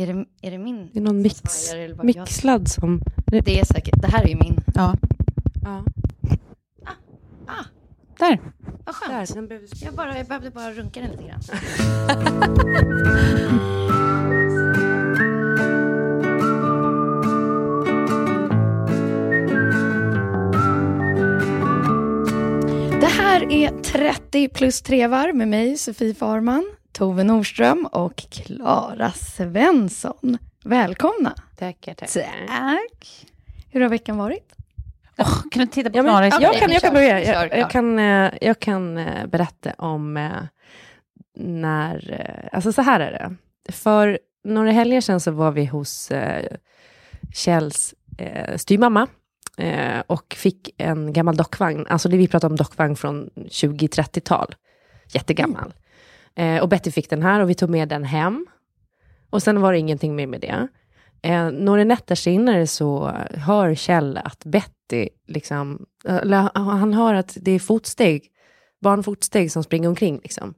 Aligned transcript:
Är 0.00 0.06
det, 0.06 0.24
är 0.42 0.50
det 0.50 0.58
min? 0.58 0.90
Det 0.92 0.98
är 0.98 1.02
någon 1.02 1.22
mix, 1.22 1.70
det 1.70 1.96
bara 1.96 1.96
jag? 1.96 2.04
mixladd 2.04 2.68
som... 2.68 3.02
Det 3.26 3.60
är 3.60 3.64
säkert. 3.64 4.02
Det 4.02 4.06
här 4.06 4.24
är 4.24 4.28
ju 4.28 4.36
min. 4.36 4.60
Ja. 4.74 4.94
Ja. 5.64 5.84
Ah, 7.46 7.64
Där. 8.18 8.38
vad 8.84 8.94
Där, 9.08 9.16
skönt. 9.16 9.34
den 9.34 9.48
behöver... 9.48 9.68
Jag, 9.84 9.94
bara, 9.94 10.18
jag 10.18 10.26
behövde 10.26 10.50
bara 10.50 10.72
runka 10.72 11.00
den 11.00 11.10
lite 11.10 11.22
grann. 11.24 11.40
Det 23.00 23.06
här 23.06 23.52
är 23.52 23.82
30 23.82 24.48
plus 24.48 24.82
3 24.82 25.06
varv 25.06 25.34
med 25.34 25.48
mig, 25.48 25.76
Sofie 25.76 26.14
Farman, 26.14 26.64
Tove 26.92 27.24
Nordström 27.24 27.86
och 27.92 28.16
Klara 28.16 29.10
Svensson. 29.12 30.38
Välkomna! 30.64 31.34
Tackar, 31.56 31.94
tackar. 31.94 32.46
Tack! 32.46 33.26
Hur 33.70 33.80
har 33.80 33.88
veckan 33.88 34.16
varit? 34.16 34.52
Oh, 35.18 35.42
kan 35.50 35.60
du 35.60 35.66
titta 35.66 35.90
på 35.90 35.96
Ja, 35.98 36.02
men, 36.02 36.12
Klara? 36.30 36.42
jag, 36.42 36.54
kan, 36.60 36.70
jag 36.70 36.80
kör, 36.80 36.88
kan 36.88 36.94
börja. 36.94 37.24
Jag, 37.24 37.58
jag 37.58 37.70
kan, 37.70 37.98
jag 38.40 38.60
kan 38.60 38.94
berätta 39.26 39.72
om 39.78 40.16
eh, 40.16 40.30
när... 41.36 42.10
eh, 42.42 42.48
Alltså 42.52 42.72
så 42.72 42.82
här 42.82 43.00
är 43.00 43.12
det. 43.12 43.34
För 43.72 44.18
några 44.44 44.70
helger 44.70 45.00
sedan 45.00 45.20
så 45.20 45.30
var 45.30 45.50
vi 45.50 45.64
hos 45.66 46.10
eh, 46.10 46.56
Kjells 47.34 47.94
styvmamma 48.56 49.06
eh, 49.58 50.00
och 50.06 50.34
fick 50.38 50.70
en 50.76 51.12
gammal 51.12 51.36
dockvagn. 51.36 51.86
Alltså 51.86 52.08
det 52.08 52.16
vi 52.16 52.28
pratar 52.28 52.48
om 52.48 52.56
dockvagn 52.56 52.96
från 52.96 53.30
20-30-tal. 53.36 54.54
Jättegammal. 55.08 55.72
Eh, 56.40 56.62
och 56.62 56.68
Betty 56.68 56.90
fick 56.90 57.10
den 57.10 57.22
här 57.22 57.40
och 57.40 57.50
vi 57.50 57.54
tog 57.54 57.70
med 57.70 57.88
den 57.88 58.04
hem. 58.04 58.46
Och 59.30 59.42
sen 59.42 59.60
var 59.60 59.72
det 59.72 59.78
ingenting 59.78 60.16
mer 60.16 60.26
med 60.26 60.40
det. 60.40 60.68
Eh, 61.22 61.50
några 61.50 61.84
nätter 61.84 62.14
senare 62.14 62.66
så 62.66 63.12
hör 63.34 63.74
Kjell 63.74 64.16
att 64.24 64.44
Betty, 64.44 65.08
liksom, 65.26 65.86
eller 66.04 66.50
han 66.54 66.94
hör 66.94 67.14
att 67.14 67.36
det 67.40 67.50
är 67.50 67.58
fotsteg, 67.58 68.28
barnfotsteg 68.80 69.52
som 69.52 69.64
springer 69.64 69.88
omkring. 69.88 70.20
Liksom. 70.22 70.54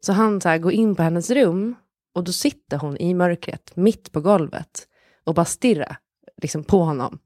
Så 0.00 0.12
han 0.12 0.40
så 0.40 0.48
här, 0.48 0.58
går 0.58 0.72
in 0.72 0.94
på 0.94 1.02
hennes 1.02 1.30
rum 1.30 1.74
och 2.14 2.24
då 2.24 2.32
sitter 2.32 2.78
hon 2.78 2.96
i 2.96 3.14
mörkret, 3.14 3.76
mitt 3.76 4.12
på 4.12 4.20
golvet 4.20 4.88
och 5.24 5.34
bara 5.34 5.44
stirrar 5.44 5.96
liksom, 6.42 6.64
på 6.64 6.78
honom. 6.78 7.18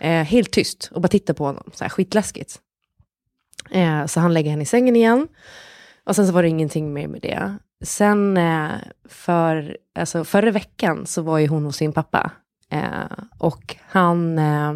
Eh, 0.00 0.22
helt 0.22 0.50
tyst 0.50 0.90
och 0.92 1.00
bara 1.00 1.08
tittar 1.08 1.34
på 1.34 1.44
honom, 1.44 1.70
så 1.72 1.84
här, 1.84 1.88
skitläskigt. 1.88 2.60
Eh, 3.70 4.06
så 4.06 4.20
han 4.20 4.34
lägger 4.34 4.50
henne 4.50 4.62
i 4.62 4.66
sängen 4.66 4.96
igen. 4.96 5.28
Och 6.06 6.16
sen 6.16 6.26
så 6.26 6.32
var 6.32 6.42
det 6.42 6.48
ingenting 6.48 6.92
mer 6.92 7.08
med 7.08 7.20
det. 7.20 7.56
Sen 7.84 8.36
eh, 8.36 8.68
för, 9.08 9.76
alltså 9.98 10.24
förra 10.24 10.50
veckan 10.50 11.06
så 11.06 11.22
var 11.22 11.38
ju 11.38 11.46
hon 11.46 11.64
hos 11.64 11.76
sin 11.76 11.92
pappa. 11.92 12.30
Eh, 12.70 13.24
och 13.38 13.76
han 13.88 14.38
eh, 14.38 14.74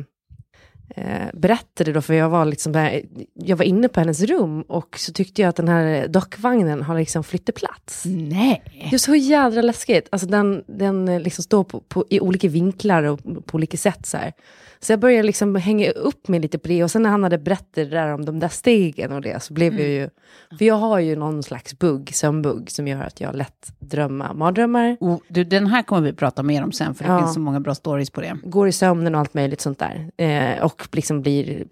berättade 1.32 1.92
då, 1.92 2.00
för 2.02 2.14
jag 2.14 2.28
var, 2.28 2.44
liksom, 2.44 2.72
där- 2.72 3.02
jag 3.34 3.56
var 3.56 3.64
inne 3.64 3.88
på 3.88 4.00
hennes 4.00 4.20
rum 4.22 4.62
och 4.62 4.98
så 4.98 5.12
tyckte 5.12 5.42
jag 5.42 5.48
att 5.48 5.56
den 5.56 5.68
här 5.68 6.08
dockvagnen 6.08 6.82
har 6.82 6.98
liksom 6.98 7.24
flyttat 7.24 7.54
plats. 7.54 8.02
Nej. 8.06 8.62
Det 8.90 8.96
är 8.96 8.98
så 8.98 9.14
jädra 9.14 9.62
läskigt. 9.62 10.08
Alltså 10.12 10.28
den, 10.28 10.64
den 10.66 11.22
liksom 11.22 11.44
står 11.44 11.64
på, 11.64 11.80
på, 11.80 12.04
i 12.10 12.20
olika 12.20 12.48
vinklar 12.48 13.02
och 13.02 13.20
på 13.46 13.54
olika 13.54 13.76
sätt. 13.76 14.06
Så, 14.06 14.16
här. 14.16 14.32
Så 14.80 14.92
jag 14.92 15.00
började 15.00 15.22
liksom 15.22 15.54
hänga 15.54 15.90
upp 15.90 16.28
mig 16.28 16.40
lite 16.40 16.58
på 16.58 16.68
det. 16.68 16.84
Och 16.84 16.90
sen 16.90 17.02
när 17.02 17.10
han 17.10 17.22
hade 17.22 17.38
berättat 17.38 17.68
det 17.74 17.84
där 17.84 18.14
om 18.14 18.24
de 18.24 18.38
där 18.38 18.48
stegen 18.48 19.12
och 19.12 19.20
det, 19.22 19.42
så 19.42 19.52
blev 19.52 19.80
jag 19.80 19.88
ju... 19.88 20.10
För 20.58 20.64
jag 20.64 20.74
har 20.74 20.98
ju 20.98 21.16
någon 21.16 21.42
slags 21.42 21.78
bugg, 21.78 22.14
sömnbugg, 22.14 22.70
som 22.70 22.88
gör 22.88 23.02
att 23.02 23.20
jag 23.20 23.36
lätt 23.36 23.72
drömmer 23.78 24.34
mardrömmar. 24.34 24.96
Oh, 25.00 25.18
du, 25.28 25.44
den 25.44 25.66
här 25.66 25.82
kommer 25.82 26.02
vi 26.02 26.12
prata 26.12 26.42
mer 26.42 26.62
om 26.64 26.72
sen, 26.72 26.94
för 26.94 27.04
det 27.04 27.10
Ja. 27.10 27.18
finns 27.18 27.34
så 27.34 27.40
många 27.40 27.60
bra 27.60 27.74
stories 27.74 28.10
på 28.10 28.20
det. 28.20 28.38
Går 28.44 28.68
i 28.68 28.72
sömnen 28.72 29.14
och 29.14 29.20
allt 29.20 29.34
möjligt 29.34 29.60
sånt 29.60 29.78
där. 29.78 30.10
Eh, 30.16 30.64
och 30.64 30.88
liksom 30.92 31.22
blir 31.22 31.64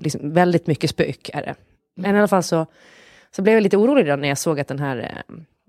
liksom, 0.00 0.32
väldigt 0.32 0.66
mycket 0.66 0.90
spök 0.90 1.30
är 1.32 1.42
det. 1.42 1.54
Men 1.96 2.14
i 2.14 2.18
alla 2.18 2.28
fall 2.28 2.42
så, 2.42 2.66
så 3.36 3.42
blev 3.42 3.54
jag 3.54 3.62
lite 3.62 3.76
orolig 3.76 4.06
då 4.06 4.16
när 4.16 4.28
jag 4.28 4.38
såg 4.38 4.60
att 4.60 4.68
den 4.68 4.78
här 4.78 5.22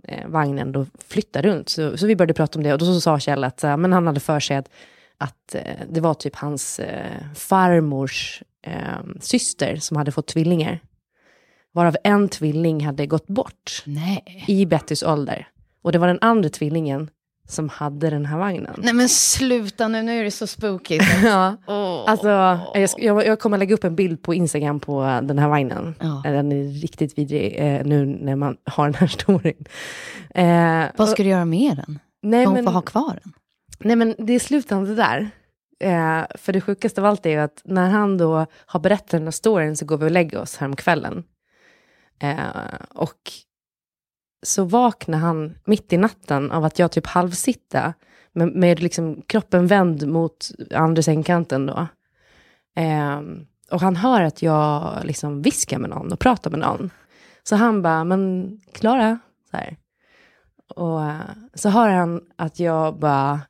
eh, 0.08 0.28
vagnen 0.28 0.72
då 0.72 0.86
flyttade 1.08 1.48
runt. 1.48 1.70
Så, 1.70 1.98
så 1.98 2.08
vi 2.08 2.16
började 2.16 2.34
prata 2.34 2.60
om 2.60 2.64
det 2.64 2.74
och 2.74 2.80
då 2.80 2.86
så 2.86 3.02
sa 3.02 3.20
Kjell 3.20 3.44
att 3.44 3.64
men 3.64 3.94
han 3.94 4.08
hade 4.08 4.20
för 4.20 4.40
sig 4.40 4.58
att, 4.58 4.70
att 5.20 5.56
eh, 5.56 5.62
det 5.90 6.02
var 6.02 6.14
typ 6.14 6.36
hans 6.36 6.80
eh, 6.80 7.24
farmors 7.36 8.44
eh, 8.68 8.74
syster 9.22 9.76
som 9.76 9.98
hade 9.98 10.12
fått 10.12 10.28
tvillingar. 10.28 10.80
Varav 11.74 11.96
en 12.04 12.30
tvilling 12.30 12.86
hade 12.86 13.06
gått 13.08 13.28
bort 13.28 13.84
Nej. 13.86 14.46
i 14.48 14.66
Bettys 14.66 15.04
ålder. 15.04 15.48
Och 15.82 15.92
det 15.92 16.00
var 16.00 16.08
den 16.08 16.20
andra 16.22 16.50
tvillingen 16.50 17.10
som 17.50 17.70
hade 17.70 18.10
den 18.10 18.26
här 18.26 18.38
vagnen. 18.38 18.74
Nej 18.78 18.94
men 18.94 19.10
sluta 19.10 19.88
nu, 19.88 20.02
nu 20.02 20.20
är 20.20 20.24
det 20.24 20.32
så 20.32 20.48
spooky. 20.48 21.00
Ja. 21.24 21.58
Åh. 21.68 22.04
Alltså, 22.08 22.28
jag, 22.74 22.90
jag, 22.98 23.26
jag 23.26 23.40
kommer 23.40 23.58
lägga 23.58 23.74
upp 23.76 23.84
en 23.84 23.96
bild 23.96 24.22
på 24.24 24.34
Instagram 24.34 24.80
på 24.80 25.04
eh, 25.04 25.22
den 25.22 25.40
här 25.40 25.48
vagnen. 25.48 25.96
Ja. 26.00 26.24
Eh, 26.26 26.32
Den 26.32 26.52
är 26.52 26.82
riktigt 26.82 27.18
vidrig 27.18 27.56
eh, 27.58 27.86
nu 27.86 28.06
när 28.06 28.36
man 28.36 28.58
har 28.66 28.86
den 28.86 28.94
här 28.94 29.08
storyn. 29.08 29.66
Eh, 30.36 30.86
Vad 30.98 31.10
ska 31.10 31.24
du 31.24 31.30
göra 31.30 31.46
med 31.46 31.76
den? 31.78 32.00
nej, 32.22 32.46
Hon 32.46 32.54
men, 32.54 32.64
får 32.64 32.72
ha 32.72 32.82
kvar 32.82 33.20
den 33.24 33.34
nej 33.78 33.96
men 33.96 34.16
det 34.18 34.34
är 34.34 34.40
slutande 34.40 34.96
där. 34.96 35.30
Eh, 35.80 36.26
för 36.36 36.54
det 36.54 36.62
sjukaste 36.62 37.02
av 37.02 37.08
allt 37.08 37.26
är 37.26 37.30
ju 37.30 37.38
att 37.38 37.62
när 37.66 37.90
han 37.90 38.18
då 38.18 38.46
har 38.66 38.80
berättat 38.80 39.10
den 39.10 39.24
här 39.24 39.32
storyn 39.32 39.78
så 39.78 39.86
går 39.86 39.98
vi 39.98 40.06
och 40.06 40.12
lägger 40.12 40.42
oss 40.42 40.58
häromkvällen. 40.58 41.24
Eh, 42.20 42.38
och 42.90 43.32
så 44.46 44.64
vaknar 44.64 45.18
han 45.18 45.58
mitt 45.66 45.94
i 45.94 45.98
natten 45.98 46.52
av 46.52 46.66
att 46.66 46.80
jag 46.80 46.92
typ 46.92 47.08
halvsitta 47.08 47.94
med, 48.34 48.48
med 48.48 48.80
liksom 48.80 49.22
kroppen 49.22 49.68
vänd 49.68 50.08
mot 50.08 50.52
andra 50.74 51.02
sängkanten 51.02 51.66
då. 51.66 51.88
Eh, 52.76 53.22
och 53.72 53.82
han 53.82 53.96
hör 53.96 54.22
att 54.22 54.42
jag 54.42 54.94
liksom 55.04 55.42
viskar 55.42 55.80
med 55.80 55.90
någon 55.90 56.12
och 56.12 56.20
pratar 56.20 56.52
med 56.52 56.60
någon. 56.60 56.90
Så 57.44 57.56
han 57.56 57.82
bara, 57.82 58.04
men 58.04 58.52
Klara, 58.72 59.20
så 59.52 59.58
här 59.58 59.78
och 60.76 61.04
eh, 61.04 61.16
så 61.54 61.70
hör 61.70 61.90
han 61.90 62.22
att 62.36 62.60
jag 62.60 63.00
bara, 63.00 63.42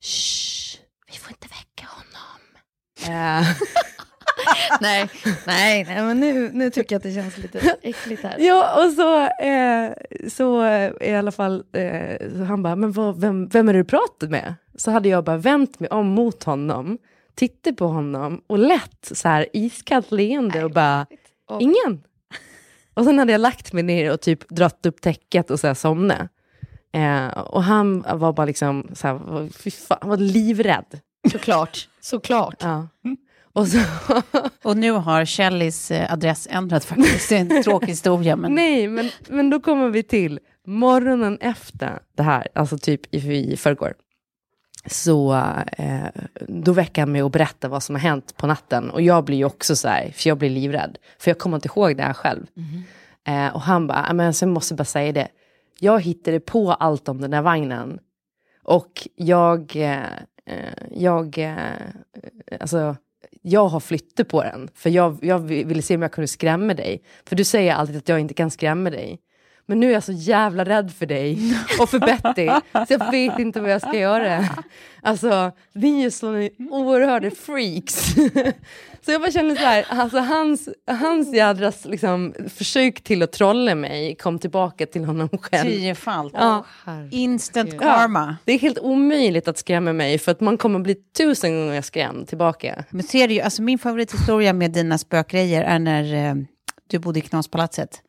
Shh, 0.00 0.78
vi 1.12 1.18
får 1.18 1.30
inte 1.30 1.48
väcka 1.48 1.86
honom. 1.88 2.40
Eh, 3.04 3.46
nej, 4.80 5.10
nej, 5.46 5.84
nej, 5.84 6.02
men 6.02 6.20
nu, 6.20 6.50
nu 6.52 6.70
tycker 6.70 6.94
jag 6.94 6.98
att 6.98 7.02
det 7.02 7.14
känns 7.14 7.38
lite 7.38 7.76
äckligt 7.82 8.22
här. 8.22 8.36
Ja, 8.38 8.84
och 8.86 8.92
så, 8.92 9.26
eh, 9.46 9.92
så 10.28 10.64
eh, 10.64 10.92
i 11.00 11.14
alla 11.14 11.32
fall, 11.32 11.64
eh, 11.72 12.40
han 12.46 12.62
bara, 12.62 12.76
men 12.76 12.92
vad, 12.92 13.20
vem, 13.20 13.48
vem 13.48 13.68
är 13.68 13.72
det 13.72 13.78
du 13.78 13.84
pratar 13.84 14.28
med? 14.28 14.54
Så 14.74 14.90
hade 14.90 15.08
jag 15.08 15.24
bara 15.24 15.36
vänt 15.36 15.80
mig 15.80 15.90
om 15.90 16.06
mot 16.06 16.42
honom, 16.44 16.98
tittat 17.34 17.76
på 17.76 17.86
honom 17.86 18.42
och 18.46 18.58
lätt 18.58 19.08
så 19.12 19.28
här 19.28 19.46
iskallt 19.52 20.10
leende 20.10 20.64
och 20.64 20.70
bara, 20.70 21.06
Och- 21.48 21.62
ingen. 21.62 22.02
Och 22.94 23.04
sen 23.04 23.18
hade 23.18 23.32
jag 23.32 23.40
lagt 23.40 23.72
mig 23.72 23.82
ner 23.82 24.12
och 24.12 24.20
typ 24.20 24.48
dratt 24.48 24.86
upp 24.86 25.00
täcket 25.00 25.50
och 25.50 25.60
så 25.60 25.66
här 25.66 25.74
somnat. 25.74 26.28
Eh, 26.92 27.28
och 27.28 27.62
han 27.62 28.04
var 28.14 28.32
bara 28.32 28.46
liksom, 28.46 28.90
så 28.94 29.06
här, 29.08 29.48
fy 29.52 29.70
fan, 29.70 29.98
han 30.00 30.10
var 30.10 30.16
livrädd. 30.16 31.00
Såklart, 31.32 31.88
såklart. 32.00 32.56
Ja. 32.60 32.88
Och 33.52 33.68
så, 33.68 33.78
Och 34.62 34.76
nu 34.76 34.90
har 34.90 35.24
Kellys 35.24 35.90
eh, 35.90 36.12
adress 36.12 36.48
ändrat 36.50 36.84
faktiskt. 36.84 37.28
Det 37.28 37.36
är 37.36 37.40
en 37.40 37.62
tråkig 37.64 37.86
historia. 37.88 38.36
Men... 38.36 38.54
Nej, 38.54 38.88
men, 38.88 39.10
men 39.28 39.50
då 39.50 39.60
kommer 39.60 39.88
vi 39.88 40.02
till 40.02 40.40
morgonen 40.66 41.38
efter 41.40 41.98
det 42.16 42.22
här, 42.22 42.48
alltså 42.54 42.78
typ 42.78 43.14
i, 43.14 43.52
i 43.52 43.56
förrgår. 43.56 43.94
Så 44.86 45.34
eh, 45.78 46.06
då 46.48 46.72
väcker 46.72 47.02
han 47.02 47.12
mig 47.12 47.22
och 47.22 47.30
berättar 47.30 47.68
vad 47.68 47.82
som 47.82 47.94
har 47.94 48.00
hänt 48.00 48.36
på 48.36 48.46
natten. 48.46 48.90
Och 48.90 49.02
jag 49.02 49.24
blir 49.24 49.36
ju 49.36 49.44
också 49.44 49.76
så 49.76 49.88
här, 49.88 50.10
för 50.16 50.28
jag 50.28 50.38
blir 50.38 50.50
livrädd. 50.50 50.98
För 51.18 51.30
jag 51.30 51.38
kommer 51.38 51.56
inte 51.56 51.68
ihåg 51.68 51.96
det 51.96 52.02
här 52.02 52.12
själv. 52.12 52.46
Eh, 53.26 53.54
och 53.54 53.60
han 53.62 53.86
bara, 53.86 54.04
"Ja, 54.08 54.14
men 54.14 54.26
alltså, 54.26 54.44
jag 54.44 54.52
måste 54.52 54.74
bara 54.74 54.84
säga 54.84 55.12
det. 55.12 55.28
Jag 55.82 56.00
hittade 56.00 56.40
på 56.40 56.72
allt 56.72 57.08
om 57.08 57.20
den 57.20 57.30
där 57.30 57.42
vagnen. 57.42 57.98
Och 58.62 59.08
jag, 59.16 59.76
eh, 59.76 60.12
eh, 60.46 60.72
jag, 60.90 61.38
eh, 61.38 61.56
alltså, 62.60 62.96
jag 63.42 63.68
har 63.68 63.80
flyttat 63.80 64.28
på 64.28 64.42
den. 64.42 64.68
För 64.74 64.90
jag, 64.90 65.18
jag 65.22 65.38
ville 65.38 65.82
se 65.82 65.94
om 65.94 66.02
jag 66.02 66.12
kunde 66.12 66.28
skrämma 66.28 66.74
dig. 66.74 67.02
För 67.24 67.36
du 67.36 67.44
säger 67.44 67.74
alltid 67.74 67.96
att 67.96 68.08
jag 68.08 68.20
inte 68.20 68.34
kan 68.34 68.50
skrämma 68.50 68.90
dig. 68.90 69.20
Men 69.66 69.80
nu 69.80 69.88
är 69.88 69.92
jag 69.92 70.02
så 70.02 70.12
jävla 70.12 70.64
rädd 70.64 70.92
för 70.92 71.06
dig 71.06 71.38
och 71.80 71.90
för 71.90 71.98
Betty, 71.98 72.46
så 72.72 72.92
jag 72.92 73.10
vet 73.10 73.38
inte 73.38 73.60
vad 73.60 73.70
jag 73.70 73.80
ska 73.80 73.98
göra. 73.98 74.44
Alltså, 75.02 75.52
vi 75.72 75.98
är 75.98 76.02
ju 76.02 76.10
såna 76.10 76.48
oerhörda 76.70 77.30
freaks. 77.30 78.14
Så 79.04 79.12
jag 79.12 79.20
bara 79.20 79.30
känner 79.30 79.54
så 79.56 79.64
här, 79.64 79.86
alltså 79.88 80.18
hans, 80.18 80.68
hans 80.86 81.34
jädras 81.34 81.84
liksom, 81.84 82.34
försök 82.48 83.02
till 83.02 83.22
att 83.22 83.32
trolla 83.32 83.74
mig 83.74 84.14
kom 84.14 84.38
tillbaka 84.38 84.86
till 84.86 85.04
honom 85.04 85.28
själv. 85.28 85.70
Tiofalt. 85.70 86.34
Ja. 86.36 86.64
Instant 87.10 87.78
karma. 87.78 88.36
Det 88.44 88.52
är 88.52 88.58
helt 88.58 88.78
omöjligt 88.78 89.48
att 89.48 89.58
skrämma 89.58 89.92
mig 89.92 90.18
för 90.18 90.32
att 90.32 90.40
man 90.40 90.58
kommer 90.58 90.78
bli 90.78 90.94
tusen 90.94 91.56
gånger 91.56 91.82
skrämd 91.82 92.28
tillbaka. 92.28 92.84
Men 92.90 93.02
ser 93.02 93.28
du 93.28 93.40
alltså 93.40 93.62
min 93.62 93.78
favorithistoria 93.78 94.52
med 94.52 94.70
dina 94.70 94.98
spökgrejer 94.98 95.62
är 95.62 95.78
när 95.78 96.14
eh, 96.14 96.34
du 96.90 96.98
bodde 96.98 97.18
i 97.18 97.22
Knaspalatset. 97.22 98.02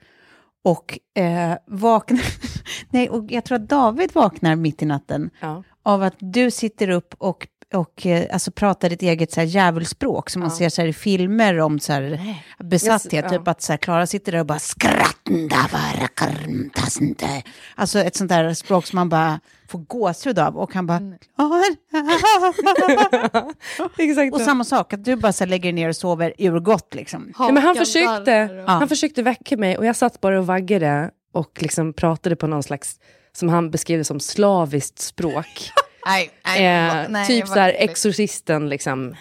Och 0.64 1.00
eh, 1.18 1.54
vaknar, 1.68 2.22
nej, 2.90 3.10
och 3.10 3.26
jag 3.32 3.44
tror 3.46 3.56
att 3.56 3.70
David 3.70 4.10
vaknar 4.14 4.56
mitt 4.56 4.82
i 4.82 4.86
natten 4.86 5.30
Ja. 5.40 5.64
av 5.84 6.04
att 6.04 6.16
du 6.20 6.52
sitter 6.52 6.90
upp 6.90 7.16
och, 7.18 7.48
och 7.74 8.06
eh, 8.06 8.34
alltså 8.34 8.52
pratar 8.52 8.90
ditt 8.90 9.02
eget 9.02 9.32
så 9.32 9.40
här 9.40 9.48
djävulspråk 9.48 10.30
som 10.30 10.40
man 10.40 10.52
ser 10.52 10.70
så 10.70 10.82
här 10.82 10.88
i 10.88 10.94
filmer 10.94 11.60
om 11.60 11.80
så 11.80 11.94
här 11.94 12.36
besatthet. 12.60 13.14
Yes, 13.14 13.24
ja. 13.24 13.30
Typ 13.40 13.48
att 13.48 13.62
så 13.62 13.74
här, 13.74 13.78
Klara 13.78 14.08
sitter 14.08 14.32
där 14.32 14.40
och 14.40 14.46
bara 14.46 14.60
karmtasnte. 16.08 17.44
Alltså 17.76 18.00
ett 18.00 18.16
sånt 18.16 18.30
där 18.30 18.54
språk 18.54 18.86
som 18.86 18.98
man 18.98 19.10
bara 19.10 19.40
får 19.68 19.80
gåshud 19.80 20.40
av. 20.40 20.58
Och 20.58 20.74
han 20.74 20.86
bara... 20.86 21.00
Exakt. 23.98 24.34
och 24.34 24.42
samma 24.42 24.64
sak, 24.64 24.94
att 24.94 25.04
du 25.04 25.16
bara 25.16 25.34
så 25.34 25.44
här, 25.44 25.50
lägger 25.50 25.74
ner 25.74 25.90
och 25.90 25.96
sover 25.96 26.34
urgott 26.38 26.96
liksom. 26.96 27.34
Ja, 27.40 27.52
men 27.52 27.64
han 27.64 27.76
försökte, 27.76 28.64
han 28.68 28.90
försökte 28.90 29.24
väcka 29.24 29.58
mig 29.58 29.78
och 29.78 29.86
jag 29.86 29.96
satt 29.96 30.22
bara 30.22 30.40
och 30.40 30.48
vaggade 30.48 31.12
och 31.34 31.60
liksom 31.62 31.94
pratade 31.94 32.36
på 32.36 32.48
någon 32.48 32.64
slags, 32.64 33.00
som 33.32 33.50
han 33.50 33.72
beskrev 33.72 33.98
det 33.98 34.04
som 34.04 34.20
slaviskt 34.20 35.00
språk. 35.00 35.72
Nej, 36.06 36.32
eh, 36.46 37.10
nej, 37.10 37.28
typ 37.28 37.48
så 37.48 37.54
här 37.60 37.76
exorcisten 37.78 38.70
liksom. 38.70 39.16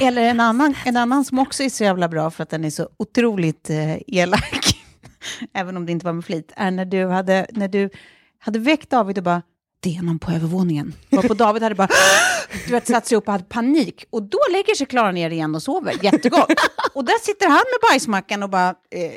Eller 0.00 0.22
en 0.22 0.40
annan, 0.40 0.74
en 0.84 0.96
annan 0.96 1.24
som 1.24 1.38
också 1.38 1.62
är 1.62 1.68
så 1.68 1.84
jävla 1.84 2.08
bra 2.08 2.30
för 2.30 2.42
att 2.42 2.50
den 2.50 2.64
är 2.64 2.70
så 2.70 2.88
otroligt 2.96 3.70
eh, 3.70 3.96
elak, 4.06 4.76
även 5.54 5.76
om 5.76 5.86
det 5.86 5.92
inte 5.92 6.06
var 6.06 6.12
med 6.12 6.24
flit, 6.24 6.52
är 6.56 6.70
när 6.70 6.84
du 6.84 7.06
hade, 7.06 7.46
när 7.50 7.68
du 7.68 7.90
hade 8.38 8.58
väckt 8.58 8.90
David 8.90 9.18
och 9.18 9.24
bara 9.24 9.42
det 9.80 9.96
är 9.96 10.02
någon 10.02 10.18
på 10.18 10.30
övervåningen. 10.32 10.94
Och 11.10 11.24
på 11.24 11.34
David 11.34 11.62
hade 11.62 11.74
bara 11.74 11.88
du 12.66 12.72
vet, 12.72 12.86
satt 12.86 13.06
sig 13.06 13.18
upp 13.18 13.26
och 13.28 13.32
hade 13.32 13.44
panik. 13.44 14.04
Och 14.10 14.22
då 14.22 14.38
lägger 14.52 14.74
sig 14.74 14.86
Klara 14.86 15.12
ner 15.12 15.30
igen 15.30 15.54
och 15.54 15.62
sover 15.62 15.94
jättegott. 16.04 16.52
Och 16.94 17.04
där 17.04 17.24
sitter 17.24 17.46
han 17.46 17.56
med 17.56 17.90
bajsmackan 17.90 18.42
och 18.42 18.50
bara 18.50 18.68
eh, 18.68 19.12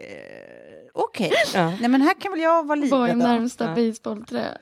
okej, 0.93 1.31
Ja. 1.53 1.73
nej 1.79 1.89
men 1.89 2.01
här 2.01 2.21
kan 2.21 2.31
väl 2.31 2.41
jag 2.41 2.53
vara 2.53 2.63
Var 2.63 2.75
i 2.77 2.79
livrädd 2.79 3.17
närmsta 3.17 3.75
basebollträ. 3.75 4.57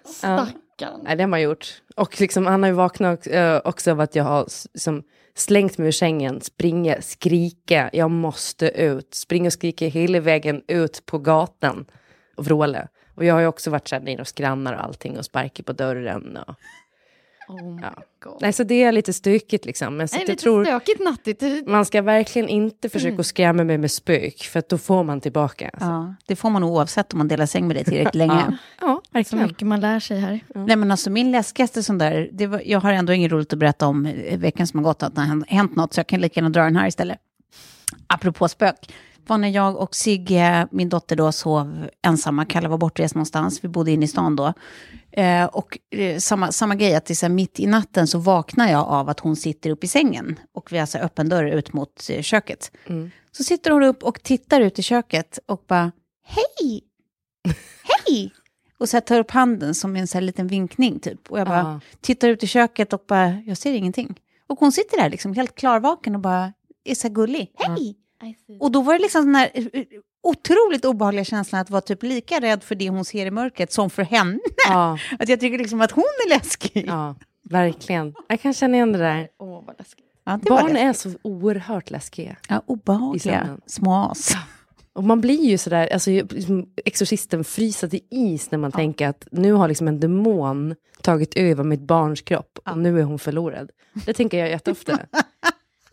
Stackarn. 0.80 1.00
Nej, 1.04 1.16
det 1.16 1.24
har 1.24 1.28
man 1.28 1.42
gjort. 1.42 1.82
Och 1.96 2.22
liksom, 2.22 2.46
han 2.46 2.64
har 2.64 2.70
ju 2.70 2.76
vaknat 2.76 3.28
eh, 3.28 3.58
också 3.64 3.92
av 3.92 4.00
att 4.00 4.16
jag 4.16 4.24
har 4.24 4.46
som, 4.78 5.04
slängt 5.36 5.78
mig 5.78 5.88
ur 5.88 5.92
sängen, 5.92 6.42
springa, 6.42 7.02
skrika, 7.02 7.90
jag 7.94 8.12
måste 8.12 8.70
ut, 8.70 9.14
springa 9.14 9.48
och 9.48 9.54
skrika 9.54 9.88
hela 9.88 10.20
vägen 10.20 10.62
ut 10.68 11.06
på 11.06 11.18
gatan 11.18 11.86
och 12.38 12.46
vråla. 12.46 12.88
Och 13.16 13.26
jag 13.26 13.34
har 13.34 13.42
ju 13.42 13.48
också 13.48 13.70
varit 13.70 13.88
så 13.88 13.96
här 13.96 14.04
nere 14.04 14.22
och 14.22 14.28
skrannar 14.28 14.74
och 14.74 14.84
allting 14.84 15.18
och 15.18 15.26
sparkar 15.26 15.64
på 15.64 15.74
dörren. 15.74 16.38
Och, 16.38 16.56
Oh 17.50 17.80
Ja. 17.82 18.38
Nej, 18.42 18.54
så 18.54 18.64
det 18.64 18.84
är 18.84 18.92
lite 18.92 19.14
stökigt 19.14 19.66
liksom. 19.66 19.98
Men 19.98 20.08
så 20.08 20.16
Nej, 20.18 20.26
lite 20.28 20.42
tror 20.44 20.66
stökigt 20.66 21.02
man 21.68 21.86
ska 21.86 22.02
verkligen 22.02 22.50
inte 22.50 22.90
försöka 22.90 23.14
Mm. 23.14 23.24
skrämma 23.24 23.64
mig 23.64 23.78
med 23.78 23.92
spök, 23.92 24.42
för 24.44 24.60
att 24.60 24.70
då 24.70 24.78
får 24.78 25.04
man 25.04 25.22
tillbaka. 25.22 25.70
Alltså. 25.74 25.90
Ja, 25.90 26.16
det 26.28 26.36
får 26.36 26.50
man 26.50 26.64
oavsett 26.64 27.14
om 27.14 27.18
man 27.18 27.28
delar 27.28 27.46
säng 27.46 27.68
med 27.68 27.76
dig 27.76 27.84
tillräckligt 27.86 28.16
länge. 28.28 28.58
Ja, 28.82 29.02
Så 29.04 29.12
verkligen. 29.14 29.48
mycket 29.48 29.68
man 29.68 29.80
lär 29.80 30.00
sig 30.00 30.20
här. 30.20 30.40
Nej 30.56 30.76
men 30.76 30.92
alltså 30.92 31.10
min 31.10 31.32
läskigaste 31.32 31.84
sån 31.84 31.98
där, 31.98 32.30
det 32.34 32.48
var, 32.48 32.62
jag 32.66 32.80
har 32.80 32.92
ändå 32.94 33.14
inget 33.14 33.32
roligt 33.32 33.54
att 33.54 33.60
berätta 33.60 33.88
om 33.88 34.06
eh, 34.06 34.40
veckan 34.40 34.68
som 34.68 34.78
har 34.80 34.84
gått, 34.84 35.04
att 35.04 35.16
det 35.16 35.22
har 35.22 35.46
hänt 35.48 35.76
något, 35.76 35.94
så 35.94 36.00
jag 36.00 36.08
kan 36.08 36.22
lika 36.22 36.40
gärna 36.40 36.50
dra 36.50 36.64
den 36.64 36.76
här 36.76 36.88
istället. 36.88 37.18
Apropå 38.08 38.48
spök, 38.48 38.94
var 39.30 39.38
när 39.38 39.50
jag 39.50 39.78
och 39.78 39.96
Sigge, 39.96 40.68
min 40.72 40.90
dotter 40.90 41.16
då, 41.16 41.32
sov 41.32 41.90
ensamma, 42.02 42.46
Kalle 42.46 42.68
var 42.68 42.78
bortrest 42.78 43.16
någonstans, 43.16 43.64
vi 43.64 43.68
bodde 43.68 43.92
inne 43.92 44.06
i 44.06 44.08
stan 44.08 44.36
då. 44.36 44.54
Eh, 45.12 45.46
och 45.46 45.78
eh, 45.96 46.18
samma, 46.18 46.52
samma 46.52 46.76
grej, 46.76 46.96
att 46.96 47.06
det 47.06 47.14
är 47.14 47.16
så 47.16 47.26
här, 47.26 47.34
mitt 47.34 47.60
i 47.60 47.66
natten 47.68 48.08
så 48.08 48.20
vaknar 48.20 48.72
jag 48.72 48.88
av 48.88 49.10
att 49.10 49.20
hon 49.20 49.36
sitter 49.36 49.70
upp 49.70 49.84
i 49.84 49.88
sängen. 49.88 50.40
Och 50.54 50.72
vi 50.72 50.78
har 50.78 50.86
så 50.86 50.98
här 50.98 51.06
öppen 51.06 51.30
dörr 51.30 51.46
ut 51.46 51.74
mot 51.74 52.10
eh, 52.10 52.22
köket. 52.22 52.72
Så 53.32 53.44
sitter 53.44 53.72
hon 53.72 53.84
upp 53.84 54.04
och 54.04 54.24
tittar 54.24 54.62
ut 54.62 54.80
i 54.80 54.82
köket 54.84 55.40
och 55.46 55.64
bara, 55.68 55.92
hej, 56.26 56.82
hej. 57.84 58.34
Och 58.80 58.90
så 58.90 58.96
här 58.98 59.02
tar 59.02 59.20
upp 59.20 59.32
handen 59.32 59.76
som 59.76 59.96
en 59.96 60.08
så 60.08 60.18
här 60.18 60.22
liten 60.22 60.48
vinkning 60.48 61.00
typ. 61.00 61.32
Och 61.32 61.40
jag 61.40 61.48
bara 61.48 61.58
Ja. 61.60 61.80
tittar 62.02 62.28
ut 62.30 62.44
i 62.44 62.48
köket 62.48 62.94
och 62.94 63.04
bara, 63.08 63.30
jag 63.46 63.58
ser 63.58 63.74
ingenting. 63.74 64.20
Och 64.48 64.60
hon 64.60 64.72
sitter 64.72 64.98
där 64.98 65.10
liksom 65.10 65.34
helt 65.34 65.56
klarvaken 65.56 66.16
och 66.16 66.22
bara 66.22 66.54
är 66.84 66.96
så 66.96 67.08
här 67.08 67.16
gullig. 67.16 67.52
Hej! 67.56 67.96
Och 68.60 68.72
då 68.72 68.82
var 68.82 68.94
det 68.94 69.00
liksom 69.00 69.26
den 69.26 69.36
här 69.36 69.50
eh, 69.54 69.66
eh, 69.74 69.86
otroligt 70.24 70.86
obehagliga 70.86 71.24
känslan 71.24 71.62
att 71.62 71.70
vara 71.70 71.82
typ 71.82 72.04
lika 72.04 72.40
rädd 72.40 72.64
för 72.64 72.76
det 72.76 72.90
hon 72.90 73.06
ser 73.06 73.26
i 73.26 73.32
mörkret 73.32 73.72
som 73.72 73.90
för 73.90 74.04
henne. 74.04 74.40
Ja, 74.68 74.98
Att 75.20 75.30
jag 75.30 75.40
tycker 75.40 75.58
liksom 75.58 75.82
att 75.82 75.92
hon 75.92 76.04
är 76.26 76.30
läskig. 76.30 76.86
ja, 76.88 77.16
verkligen. 77.50 78.14
Jag 78.28 78.42
kan 78.42 78.54
känna 78.54 78.76
igen 78.76 78.92
det 78.92 78.98
där. 79.00 79.28
Åh, 79.40 79.64
vad 79.66 79.76
läskigt. 79.78 80.06
Ja, 80.24 80.40
Barn 80.44 80.76
är 80.78 80.94
så 80.94 81.12
oerhört 81.22 81.90
läskiga. 81.90 82.36
Ja, 82.50 82.62
obehagliga 82.66 83.40
sömnen. 83.40 83.62
små 83.66 84.10
as. 84.12 84.36
Och 84.94 85.04
man 85.04 85.22
blir 85.22 85.46
ju 85.46 85.58
sådär, 85.58 85.94
alltså 85.94 86.10
liksom, 86.10 86.70
exorcisten 86.86 87.44
frysa 87.44 87.88
till 87.88 88.02
is 88.10 88.52
när 88.52 88.60
man 88.60 88.72
tänker 88.72 89.08
att 89.08 89.28
nu 89.32 89.54
har 89.54 89.68
liksom 89.68 89.88
en 89.88 90.00
demon 90.00 90.76
tagit 91.02 91.38
över 91.38 91.64
mitt 91.64 91.82
barns 91.82 92.22
kropp 92.22 92.60
och 92.66 92.78
nu 92.78 93.00
är 93.00 93.04
hon 93.04 93.20
förlorad. 93.20 93.70
Det 94.06 94.14
tänker 94.14 94.38
jag 94.38 94.50
jätteofta. 94.50 95.00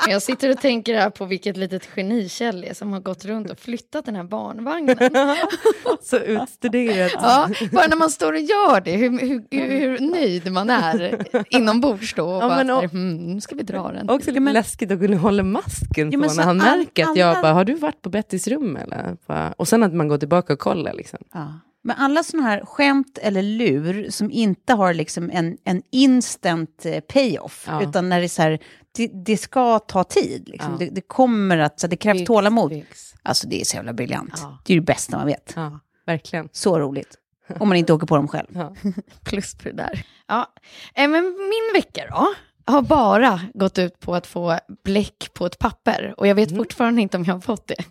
Jag 0.08 0.22
sitter 0.22 0.50
och 0.50 0.58
tänker 0.60 0.94
här 0.94 1.10
på 1.10 1.24
vilket 1.24 1.56
litet 1.56 1.88
geni 1.96 2.28
Kjell 2.28 2.64
är 2.64 2.74
som 2.74 2.92
har 2.92 3.00
gått 3.00 3.24
runt 3.24 3.50
och 3.50 3.58
flyttat 3.58 4.04
den 4.04 4.16
här 4.16 4.24
barnvagnen. 4.24 4.96
så 6.02 6.16
utstuderat. 6.16 7.12
Ja, 7.14 7.48
bara 7.72 7.86
när 7.86 7.96
man 7.96 8.10
står 8.10 8.32
och 8.32 8.38
gör 8.40 8.80
det, 8.80 8.92
hur, 8.96 9.20
hur, 9.20 9.42
hur, 9.50 9.98
nöjd 10.00 10.52
man 10.52 10.70
är 10.70 11.24
inombords 11.50 12.14
då. 12.14 12.26
Och 12.28 12.42
Ja, 12.42 12.48
bara, 12.48 12.76
och- 12.76 12.90
hmm, 12.90 13.16
nu 13.34 13.40
ska 13.40 13.54
vi 13.54 13.62
dra 13.62 13.92
den. 13.92 14.10
Också 14.10 14.30
lite 14.30 14.52
läskigt 14.52 14.90
att 14.90 14.98
kunna 15.00 15.16
hålla 15.16 15.42
masken 15.42 16.10
Ja, 16.12 16.20
på 16.28 16.34
när 16.34 16.42
han 16.44 16.56
märker 16.56 17.04
att 17.04 17.16
jag 17.16 17.42
bara, 17.42 17.52
har 17.52 17.64
du 17.64 17.74
varit 17.74 18.02
på 18.02 18.08
Bettys 18.10 18.48
rum 18.48 18.76
eller? 18.76 19.16
Och 19.56 19.68
sen 19.68 19.82
att 19.82 19.94
man 19.94 20.08
går 20.08 20.18
tillbaka 20.18 20.52
och 20.52 20.58
kollar 20.58 20.92
liksom. 20.94 21.18
Ja. 21.32 21.60
Men 21.82 21.96
alla 21.98 22.22
sådana 22.22 22.48
här 22.48 22.64
skämt 22.66 23.18
eller 23.22 23.42
lur 23.42 24.06
som 24.10 24.30
inte 24.30 24.72
har 24.72 24.94
liksom 24.94 25.30
en, 25.30 25.56
en 25.64 25.82
instant 25.92 26.86
eh, 26.86 27.00
payoff, 27.00 27.64
Ja. 27.68 27.82
utan 27.82 28.08
när 28.08 28.18
det 28.18 28.26
är 28.26 28.28
så 28.28 28.42
här, 28.42 28.58
det, 28.96 29.06
det 29.14 29.36
ska 29.36 29.78
ta 29.78 30.04
tid. 30.04 30.48
Liksom. 30.48 30.72
Ja. 30.72 30.78
Det, 30.78 30.90
det 30.90 31.00
kommer 31.00 31.58
att, 31.58 31.80
så 31.80 31.86
det 31.86 31.96
krävs 31.96 32.18
Fix, 32.18 32.26
tålamod. 32.26 32.70
fix. 32.72 33.14
Alltså 33.22 33.48
det 33.48 33.60
är 33.60 33.64
så 33.64 33.76
jävla 33.76 33.92
briljant. 33.92 34.32
Ja. 34.36 34.58
Det 34.64 34.72
är 34.72 34.76
det 34.76 34.84
bästa 34.86 35.16
man 35.16 35.26
vet. 35.26 35.52
Ja, 35.56 35.80
verkligen. 36.06 36.48
Så 36.52 36.78
roligt. 36.78 37.16
Om 37.60 37.68
man 37.68 37.76
inte 37.76 37.92
åker 37.92 38.06
på 38.06 38.16
dem 38.16 38.28
själv. 38.28 38.46
Ja. 38.54 38.74
Plus 39.24 39.54
på 39.54 39.64
det 39.64 39.72
där. 39.74 40.06
Ja. 40.28 40.46
Eh, 40.94 41.08
men 41.08 41.24
min 41.24 41.72
vecka 41.82 42.02
då? 42.10 42.26
Har 42.72 42.82
bara 42.82 43.40
gått 43.54 43.78
ut 43.78 44.00
på 44.00 44.14
att 44.14 44.26
få 44.26 44.58
bläck 44.84 45.30
på 45.34 45.46
ett 45.46 45.58
papper. 45.58 46.14
Och 46.16 46.26
jag 46.26 46.34
vet 46.34 46.50
Mm. 46.50 46.58
fortfarande 46.64 47.00
inte 47.02 47.16
om 47.16 47.24
jag 47.24 47.34
har 47.34 47.40
fått 47.40 47.66
det. 47.66 47.84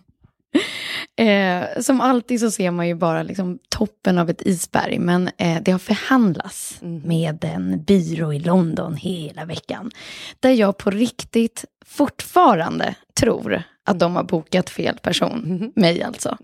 Eh, 1.18 1.64
som 1.80 2.00
alltid 2.00 2.40
så 2.40 2.50
ser 2.50 2.70
man 2.70 2.88
ju 2.88 2.94
bara 2.94 3.22
liksom 3.22 3.58
toppen 3.68 4.18
av 4.18 4.30
ett 4.30 4.42
isberg. 4.42 4.98
Men 4.98 5.30
eh, 5.38 5.62
det 5.62 5.72
har 5.72 5.78
förhandlats 5.78 6.78
Mm. 6.82 7.02
med 7.04 7.44
en 7.44 7.82
byrå 7.84 8.32
i 8.32 8.38
London 8.38 8.96
hela 8.96 9.44
veckan. 9.44 9.90
Där 10.40 10.50
jag 10.50 10.78
på 10.78 10.90
riktigt 10.90 11.64
fortfarande 11.86 12.94
tror 13.20 13.62
att 13.84 13.98
de 13.98 14.16
har 14.16 14.22
bokat 14.24 14.70
fel 14.70 14.98
person. 15.02 15.72
Mig 15.76 16.02
alltså. 16.02 16.38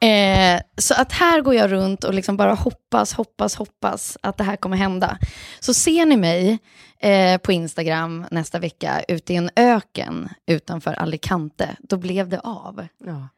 Eh, 0.00 0.60
så 0.78 0.94
att 0.94 1.12
här 1.12 1.40
går 1.40 1.54
jag 1.54 1.72
runt 1.72 2.04
och 2.04 2.14
liksom 2.14 2.36
bara 2.36 2.54
hoppas, 2.54 3.14
hoppas, 3.14 3.56
hoppas 3.56 4.18
att 4.22 4.36
det 4.36 4.44
här 4.44 4.56
kommer 4.56 4.76
hända. 4.76 5.18
Så 5.60 5.74
ser 5.74 6.06
ni 6.06 6.16
mig 6.16 6.58
eh, 7.00 7.38
på 7.38 7.52
Instagram 7.52 8.26
nästa 8.30 8.58
vecka 8.58 9.04
ute 9.08 9.32
i 9.32 9.36
en 9.36 9.50
öken 9.56 10.28
utanför 10.46 10.92
Alicante, 10.92 11.76
då 11.78 11.96
blev 11.96 12.28
det 12.28 12.40
av. 12.40 12.86
Ja. 13.04 13.28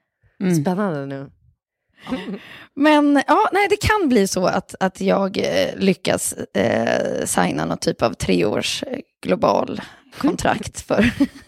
Mm. 0.41 0.63
Spännande 0.63 1.07
nu. 1.07 1.31
Men 2.75 3.23
ja, 3.27 3.49
nej, 3.53 3.69
det 3.69 3.77
kan 3.77 4.09
bli 4.09 4.29
så 4.29 4.47
att, 4.47 4.75
att 4.81 5.01
jag 5.01 5.39
eh, 5.39 5.77
lyckas 5.77 6.33
eh, 6.33 7.25
signa 7.25 7.65
någon 7.65 7.79
typ 7.79 8.03
av 8.03 8.13
treårs 8.13 8.83
eh, 8.83 8.99
global 9.23 9.81
kontrakt 10.19 10.81
för... 10.81 11.11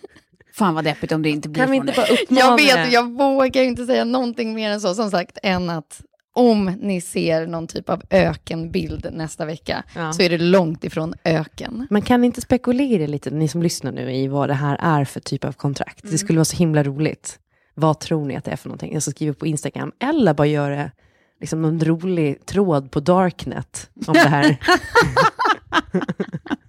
Fan 0.59 0.75
vad 0.75 0.85
deppigt 0.85 1.13
om 1.13 1.23
det 1.23 1.31
inte 1.31 1.49
blir 1.49 1.63
Kan 1.63 1.71
vi 1.71 1.77
inte 1.77 1.93
bara 1.97 2.07
uppmana 2.07 2.41
jag 2.41 2.57
vet, 2.57 2.93
jag 2.93 3.13
vågar 3.13 3.63
inte 3.63 3.87
säga 3.87 4.05
någonting 4.05 4.55
mer 4.55 4.71
än 4.71 4.81
så, 4.81 4.95
som 4.95 5.11
sagt, 5.11 5.39
än 5.43 5.71
att 5.71 6.01
om 6.35 6.65
ni 6.81 7.01
ser 7.01 7.47
någon 7.47 7.67
typ 7.67 7.89
av 7.91 8.03
ökenbild 8.11 9.07
nästa 9.13 9.45
vecka, 9.45 9.83
Ja. 9.97 10.13
så 10.13 10.23
är 10.23 10.31
det 10.31 10.39
långt 10.39 10.85
ifrån 10.85 11.15
öken. 11.25 11.87
Man 11.91 12.03
kan 12.03 12.25
inte 12.25 12.41
spekulera 12.41 13.07
lite, 13.07 13.31
ni 13.31 13.49
som 13.49 13.63
lyssnar 13.63 13.93
nu, 13.93 14.13
i 14.13 14.29
vad 14.29 14.49
det 14.49 14.55
här 14.55 14.79
är 14.81 15.05
för 15.05 15.21
typ 15.21 15.45
av 15.45 15.53
kontrakt. 15.53 16.03
Mm. 16.05 16.13
Det 16.13 16.19
skulle 16.19 16.39
vara 16.39 16.45
så 16.45 16.57
himla 16.57 16.83
roligt. 16.83 17.39
Vad 17.75 18.01
tror 18.01 18.25
ni 18.27 18.37
att 18.37 18.45
det 18.45 18.51
är 18.51 18.57
för 18.57 18.69
någonting? 18.69 18.93
Jag 18.93 19.03
ska 19.03 19.11
skriva 19.11 19.35
på 19.35 19.47
Instagram. 19.47 19.93
Eller 20.01 20.35
bara 20.35 20.47
göra 20.47 20.91
liksom, 21.41 21.63
någon 21.63 21.81
rolig 21.81 22.47
tråd 22.47 22.91
på 22.91 23.01
Darknet 23.01 23.91
om 24.07 24.15
det 24.15 24.21
här. 24.21 24.57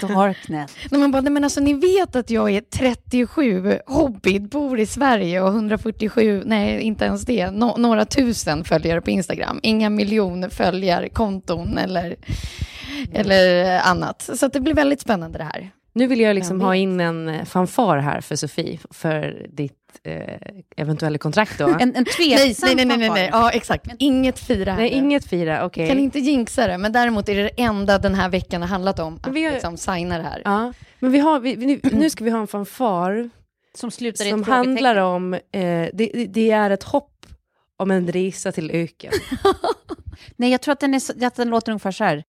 Darknet. 0.00 0.70
Nej, 0.90 1.00
man 1.00 1.10
bara, 1.10 1.22
nej, 1.22 1.32
men 1.32 1.44
alltså, 1.44 1.60
ni 1.60 1.74
vet 1.74 2.16
att 2.16 2.30
jag 2.30 2.50
är 2.50 2.60
37, 2.60 3.78
hobbit, 3.86 4.50
bor 4.50 4.80
i 4.80 4.86
Sverige 4.86 5.40
och 5.40 5.48
147, 5.48 6.42
nej 6.46 6.80
inte 6.80 7.04
ens 7.04 7.22
det, 7.22 7.50
nå- 7.50 7.76
några 7.76 8.04
tusen 8.04 8.64
följare 8.64 9.00
på 9.00 9.10
Instagram. 9.10 9.60
Inga 9.62 9.90
miljoner 9.90 10.48
följarkonton 10.48 11.78
eller, 11.78 12.16
eller 13.12 13.78
annat. 13.80 14.30
Så 14.34 14.48
det 14.48 14.60
blir 14.60 14.74
väldigt 14.74 15.00
spännande 15.00 15.38
det 15.38 15.44
här. 15.44 15.70
Nu 15.98 16.06
vill 16.06 16.20
jag 16.20 16.34
liksom 16.34 16.60
Jag 16.60 16.66
ha 16.66 16.74
in 16.76 17.00
en 17.00 17.28
eh, 17.28 17.44
fanfar 17.44 17.98
här 17.98 18.20
för 18.20 18.36
Sofie, 18.36 18.78
för 18.90 19.46
ditt 19.52 19.72
eh, 20.04 20.36
eventuella 20.76 21.18
kontrakt 21.18 21.58
då. 21.58 21.68
En, 21.80 21.96
en 21.96 22.04
tveksam 22.04 22.66
nej, 22.66 22.74
nej, 22.76 22.84
nej, 22.86 22.98
nej, 22.98 23.10
nej. 23.10 23.28
Ja, 23.32 23.50
exakt. 23.50 23.86
Inget 23.98 24.38
fira 24.38 24.74
Nej, 24.76 24.88
inget 24.90 25.26
fira, 25.28 25.64
okej. 25.66 25.88
Kan 25.88 25.98
inte 25.98 26.18
jinxa 26.18 26.66
det, 26.66 26.78
men 26.78 26.92
däremot 26.92 27.28
är 27.28 27.34
det 27.34 27.42
det 27.42 27.62
enda 27.62 27.98
den 27.98 28.14
här 28.14 28.28
veckan 28.28 28.62
har 28.62 28.68
handlat 28.68 28.98
om, 28.98 29.20
att 29.22 29.28
Vi 29.32 29.44
har- 29.44 29.52
liksom 29.52 29.76
signa 29.76 30.18
det 30.18 30.24
här. 30.24 30.42
Ja, 30.44 30.72
men 30.98 31.12
vi 31.12 31.18
har, 31.18 31.40
vi, 31.40 31.56
nu- 31.56 31.80
nu 31.92 32.10
ska 32.10 32.24
vi 32.24 32.30
ha 32.30 32.40
en 32.40 32.46
fanfar 32.46 33.30
Som 33.74 33.90
slutar 33.90 34.26
i 34.26 34.30
som 34.30 34.42
handlar 34.44 34.96
om, 34.96 35.34
eh, 35.34 35.40
det, 35.52 36.26
det- 36.28 36.50
är 36.50 36.70
ett 36.70 36.82
hopp 36.82 37.26
om 37.76 37.90
en 37.90 38.08
resa 38.12 38.52
till 38.52 38.70
öken. 38.70 39.12
Nej, 40.36 40.50
jag 40.50 40.60
tror 40.62 40.72
att 40.72 40.80
den, 40.80 40.94
är, 40.94 41.24
att 41.26 41.34
den 41.36 41.50
låter 41.50 41.72
ungefär 41.72 41.90
så 41.90 42.04
här. 42.04 42.24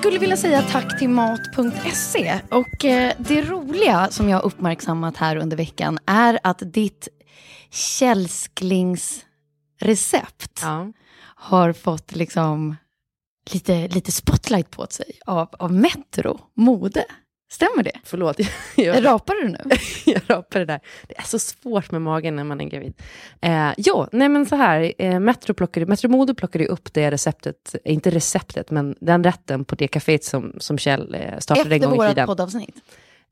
Skulle 0.00 0.18
vilja 0.18 0.36
säga 0.36 0.62
tack 0.62 0.98
till 0.98 1.08
mat.se. 1.08 2.40
Och 2.50 2.84
eh, 2.84 3.12
det 3.18 3.42
roliga 3.42 4.08
som 4.10 4.28
jag 4.28 4.38
har 4.38 4.44
uppmärksammat 4.44 5.16
här 5.16 5.36
under 5.36 5.56
veckan 5.56 5.98
är 6.06 6.38
att 6.42 6.62
ditt 6.72 7.08
källsklingsrecept 7.70 10.60
Ja. 10.62 10.92
har 11.34 11.72
fått 11.72 12.14
liksom 12.14 12.76
lite, 13.52 13.88
lite 13.88 14.12
spotlight 14.12 14.70
på 14.70 14.86
sig 14.90 15.18
av, 15.26 15.48
av 15.58 15.72
Metro 15.72 16.40
Mode. 16.56 17.04
Stämmer 17.52 17.82
det? 17.82 18.00
Förlåt, 18.04 18.36
jag, 18.76 19.04
Rapar 19.04 19.34
du 19.34 19.48
nu? 19.48 19.58
jag 20.12 20.22
rapar 20.26 20.58
det 20.58 20.64
där. 20.64 20.80
Det 21.08 21.18
är 21.18 21.22
så 21.22 21.38
svårt 21.38 21.90
med 21.90 22.02
magen 22.02 22.36
när 22.36 22.44
man 22.44 22.60
är 22.60 22.64
gravid. 22.64 22.94
Eh, 23.40 23.70
jo, 23.76 24.06
nej 24.12 24.28
men 24.28 24.46
så 24.46 24.56
här, 24.56 24.92
eh, 24.98 25.20
Metro, 25.20 25.54
plockade, 25.54 25.86
Metro 25.86 26.08
Mode 26.08 26.34
plockade 26.34 26.66
upp 26.66 26.92
det 26.92 27.10
receptet, 27.10 27.74
eh, 27.84 27.92
inte 27.92 28.10
receptet, 28.10 28.70
men 28.70 28.94
den 29.00 29.24
rätten 29.24 29.64
på 29.64 29.74
det 29.74 29.86
kaféet 29.86 30.24
som, 30.24 30.54
som 30.58 30.78
Kjell 30.78 31.14
eh, 31.14 31.38
startade 31.38 31.68
en 31.68 31.72
Efter 31.72 31.86
gång 31.86 31.94
i 31.94 31.98
vårt 31.98 32.08
tiden. 32.08 32.26
poddavsnitt. 32.26 32.76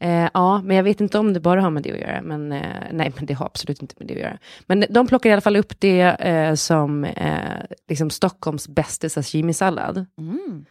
Eh, 0.01 0.29
ja, 0.35 0.63
men 0.63 0.77
jag 0.77 0.85
vet 0.85 1.01
inte 1.01 1.19
om 1.19 1.33
det 1.33 1.41
bara 1.41 1.61
har 1.61 1.71
med 1.71 1.83
det 1.83 1.93
att 1.93 1.99
göra. 1.99 2.23
Men, 2.23 2.53
eh, 2.53 2.67
nej, 2.93 3.13
men 3.17 3.27
det 3.27 3.35
har 3.35 3.47
absolut 3.47 3.83
inte 3.83 3.95
med 3.99 4.09
det 4.09 4.15
att 4.15 4.21
göra. 4.21 4.39
Men 4.67 4.85
de 4.91 5.07
plockar 5.07 5.31
i 5.31 5.33
alla 5.33 5.41
fall 5.41 5.57
upp 5.57 5.81
det 5.81 6.01
eh, 6.01 6.55
som 6.55 7.05
eh, 7.05 7.41
liksom 7.89 8.11
Stockholms 8.11 8.69
bästa 8.69 9.09
sashimi-sallad. 9.09 10.07
Mm. 10.19 10.65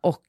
Och 0.00 0.26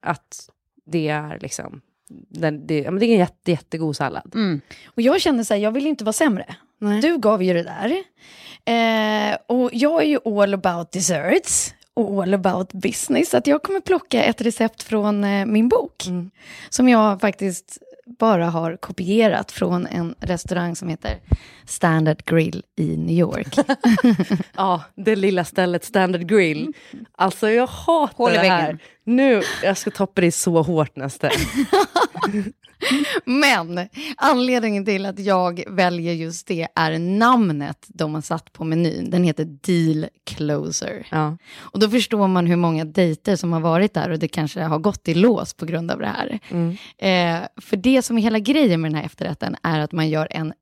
att 0.00 0.48
det 0.84 1.08
är 1.08 1.38
liksom, 1.40 1.80
den, 2.28 2.66
det, 2.66 2.78
ja, 2.78 2.90
men 2.90 3.00
det 3.00 3.06
är 3.06 3.12
en 3.12 3.18
jätte, 3.18 3.50
jättegod 3.50 3.96
sallad. 3.96 4.30
Mm. 4.34 4.60
Och 4.84 5.02
jag 5.02 5.20
känner 5.20 5.44
så 5.44 5.54
här, 5.54 5.60
jag 5.60 5.72
vill 5.72 5.86
inte 5.86 6.04
vara 6.04 6.12
sämre. 6.12 6.56
Nej. 6.78 7.00
Du 7.00 7.18
gav 7.18 7.42
ju 7.42 7.54
det 7.54 7.62
där. 7.62 8.04
Eh, 8.64 9.36
och 9.46 9.70
jag 9.72 10.02
är 10.02 10.06
ju 10.06 10.18
all 10.24 10.54
about 10.54 10.92
desserts 10.92 11.74
och 11.94 12.22
all 12.22 12.34
about 12.34 12.72
business. 12.72 13.30
Så 13.30 13.36
att 13.36 13.46
jag 13.46 13.62
kommer 13.62 13.80
plocka 13.80 14.22
ett 14.22 14.40
recept 14.40 14.82
från 14.82 15.24
eh, 15.24 15.46
min 15.46 15.68
bok. 15.68 16.06
Mm. 16.06 16.30
Som 16.70 16.88
jag 16.88 17.20
faktiskt 17.20 17.78
bara 18.18 18.46
har 18.46 18.76
kopierat 18.76 19.52
från 19.52 19.86
en 19.86 20.14
restaurang 20.20 20.76
som 20.76 20.88
heter 20.88 21.18
Standard 21.66 22.24
Grill 22.24 22.62
i 22.76 22.96
New 22.96 23.18
York. 23.18 23.56
Ja, 24.56 24.82
det 24.94 25.16
lilla 25.16 25.44
stället 25.44 25.84
Standard 25.84 26.28
Grill. 26.28 26.72
Alltså 27.16 27.50
jag 27.50 27.66
hatar 27.66 28.30
det 28.30 28.38
här. 28.38 28.78
Nu, 29.04 29.42
jag 29.62 29.76
ska 29.76 29.90
toppa 29.90 30.20
dig 30.20 30.32
så 30.32 30.62
hårt 30.62 30.96
nästa. 30.96 31.30
Men 33.24 33.88
anledningen 34.16 34.84
till 34.84 35.06
att 35.06 35.18
jag 35.18 35.64
väljer 35.68 36.12
just 36.12 36.46
det 36.46 36.68
är 36.74 36.98
namnet 36.98 37.86
de 37.88 38.14
har 38.14 38.20
satt 38.20 38.52
på 38.52 38.64
menyn. 38.64 39.10
Den 39.10 39.24
heter 39.24 39.44
Deal 39.44 40.08
Closer. 40.24 41.06
Ja. 41.10 41.36
Och 41.58 41.80
då 41.80 41.88
förstår 41.88 42.28
man 42.28 42.46
hur 42.46 42.56
många 42.56 42.84
dejter 42.84 43.36
som 43.36 43.52
har 43.52 43.60
varit 43.60 43.94
där 43.94 44.10
och 44.10 44.18
det 44.18 44.28
kanske 44.28 44.60
har 44.60 44.78
gått 44.78 45.08
i 45.08 45.14
lås 45.14 45.54
på 45.54 45.66
grund 45.66 45.90
av 45.90 45.98
det 45.98 46.06
här. 46.06 46.38
Mm. 46.48 46.76
Eh, 46.98 47.48
för 47.56 47.76
det 47.76 48.02
som 48.02 48.18
är 48.18 48.22
hela 48.22 48.38
grejen 48.38 48.80
med 48.80 48.90
den 48.90 48.98
här 48.98 49.06
efterrätten 49.06 49.56
är 49.62 49.80
att 49.80 49.92
man 49.92 50.08
gör 50.08 50.28
en 50.30 50.52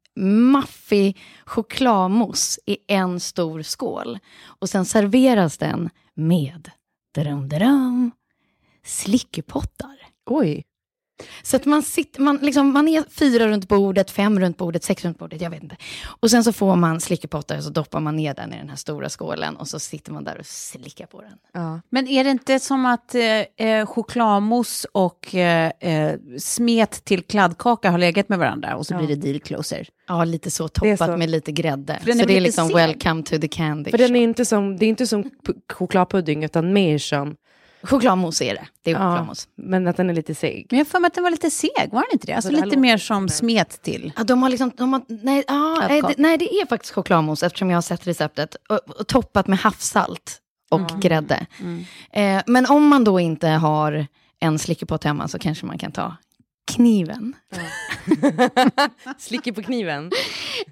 maffig 0.50 1.18
chokladmousse 1.44 2.60
i 2.66 2.76
en 2.88 3.20
stor 3.20 3.62
skål. 3.62 4.18
Och 4.44 4.68
sen 4.68 4.84
serveras 4.84 5.58
den 5.58 5.90
med 6.14 6.70
drum, 7.14 7.48
drum, 7.48 8.10
slickepottar. 8.84 9.96
Oj. 10.26 10.64
Så 11.42 11.56
att 11.56 11.64
man, 11.64 11.82
sitter, 11.82 12.20
man, 12.20 12.36
liksom, 12.42 12.72
man 12.72 12.88
är 12.88 13.04
fyra 13.10 13.48
runt 13.48 13.68
bordet, 13.68 14.10
fem 14.10 14.40
runt 14.40 14.56
bordet, 14.56 14.84
sex 14.84 15.04
runt 15.04 15.18
bordet, 15.18 15.40
jag 15.40 15.50
vet 15.50 15.62
inte. 15.62 15.76
Och 16.20 16.30
sen 16.30 16.44
så 16.44 16.52
får 16.52 16.76
man 16.76 17.00
slickepottar 17.00 17.56
och 17.56 17.64
så 17.64 17.70
doppar 17.70 18.00
man 18.00 18.16
ner 18.16 18.34
den 18.34 18.52
i 18.52 18.56
den 18.56 18.68
här 18.68 18.76
stora 18.76 19.08
skålen 19.08 19.56
och 19.56 19.68
så 19.68 19.78
sitter 19.78 20.12
man 20.12 20.24
där 20.24 20.38
och 20.38 20.46
slickar 20.46 21.06
på 21.06 21.20
den. 21.22 21.32
Ja. 21.52 21.80
Men 21.90 22.08
är 22.08 22.24
det 22.24 22.30
inte 22.30 22.60
som 22.60 22.86
att 22.86 23.14
eh, 23.14 23.66
eh, 23.68 23.86
chokladmousse 23.86 24.88
och 24.92 25.34
eh, 25.34 25.72
eh, 25.80 26.14
smet 26.38 27.04
till 27.04 27.22
kladdkaka 27.22 27.90
har 27.90 27.98
legat 27.98 28.28
med 28.28 28.38
varandra 28.38 28.76
och 28.76 28.86
så 28.86 28.94
Ja. 28.94 28.98
blir 28.98 29.08
det 29.08 29.14
deal 29.26 29.40
closer? 29.40 29.88
Ja, 30.08 30.24
lite 30.24 30.50
så 30.50 30.68
toppat 30.68 30.98
så. 30.98 31.16
med 31.16 31.30
lite 31.30 31.52
grädde. 31.52 31.98
Så 32.00 32.12
det 32.26 32.36
är 32.36 32.40
liksom 32.40 32.66
seg. 32.66 32.76
welcome 32.76 33.22
to 33.22 33.38
the 33.38 33.48
candy. 33.48 33.90
För 33.90 33.98
den 33.98 34.16
är 34.16 34.20
inte 34.22 34.44
som, 34.44 34.76
det 34.76 34.84
är 34.86 34.88
inte 34.88 35.06
som 35.06 35.30
chokladpudding, 35.72 36.44
utan 36.44 36.72
mer 36.72 36.98
som, 36.98 37.36
Chokladmousse 37.82 38.44
är 38.44 38.54
det. 38.54 38.66
Det 38.82 38.90
är 38.90 38.94
ja, 38.94 39.10
chokladmousse. 39.10 39.48
men 39.56 39.88
att 39.88 39.96
den 39.96 40.10
är 40.10 40.14
lite 40.14 40.34
seg. 40.34 40.66
Men 40.70 40.78
jag 40.78 40.86
för 40.86 41.00
mig 41.00 41.08
att 41.08 41.14
den 41.14 41.24
var 41.24 41.30
lite 41.30 41.50
seg, 41.50 41.88
var 41.92 42.00
den 42.00 42.12
inte 42.12 42.26
det? 42.26 42.32
Alltså 42.32 42.50
det 42.50 42.64
lite 42.64 42.76
mer 42.76 42.98
som 42.98 43.26
bra. 43.26 43.34
smet 43.34 43.82
till. 43.82 44.12
Ja, 44.16 44.24
de 44.24 44.42
har 44.42 44.50
liksom, 44.50 44.72
de 44.76 44.92
har, 44.92 45.02
nej, 45.08 45.44
ja, 45.48 45.86
nej, 45.88 46.02
det, 46.02 46.14
nej, 46.18 46.38
det 46.38 46.54
är 46.54 46.66
faktiskt 46.66 46.94
chokladmousse 46.94 47.46
eftersom 47.46 47.70
jag 47.70 47.76
har 47.76 47.82
sett 47.82 48.06
receptet. 48.06 48.56
Och, 48.68 49.00
och 49.00 49.06
toppat 49.06 49.46
med 49.46 49.58
havssalt 49.58 50.40
och 50.70 51.00
grädde. 51.00 51.46
Mm. 51.60 51.84
Eh, 52.12 52.42
men 52.46 52.66
om 52.66 52.88
man 52.88 53.04
då 53.04 53.20
inte 53.20 53.48
har 53.48 54.06
en 54.40 54.58
slickepott 54.58 55.04
hemma 55.04 55.28
så 55.28 55.38
kanske 55.38 55.66
man 55.66 55.78
kan 55.78 55.92
ta 55.92 56.16
kniven. 56.68 57.34
Slicker 59.18 59.52
på 59.52 59.62
kniven. 59.62 60.10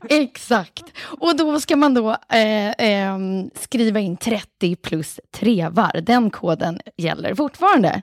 Exakt. 0.09 0.85
Och 1.21 1.37
då 1.37 1.61
ska 1.61 1.77
man 1.77 1.95
då 1.95 2.17
eh, 2.29 2.71
eh, 2.71 3.19
skriva 3.55 4.01
in 4.01 4.17
30 4.17 4.77
plus 4.77 5.21
trevar. 5.31 6.01
Den 6.03 6.31
koden 6.31 6.81
gäller 6.97 7.35
fortfarande 7.35 8.03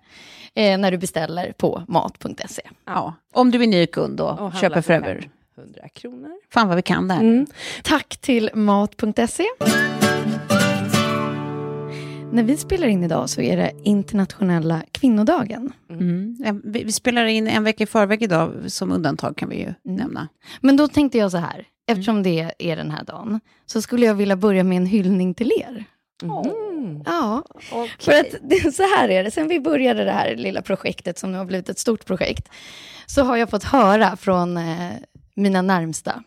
eh, 0.56 0.78
när 0.78 0.92
du 0.92 0.98
beställer 0.98 1.52
på 1.52 1.84
mat.se. 1.88 2.70
Ja. 2.86 3.14
Om 3.34 3.52
du 3.52 3.64
är 3.64 3.68
ny 3.68 3.88
kund 3.88 4.18
då, 4.18 4.28
Och 4.28 4.54
köper 4.54 4.92
över. 4.92 5.30
100 5.58 5.90
kronor. 5.90 6.32
Fan 6.50 6.68
vad 6.68 6.76
vi 6.76 6.82
kan 6.82 7.08
där. 7.08 7.20
Mm. 7.20 7.48
Tack 7.84 8.18
till 8.18 8.50
mat.se. 8.54 9.44
När 12.34 12.44
vi 12.44 12.58
spelar 12.58 12.88
in 12.88 13.04
idag 13.04 13.30
så 13.30 13.42
är 13.42 13.58
det 13.58 13.72
internationella 13.84 14.82
kvinnodagen. 14.92 15.74
Mm. 15.90 16.36
Ja, 16.40 16.56
Vi, 16.64 16.84
vi 16.84 16.92
spelar 16.92 17.26
in 17.26 17.48
en 17.48 17.64
vecka 17.64 17.84
i 17.84 17.88
förväg 17.88 18.24
idag, 18.24 18.52
som 18.68 18.92
undantag 18.92 19.38
kan 19.38 19.50
vi 19.50 19.60
ju 19.60 19.74
nämna. 19.84 20.28
Men 20.62 20.78
då 20.78 20.88
tänkte 20.88 21.18
jag 21.18 21.32
så 21.32 21.38
här, 21.38 21.68
eftersom 21.88 22.24
det 22.24 22.52
är 22.58 22.76
den 22.76 22.92
här 22.92 23.04
dagen, 23.04 23.40
så 23.66 23.82
skulle 23.82 24.06
jag 24.06 24.16
vilja 24.16 24.36
börja 24.36 24.64
med 24.64 24.78
en 24.78 24.86
hyllning 24.86 25.34
till 25.34 25.52
er. 25.52 25.86
Mm. 26.24 27.04
Ja, 27.06 27.44
för 28.00 28.12
att 28.12 28.74
så 28.76 28.84
här 28.84 29.10
är 29.10 29.24
det. 29.24 29.32
Sen 29.32 29.48
vi 29.48 29.60
började 29.60 30.04
det 30.04 30.12
här 30.12 30.36
lilla 30.36 30.62
projektet 30.62 31.20
som 31.20 31.32
nu 31.32 31.38
har 31.38 31.46
blivit 31.46 31.70
ett 31.70 31.80
stort 31.80 32.06
projekt, 32.06 32.50
så 33.06 33.24
har 33.24 33.38
jag 33.38 33.50
fått 33.50 33.64
höra 33.64 34.16
från 34.16 34.58
eh, 34.58 34.92
mina 35.36 35.62
närmsta 35.62 36.24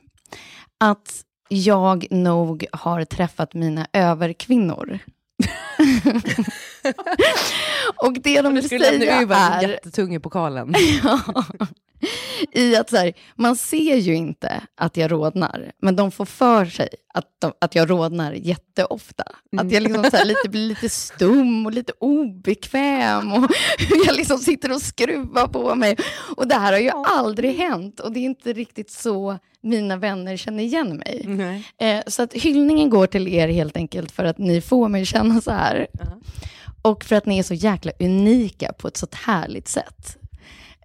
att 0.80 1.22
jag 1.48 2.06
nog 2.10 2.66
har 2.72 3.04
träffat 3.04 3.54
mina 3.54 3.86
överkvinnor. 3.92 4.98
Och 7.96 8.12
det 8.12 8.42
de 8.42 8.54
Du 8.54 8.60
vill 8.60 8.64
skulle 8.64 8.90
lämna 8.90 9.00
säga 9.00 9.22
över 9.22 9.36
är... 9.36 9.68
jättetung 9.68 10.14
i 10.14 10.20
pokalen. 10.20 10.74
Ja. 11.04 11.20
I 12.52 12.76
att 12.76 12.90
så 12.90 12.96
här, 12.96 13.12
man 13.36 13.56
ser 13.56 13.96
ju 13.96 14.14
inte 14.14 14.62
att 14.74 14.96
jag 14.96 15.12
rodnar, 15.12 15.72
men 15.82 15.96
de 15.96 16.10
får 16.10 16.24
för 16.24 16.66
sig 16.66 16.88
att, 17.14 17.24
de, 17.38 17.52
att 17.58 17.74
jag 17.74 17.90
rodnar 17.90 18.32
jätteofta. 18.32 19.24
Att 19.56 19.72
jag 19.72 19.82
liksom 19.82 20.04
så 20.04 20.16
här, 20.16 20.24
lite, 20.24 20.48
blir 20.48 20.68
lite 20.68 20.88
stum 20.88 21.66
och 21.66 21.72
lite 21.72 21.92
obekväm 21.98 23.32
och 23.32 23.50
jag 24.06 24.16
liksom 24.16 24.38
sitter 24.38 24.72
och 24.72 24.82
skruvar 24.82 25.48
på 25.48 25.74
mig. 25.74 25.96
Och 26.36 26.48
det 26.48 26.54
här 26.54 26.72
har 26.72 26.80
ju 26.80 26.90
aldrig 26.90 27.56
hänt 27.56 28.00
och 28.00 28.12
det 28.12 28.20
är 28.20 28.24
inte 28.24 28.52
riktigt 28.52 28.90
så 28.90 29.38
mina 29.60 29.96
vänner 29.96 30.36
känner 30.36 30.62
igen 30.62 30.96
mig. 30.96 31.24
Nej. 31.26 31.64
Eh, 31.78 32.02
så 32.06 32.22
att 32.22 32.32
hyllningen 32.32 32.90
går 32.90 33.06
till 33.06 33.28
er 33.28 33.48
helt 33.48 33.76
enkelt 33.76 34.12
för 34.12 34.24
att 34.24 34.38
ni 34.38 34.60
får 34.60 34.88
mig 34.88 35.06
känna 35.06 35.40
så 35.40 35.50
här. 35.50 35.86
Och 36.82 37.04
för 37.04 37.16
att 37.16 37.26
ni 37.26 37.38
är 37.38 37.42
så 37.42 37.54
jäkla 37.54 37.92
unika 38.00 38.72
på 38.72 38.88
ett 38.88 38.96
så 38.96 39.06
härligt 39.12 39.68
sätt. 39.68 40.18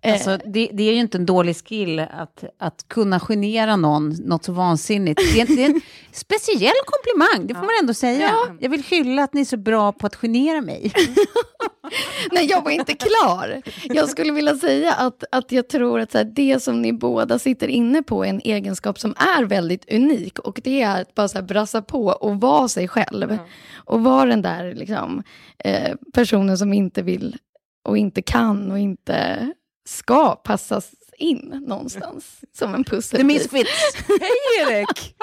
Eh, 0.03 0.13
Alltså, 0.13 0.38
det, 0.46 0.70
det 0.74 0.84
är 0.84 0.93
ju 0.93 1.00
inte 1.00 1.17
en 1.17 1.25
dålig 1.25 1.55
skill 1.58 2.00
att, 2.00 2.43
att 2.60 2.86
kunna 2.88 3.20
genera 3.20 3.75
någon 3.75 4.10
något 4.10 4.43
så 4.43 4.51
vansinnigt. 4.51 5.22
Det 5.34 5.41
är, 5.41 5.48
det 5.55 5.63
är 5.63 5.70
en 5.70 5.81
speciell 6.12 6.74
komplimang, 6.86 7.48
det 7.48 7.53
får 7.53 7.62
man 7.62 7.70
ändå 7.81 7.93
säga. 7.93 8.31
Jag 8.60 8.70
vill 8.70 8.84
hylla 8.84 9.24
att 9.24 9.34
ni 9.34 9.41
är 9.41 9.46
så 9.46 9.58
bra 9.58 9.91
på 9.91 10.08
att 10.08 10.15
genera 10.15 10.62
mig. 10.62 10.93
Nej, 12.31 12.46
jag 12.46 12.63
var 12.63 12.72
inte 12.72 12.93
klar. 12.93 13.62
Jag 13.84 14.10
skulle 14.10 14.31
vilja 14.31 14.55
säga 14.55 14.93
att, 14.93 15.24
att 15.31 15.51
jag 15.51 15.67
tror 15.70 16.00
att 16.00 16.12
så 16.12 16.17
här, 16.17 16.25
det 16.25 16.63
som 16.63 16.81
ni 16.81 16.93
båda 16.93 17.39
sitter 17.39 17.67
inne 17.67 18.03
på 18.03 18.25
är 18.25 18.29
en 18.29 18.41
egenskap 18.43 19.00
som 19.00 19.15
är 19.17 19.43
väldigt 19.46 19.93
unik. 19.93 20.39
Och 20.39 20.62
det 20.63 20.81
är 20.81 21.01
att 21.01 21.15
bara 21.15 21.27
så 21.27 21.38
här, 21.38 21.46
brassa 21.46 21.81
på 21.81 22.05
och 22.05 22.41
vara 22.41 22.67
sig 22.67 22.88
själv. 22.88 23.38
Och 23.75 24.03
vara 24.03 24.25
den 24.25 24.41
där 24.41 24.74
liksom, 24.74 25.24
eh, 25.63 25.96
personen 26.13 26.58
som 26.58 26.74
inte 26.74 27.01
vill 27.01 27.38
och 27.84 27.98
inte 27.98 28.22
kan 28.22 28.72
och 28.72 28.79
inte 28.79 29.48
ska 29.91 30.36
passas 30.36 30.91
in 31.17 31.63
någonstans 31.67 32.39
som 32.57 32.75
en 32.75 32.83
The 32.83 32.89
pusselbit. 32.89 33.25
Misfits. 33.25 33.69
Hej 34.07 34.62
Erik! 34.62 35.15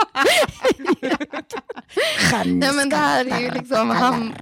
Nej, 2.46 2.72
men 2.74 2.88
det 2.88 2.96
här 2.96 3.24
är 3.24 3.40
ju 3.40 3.50
liksom 3.50 3.90
ham 3.90 4.32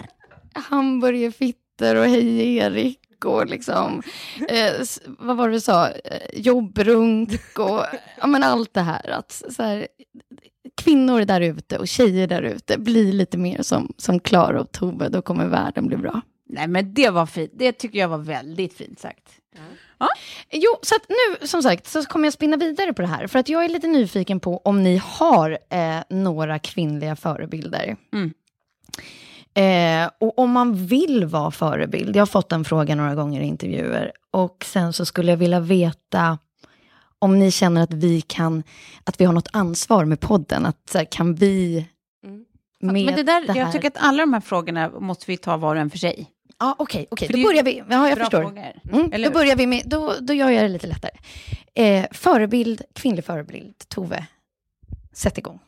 hamburgerfitter 0.55 1.97
och 1.97 2.05
hej 2.05 2.57
Erik 2.57 3.25
och 3.25 3.47
liksom, 3.47 4.03
eh, 4.49 4.73
vad 5.07 5.37
var 5.37 5.49
det 5.49 5.55
du 5.55 5.61
sa, 5.61 5.89
eh, 5.89 6.41
jobbrunk 6.41 7.59
och 7.59 7.85
ja, 8.21 8.27
men 8.27 8.43
allt 8.43 8.75
det 8.75 8.81
här. 8.81 9.11
Att, 9.11 9.43
så 9.51 9.63
här 9.63 9.87
kvinnor 10.77 11.21
där 11.21 11.41
ute 11.41 11.79
och 11.79 11.89
tjejer 11.89 12.27
där 12.27 12.43
ute, 12.43 12.79
blir 12.79 13.13
lite 13.13 13.39
mer 13.39 13.63
som, 13.63 13.93
som 13.97 14.21
Klara 14.21 14.61
och 14.61 14.73
Tove, 14.73 15.09
då 15.09 15.23
kommer 15.23 15.47
världen 15.47 15.87
bli 15.87 15.97
bra. 15.97 16.21
Nej, 16.49 16.69
men 16.69 16.95
det 16.95 17.11
var 17.11 17.27
fint. 17.27 17.53
Det 17.55 17.73
tycker 17.73 17.99
jag 17.99 18.09
var 18.09 18.19
väldigt 18.19 18.75
fint 18.75 19.01
sagt. 19.01 19.29
Jo, 20.51 20.79
så 20.83 20.95
nu, 21.09 21.47
som 21.47 21.63
sagt, 21.63 21.87
så 21.87 22.05
kommer 22.05 22.27
jag 22.27 22.33
spinna 22.33 22.57
vidare 22.57 22.93
på 22.93 23.03
det 23.03 23.09
här. 23.09 23.27
För 23.27 23.39
att 23.39 23.49
jag 23.49 23.65
är 23.65 23.69
lite 23.69 23.87
nyfiken 23.87 24.41
på 24.41 24.61
om 24.65 24.83
ni 24.83 25.03
har 25.05 25.59
eh, 25.71 25.99
några 26.11 26.59
kvinnliga 26.59 27.17
förebilder. 27.17 27.97
Mm. 28.13 28.33
Eh, 29.55 30.11
och 30.21 30.39
om 30.39 30.51
man 30.51 30.87
vill 30.87 31.25
vara 31.25 31.51
förebild, 31.51 32.17
jag 32.17 32.21
har 32.21 32.27
fått 32.27 32.49
den 32.49 32.65
frågan 32.65 32.99
några 32.99 33.15
gånger 33.15 33.41
i 33.41 33.45
intervjuer. 33.45 34.13
Och 34.31 34.65
sen 34.65 34.93
så 34.93 35.07
skulle 35.07 35.33
jag 35.33 35.37
vilja 35.37 35.61
veta 35.61 36.39
om 37.19 37.39
ni 37.39 37.51
känner 37.51 37.83
att 37.83 37.93
vi 37.93 38.21
kan, 38.21 38.63
att 39.05 39.21
vi 39.21 39.25
har 39.25 39.33
något 39.33 39.49
ansvar 39.53 40.05
med 40.05 40.21
podden. 40.21 40.67
Att 40.67 40.91
här, 40.95 41.05
kan 41.05 41.35
vi 41.35 41.87
med 42.81 42.95
Men 42.95 43.15
det 43.15 43.23
där, 43.23 43.49
här... 43.49 43.57
jag 43.57 43.73
tycker 43.73 43.89
att 43.89 43.97
alla 43.99 44.23
de 44.23 44.33
här 44.33 44.41
frågorna 44.41 44.91
måste 45.01 45.25
vi 45.29 45.37
ta 45.37 45.57
var 45.57 45.75
och 45.75 45.81
en 45.81 45.91
för 45.91 45.99
sig. 45.99 46.31
Ja, 46.59 46.77
okej. 46.79 47.07
För 47.19 47.33
Då 47.33 47.43
börjar 47.43 47.63
vi. 47.63 47.83
Ja, 47.91 48.09
jag 48.09 48.19
förstår. 48.19 48.59
Mm, 48.93 49.23
då 49.23 49.31
börjar 49.31 49.57
vi 49.57 49.67
med, 49.67 49.83
då, 49.87 50.15
då 50.21 50.35
gör 50.35 50.51
jag 50.51 50.65
det 50.65 50.69
lite 50.69 50.87
lättare. 50.87 51.13
Eh, 51.75 52.07
förebild, 52.13 52.83
kvinnlig 52.93 53.25
förebild, 53.25 53.75
Tove. 53.89 54.27
Sätt 55.13 55.39
igång. 55.39 55.61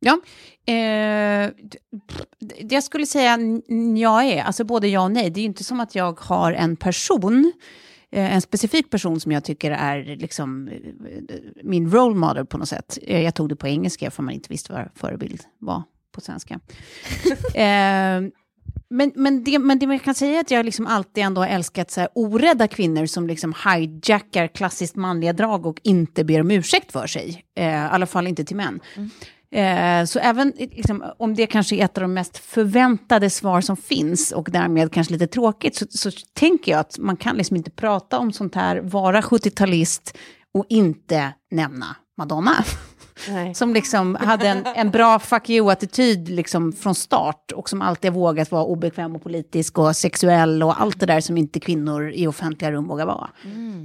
Ja, 0.00 0.20
eh, 0.66 1.50
jag 2.70 2.84
skulle 2.84 3.06
säga 3.06 3.38
jag 3.96 4.24
är, 4.24 4.42
alltså 4.42 4.64
både 4.64 4.88
ja 4.88 5.02
och 5.02 5.10
nej. 5.12 5.30
Det 5.30 5.40
är 5.40 5.42
ju 5.42 5.46
inte 5.48 5.64
som 5.64 5.80
att 5.80 5.94
jag 5.94 6.20
har 6.20 6.52
en 6.52 6.76
person, 6.76 7.52
eh, 8.12 8.34
en 8.34 8.40
specifik 8.40 8.90
person 8.90 9.20
som 9.20 9.32
jag 9.32 9.44
tycker 9.44 9.70
är 9.70 10.16
liksom 10.16 10.68
eh, 10.68 11.36
min 11.62 11.90
role 11.90 12.14
model 12.14 12.46
på 12.46 12.58
något 12.58 12.68
sätt. 12.68 12.98
Eh, 13.02 13.20
Jag 13.22 13.34
tog 13.34 13.48
det 13.48 13.56
på 13.56 13.68
engelska 13.68 14.10
för 14.10 14.22
man 14.22 14.34
inte 14.34 14.48
visste 14.48 14.72
vad 14.72 14.88
förebild 14.94 15.42
var 15.58 15.82
på 16.12 16.20
svenska. 16.20 16.60
eh, 17.54 18.20
men, 18.90 19.12
men, 19.14 19.44
det, 19.44 19.58
men 19.58 19.78
det 19.78 19.86
man 19.86 19.98
kan 19.98 20.14
säga 20.14 20.36
är 20.36 20.40
att 20.40 20.50
jag 20.50 20.64
liksom 20.64 20.86
alltid 20.86 21.24
ändå 21.24 21.40
har 21.40 21.48
älskat 21.48 21.90
så 21.90 22.00
här 22.00 22.08
orädda 22.14 22.68
kvinnor 22.68 23.06
som 23.06 23.26
liksom 23.26 23.54
hijackar 23.64 24.46
klassiskt 24.46 24.96
manliga 24.96 25.32
drag 25.32 25.66
och 25.66 25.80
inte 25.82 26.24
ber 26.24 26.40
om 26.40 26.50
ursäkt 26.50 26.92
för 26.92 27.06
sig. 27.06 27.44
Eh, 27.56 27.64
I 27.64 27.74
alla 27.74 28.06
fall 28.06 28.26
inte 28.26 28.44
till 28.44 28.56
män. 28.56 28.80
Eh, 29.52 30.04
så 30.04 30.18
även 30.18 30.52
eh, 30.56 30.68
liksom, 30.70 31.04
om 31.18 31.34
det 31.34 31.46
kanske 31.46 31.76
är 31.76 31.84
ett 31.84 31.98
av 31.98 32.02
de 32.02 32.14
mest 32.14 32.38
förväntade 32.38 33.30
svar 33.30 33.60
som 33.60 33.76
finns 33.76 34.32
och 34.32 34.48
därmed 34.50 34.92
kanske 34.92 35.12
lite 35.12 35.26
tråkigt 35.26 35.76
så, 35.76 35.86
så 35.90 36.10
tänker 36.34 36.72
jag 36.72 36.80
att 36.80 36.98
man 36.98 37.16
kan 37.16 37.36
liksom 37.36 37.56
inte 37.56 37.70
prata 37.70 38.18
om 38.18 38.32
sånt 38.32 38.54
här, 38.54 38.76
vara 38.76 39.20
70-talist 39.20 40.16
och 40.54 40.66
inte 40.68 41.32
nämna 41.50 41.96
Madonna. 42.18 42.64
Nej. 43.28 43.54
Som 43.54 43.74
liksom 43.74 44.14
hade 44.14 44.48
en, 44.48 44.66
en 44.74 44.90
bra 44.90 45.18
fuck 45.18 45.50
you-attityd 45.50 46.28
liksom 46.28 46.72
från 46.72 46.94
start 46.94 47.52
och 47.52 47.68
som 47.68 47.82
alltid 47.82 48.12
vågat 48.12 48.50
vara 48.50 48.64
obekväm 48.64 49.16
och 49.16 49.22
politisk 49.22 49.78
och 49.78 49.96
sexuell 49.96 50.62
och 50.62 50.80
allt 50.80 51.00
det 51.00 51.06
där 51.06 51.20
som 51.20 51.36
inte 51.36 51.60
kvinnor 51.60 52.10
i 52.14 52.26
offentliga 52.26 52.72
rum 52.72 52.88
vågar 52.88 53.06
vara. 53.06 53.30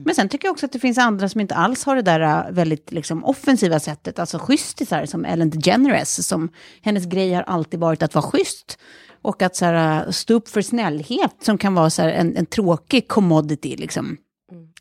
Men 0.06 0.16
sen 0.16 0.30
tycker 0.30 0.48
jag 0.48 0.54
också 0.54 0.66
att 0.66 0.72
det 0.72 0.80
finns 0.80 0.98
andra 0.98 1.30
som 1.30 1.42
inte 1.42 1.56
alls 1.56 1.86
har 1.86 1.96
det 1.96 2.02
där 2.02 2.20
äh, 2.20 2.52
väldigt 2.52 2.92
liksom, 2.92 3.26
offensiva 3.26 3.80
sättet, 3.80 4.20
alltså 4.20 4.38
schystisar 4.40 5.06
som 5.06 5.26
Ellen 5.26 5.50
DeGeneres, 5.50 6.28
som 6.28 6.50
hennes 6.82 7.06
grej 7.06 7.34
har 7.34 7.44
alltid 7.44 7.80
varit 7.80 8.04
att 8.04 8.16
vara 8.16 8.26
schysst. 8.26 8.78
Och 9.22 9.42
att 9.42 9.56
så 9.56 9.66
här, 9.66 10.06
äh, 10.06 10.12
stå 10.12 10.34
upp 10.34 10.50
för 10.50 10.62
snällhet 10.62 11.36
som 11.42 11.58
kan 11.58 11.76
vara 11.76 11.90
så 11.90 12.02
här, 12.02 12.10
en, 12.10 12.38
en 12.38 12.46
tråkig 12.46 13.08
commodity. 13.08 13.76
Liksom. 13.76 14.18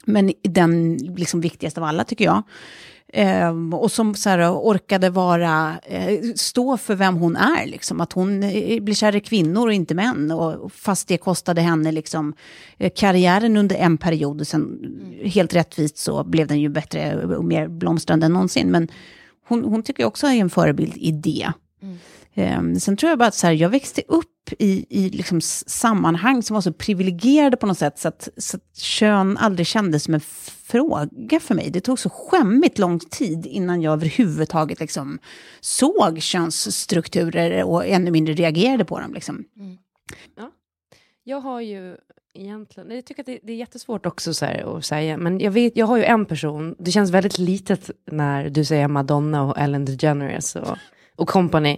Men 0.05 0.33
den 0.43 0.97
liksom, 0.97 1.41
viktigaste 1.41 1.81
av 1.81 1.87
alla 1.87 2.05
tycker 2.05 2.25
jag. 2.25 2.43
Ehm, 3.17 3.75
och 3.75 3.93
som 3.93 4.15
så 4.15 4.29
här, 4.29 4.53
orkade 4.53 5.11
vara, 5.11 5.79
eh, 5.83 6.19
stå 6.35 6.77
för 6.77 6.95
vem 6.95 7.17
hon 7.17 7.37
är. 7.37 7.67
Liksom. 7.67 8.01
Att 8.01 8.13
hon 8.13 8.43
eh, 8.43 8.83
blir 8.83 8.95
kär 8.95 9.17
i 9.17 9.21
kvinnor 9.21 9.67
och 9.67 9.73
inte 9.73 9.95
män. 9.95 10.31
Och, 10.31 10.73
fast 10.73 11.09
det 11.09 11.19
kostade 11.19 11.61
henne 11.61 11.93
liksom, 11.93 12.35
eh, 12.79 12.93
karriären 12.97 13.57
under 13.57 13.77
en 13.77 13.99
period. 13.99 14.41
Och 14.41 14.47
sen 14.47 14.79
helt 15.25 15.55
rättvist 15.55 15.97
så 15.97 16.25
blev 16.25 16.47
den 16.47 16.61
ju 16.61 16.69
bättre 16.69 17.27
och 17.37 17.45
mer 17.45 17.69
blomstrande 17.69 18.27
än 18.27 18.33
någonsin. 18.33 18.71
Men 18.71 18.89
hon, 19.49 19.65
hon 19.65 19.83
tycker 19.83 20.03
jag 20.03 20.09
också 20.09 20.27
är 20.27 20.35
en 20.35 20.51
förebild 20.51 20.97
i 20.97 21.13
det. 21.13 21.53
Ehm, 22.35 22.81
sen 22.81 22.97
tror 22.97 23.11
jag 23.11 23.19
bara 23.19 23.29
att 23.29 23.35
så 23.35 23.47
här, 23.47 23.55
jag 23.55 23.69
växte 23.69 24.03
upp 24.09 24.53
i, 24.59 24.87
i 24.89 25.11
liksom 25.11 25.41
sammanhang 25.41 26.43
som 26.43 26.55
var 26.55 26.61
så 26.61 26.73
privilegierade 26.73 27.57
på 27.57 27.67
något 27.67 27.79
sätt, 27.79 27.99
så 27.99 28.09
att, 28.09 28.29
så 28.37 28.57
att 28.57 28.77
kön 28.77 29.37
aldrig 29.37 29.67
kändes 29.67 30.05
som 30.05 30.15
en 30.15 30.21
fråga 30.21 31.41
för 31.41 31.55
mig. 31.55 31.71
Det 31.71 31.81
tog 31.81 31.99
så 31.99 32.11
skämmigt 32.11 32.79
lång 32.79 32.99
tid 32.99 33.47
innan 33.47 33.83
jag 33.83 33.93
överhuvudtaget 33.93 34.81
liksom 34.81 35.19
såg 35.61 36.23
könsstrukturer 36.23 37.65
och 37.65 37.87
ännu 37.87 38.11
mindre 38.11 38.35
reagerade 38.35 38.85
på 38.85 39.01
dem. 39.01 39.15
Liksom. 39.15 39.45
Mm. 39.57 39.79
Jag 41.27 41.41
har 41.41 41.61
ju 41.61 41.97
egentligen? 42.35 42.91
Jag 42.91 43.05
tycker 43.05 43.23
att 43.23 43.27
det, 43.27 43.39
det 43.43 43.53
är 43.53 43.57
jättesvårt 43.57 44.07
också 44.07 44.35
så 44.35 44.45
här, 44.45 44.77
att 44.77 44.85
säga. 44.85 45.17
Men 45.17 45.41
jag, 45.41 45.51
vet, 45.51 45.77
jag 45.77 45.87
har 45.87 45.97
ju 45.97 46.05
en 46.05 46.27
person, 46.27 46.75
det 46.79 46.91
känns 46.91 47.11
väldigt 47.11 47.39
litet 47.39 47.91
när 48.11 48.51
du 48.51 48.65
säger 48.65 48.89
Madonna 48.89 49.43
och 49.43 49.59
Ellen 49.59 49.85
DeGeneres 49.85 50.57
och, 50.57 50.77
och 51.17 51.29
company. 51.29 51.77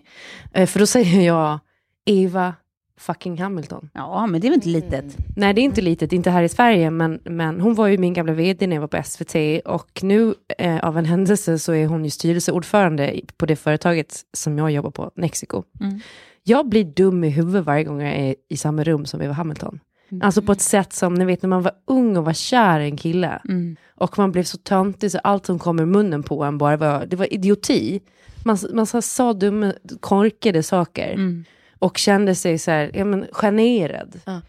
Eh, 0.52 0.66
för 0.66 0.78
då 0.78 0.86
säger 0.86 1.20
jag 1.20 1.58
Eva 2.04 2.54
fucking 2.98 3.38
Hamilton. 3.38 3.90
Ja, 3.94 4.26
men 4.26 4.40
det 4.40 4.46
är 4.46 4.50
väl 4.50 4.56
inte 4.56 4.68
litet. 4.68 5.16
Nej, 5.36 5.54
det 5.54 5.60
är 5.60 5.62
inte 5.62 5.80
litet, 5.80 6.12
inte 6.12 6.30
här 6.30 6.42
i 6.42 6.48
Sverige, 6.48 6.90
men, 6.90 7.20
men 7.24 7.60
hon 7.60 7.74
var 7.74 7.86
ju 7.86 7.98
min 7.98 8.14
gamla 8.14 8.32
vd 8.32 8.66
när 8.66 8.76
jag 8.76 8.80
var 8.80 8.88
på 8.88 9.02
SVT 9.02 9.66
och 9.66 10.02
nu 10.02 10.34
eh, 10.58 10.78
av 10.78 10.98
en 10.98 11.04
händelse 11.04 11.58
så 11.58 11.72
är 11.72 11.86
hon 11.86 12.04
ju 12.04 12.10
styrelseordförande 12.10 13.20
på 13.36 13.46
det 13.46 13.56
företaget 13.56 14.20
som 14.32 14.58
jag 14.58 14.70
jobbar 14.70 14.90
på, 14.90 15.10
Mexico. 15.14 15.62
Mm. 15.80 16.00
Jag 16.42 16.68
blir 16.68 16.84
dum 16.84 17.24
i 17.24 17.30
huvudet 17.30 17.64
varje 17.64 17.84
gång 17.84 18.02
jag 18.02 18.14
är 18.14 18.34
i 18.48 18.56
samma 18.56 18.84
rum 18.84 19.06
som 19.06 19.22
Eva 19.22 19.32
Hamilton. 19.32 19.80
Alltså 20.22 20.42
på 20.42 20.52
ett 20.52 20.60
sätt 20.60 20.92
som, 20.92 21.14
ni 21.14 21.24
vet 21.24 21.42
när 21.42 21.48
man 21.48 21.62
var 21.62 21.72
ung 21.86 22.16
och 22.16 22.24
var 22.24 22.32
kär 22.32 22.80
i 22.80 22.84
en 22.84 22.96
kille 22.96 23.40
Mm. 23.48 23.76
och 23.94 24.18
man 24.18 24.32
blev 24.32 24.42
så 24.42 24.58
töntig 24.58 25.10
så 25.10 25.18
allt 25.18 25.46
som 25.46 25.58
kom 25.58 25.78
ur 25.80 25.86
munnen 25.86 26.22
på 26.22 26.44
en 26.44 26.58
bara 26.58 26.76
var, 26.76 27.06
det 27.06 27.16
var 27.16 27.32
idioti. 27.32 28.00
Man, 28.44 28.58
man 28.72 28.86
sa, 28.86 29.02
sa 29.02 29.32
dumma, 29.32 29.72
korkade 30.00 30.62
saker 30.62 31.12
Mm. 31.14 31.44
och 31.78 31.98
kände 31.98 32.34
sig 32.34 32.58
så 32.58 32.70
här, 32.70 32.90
ja 32.94 33.04
men 33.04 33.26
generad. 33.32 34.20
Ja. 34.26 34.40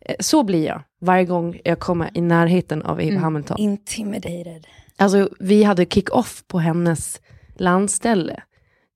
Eh, 0.00 0.14
Så 0.20 0.42
blir 0.42 0.66
jag 0.66 0.82
varje 1.00 1.24
gång 1.24 1.60
jag 1.64 1.78
kommer 1.78 2.10
i 2.14 2.20
närheten 2.20 2.82
av 2.82 3.00
Eva 3.02 3.20
Hamilton. 3.20 3.58
Intimidated. 3.58 4.66
Alltså 4.96 5.28
vi 5.38 5.62
hade 5.62 5.84
kick-off 5.84 6.44
på 6.46 6.58
hennes 6.58 7.20
landställe 7.56 8.42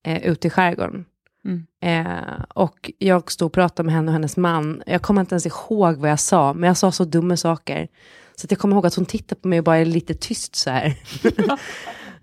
eh, 0.07 0.27
ute 0.27 0.47
i 0.47 0.51
skärgården. 0.51 1.05
Eh, 1.85 2.42
och 2.49 2.90
jag 2.99 3.33
stod 3.33 3.47
och 3.47 3.53
pratade 3.53 3.87
med 3.87 3.94
henne 3.94 4.09
och 4.09 4.12
hennes 4.12 4.37
man. 4.37 4.83
Jag 4.87 5.03
kommer 5.03 5.20
inte 5.20 5.35
ens 5.35 5.47
ihåg 5.47 5.97
vad 5.97 6.11
jag 6.11 6.20
sa, 6.20 6.55
men 6.55 6.66
jag 6.66 6.77
sa 6.77 6.92
så 6.92 7.05
dumma 7.05 7.37
saker. 7.37 7.88
Så 8.37 8.47
jag 8.51 8.59
kommer 8.59 8.77
ihåg 8.77 8.87
att 8.87 8.94
hon 8.94 9.07
tittade 9.07 9.40
på 9.40 9.49
mig 9.49 9.59
och 9.59 9.64
bara 9.64 9.77
är 9.77 9.85
lite 9.85 10.14
tyst 10.14 10.57
så 10.57 10.70
här. 10.70 10.94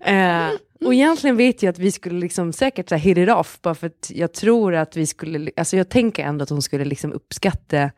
eh, 0.00 0.54
och 0.84 0.94
egentligen 0.94 1.36
vet 1.36 1.62
jag 1.62 1.70
att 1.70 1.78
vi 1.78 1.92
skulle 1.92 2.20
liksom 2.20 2.52
säkert 2.52 2.88
så 2.88 2.94
här, 2.94 3.02
hit 3.02 3.18
it 3.18 3.30
off, 3.30 3.58
bara 3.62 3.74
för 3.74 3.86
att 3.86 4.10
jag 4.14 4.32
tror 4.32 4.74
att 4.74 4.96
vi 4.96 5.06
skulle, 5.06 5.50
alltså 5.56 5.76
jag 5.76 5.88
tänker 5.88 6.24
ändå 6.24 6.42
att 6.42 6.50
hon 6.50 6.62
skulle 6.62 6.84
liksom 6.84 7.12
uppskatta 7.12 7.90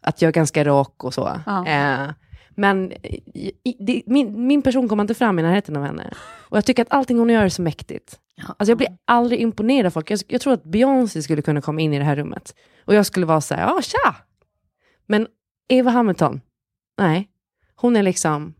att 0.00 0.22
jag 0.22 0.28
är 0.28 0.32
ganska 0.32 0.64
rak 0.64 1.04
och 1.04 1.14
så. 1.14 1.40
Ja. 1.46 1.66
Eh, 1.66 2.10
men 2.54 2.92
i, 2.92 3.76
det, 3.78 4.02
min, 4.06 4.46
min 4.46 4.62
person 4.62 4.88
kommer 4.88 5.02
inte 5.02 5.14
fram 5.14 5.38
i 5.38 5.42
närheten 5.42 5.76
av 5.76 5.84
henne. 5.84 6.14
Och 6.48 6.56
jag 6.56 6.64
tycker 6.64 6.82
att 6.82 6.92
allting 6.92 7.18
hon 7.18 7.28
gör 7.28 7.44
är 7.44 7.48
så 7.48 7.62
mäktigt. 7.62 8.18
Alltså 8.46 8.70
jag 8.70 8.78
blir 8.78 8.96
aldrig 9.04 9.40
imponerad 9.40 9.86
av 9.86 9.90
folk. 9.90 10.10
Jag, 10.10 10.20
jag 10.26 10.40
tror 10.40 10.52
att 10.52 10.64
Beyoncé 10.64 11.22
skulle 11.22 11.42
kunna 11.42 11.60
komma 11.60 11.80
in 11.80 11.94
i 11.94 11.98
det 11.98 12.04
här 12.04 12.16
rummet. 12.16 12.54
Och 12.84 12.94
jag 12.94 13.06
skulle 13.06 13.26
vara 13.26 13.40
så 13.40 13.54
här, 13.54 13.62
ja 13.62 13.82
tja! 13.82 14.16
Men 15.06 15.26
Eva 15.68 15.90
Hamilton, 15.90 16.40
nej. 16.98 17.28
Hon 17.74 17.96
är 17.96 18.02
liksom, 18.02 18.54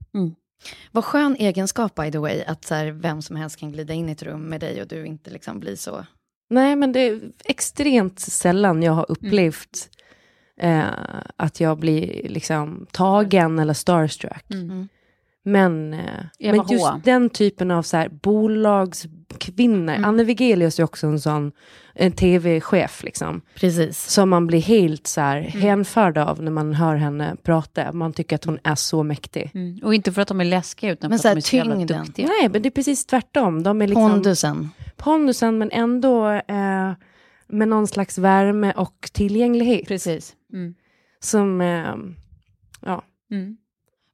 Vad 0.91 1.05
skön 1.05 1.37
egenskap 1.39 1.95
by 1.95 2.11
the 2.11 2.19
way, 2.19 2.43
att 2.47 2.65
så 2.65 2.75
här, 2.75 2.91
vem 2.91 3.23
som 3.23 3.37
helst 3.37 3.57
kan 3.57 3.73
glida 3.73 3.95
in 3.95 4.09
i 4.09 4.13
ett 4.13 4.23
rum 4.23 4.43
med 4.43 4.61
dig 4.61 4.83
och 4.83 4.89
du 4.89 5.07
inte 5.07 5.31
liksom 5.31 5.61
blir 5.61 5.77
så... 5.77 6.07
nej 6.51 6.77
men 6.77 6.93
det 6.93 7.01
är 7.01 7.21
extremt 7.45 8.21
sällan 8.21 8.83
jag 8.83 8.93
har 8.93 9.07
upplevt 9.09 9.91
eh, 10.61 10.85
att 11.37 11.61
jag 11.61 11.79
blir 11.79 12.29
liksom 12.29 12.87
tagen 12.93 13.59
eller 13.59 13.75
starstruck. 13.75 14.45
Mm. 14.51 14.89
Men, 15.45 15.95
eh, 15.95 16.01
men 16.41 16.55
just 16.71 16.85
H. 16.87 17.01
den 17.05 17.31
typen 17.31 17.71
av 17.71 17.83
så 17.83 17.97
här, 17.97 18.09
bolagskvinnor, 18.09 19.93
Mm. 19.95 20.05
Anne 20.05 20.25
Wigelius 20.25 20.79
är 20.79 20.83
också 20.85 21.07
en 21.07 21.21
sån 21.21 21.53
en 21.95 22.13
tv-chef 22.13 23.03
liksom. 23.05 23.41
Precis. 23.55 24.09
som 24.11 24.31
man 24.31 24.47
blir 24.47 24.61
helt 24.61 25.07
så 25.07 25.21
här 25.21 25.37
Mm. 25.39 25.51
hänförd 25.61 26.19
av 26.19 26.43
när 26.43 26.51
man 26.51 26.75
hör 26.75 26.97
henne 26.97 27.37
prata. 27.43 27.93
Man 27.93 28.13
tycker 28.13 28.37
att 28.37 28.45
hon 28.45 28.59
är 28.65 28.75
så 28.75 29.03
mäktig. 29.03 29.51
Mm. 29.55 29.81
Och 29.83 29.95
inte 29.95 30.13
för 30.13 30.23
att 30.23 30.29
de 30.29 30.41
är 30.41 30.45
läskiga, 30.45 30.93
utan 30.93 31.11
Men 31.11 31.19
för 31.19 31.23
så 31.23 31.29
att 31.29 31.35
de 31.35 31.39
är 31.39 31.43
så 31.43 31.57
jävla 31.57 31.75
duktiga. 31.75 32.27
Nej, 32.27 32.49
men 32.49 32.63
det 32.63 32.69
är 32.69 32.71
precis 32.71 33.07
tvärtom. 33.07 33.63
De 33.63 33.83
är 33.83 33.87
liksom 33.87 34.11
Pondusen. 34.11 34.71
pondusen, 34.97 35.59
men 35.59 35.71
ändå 35.71 36.29
eh, 36.31 36.93
med 37.53 37.69
någon 37.69 37.87
slags 37.87 38.19
värme 38.19 38.73
och 38.77 39.11
tillgänglighet. 39.13 39.89
Precis. 39.89 40.35
Mm. 40.53 40.75
Som, 41.21 41.61
eh, 41.61 41.95
ja, 42.81 43.03
Mm. 43.31 43.57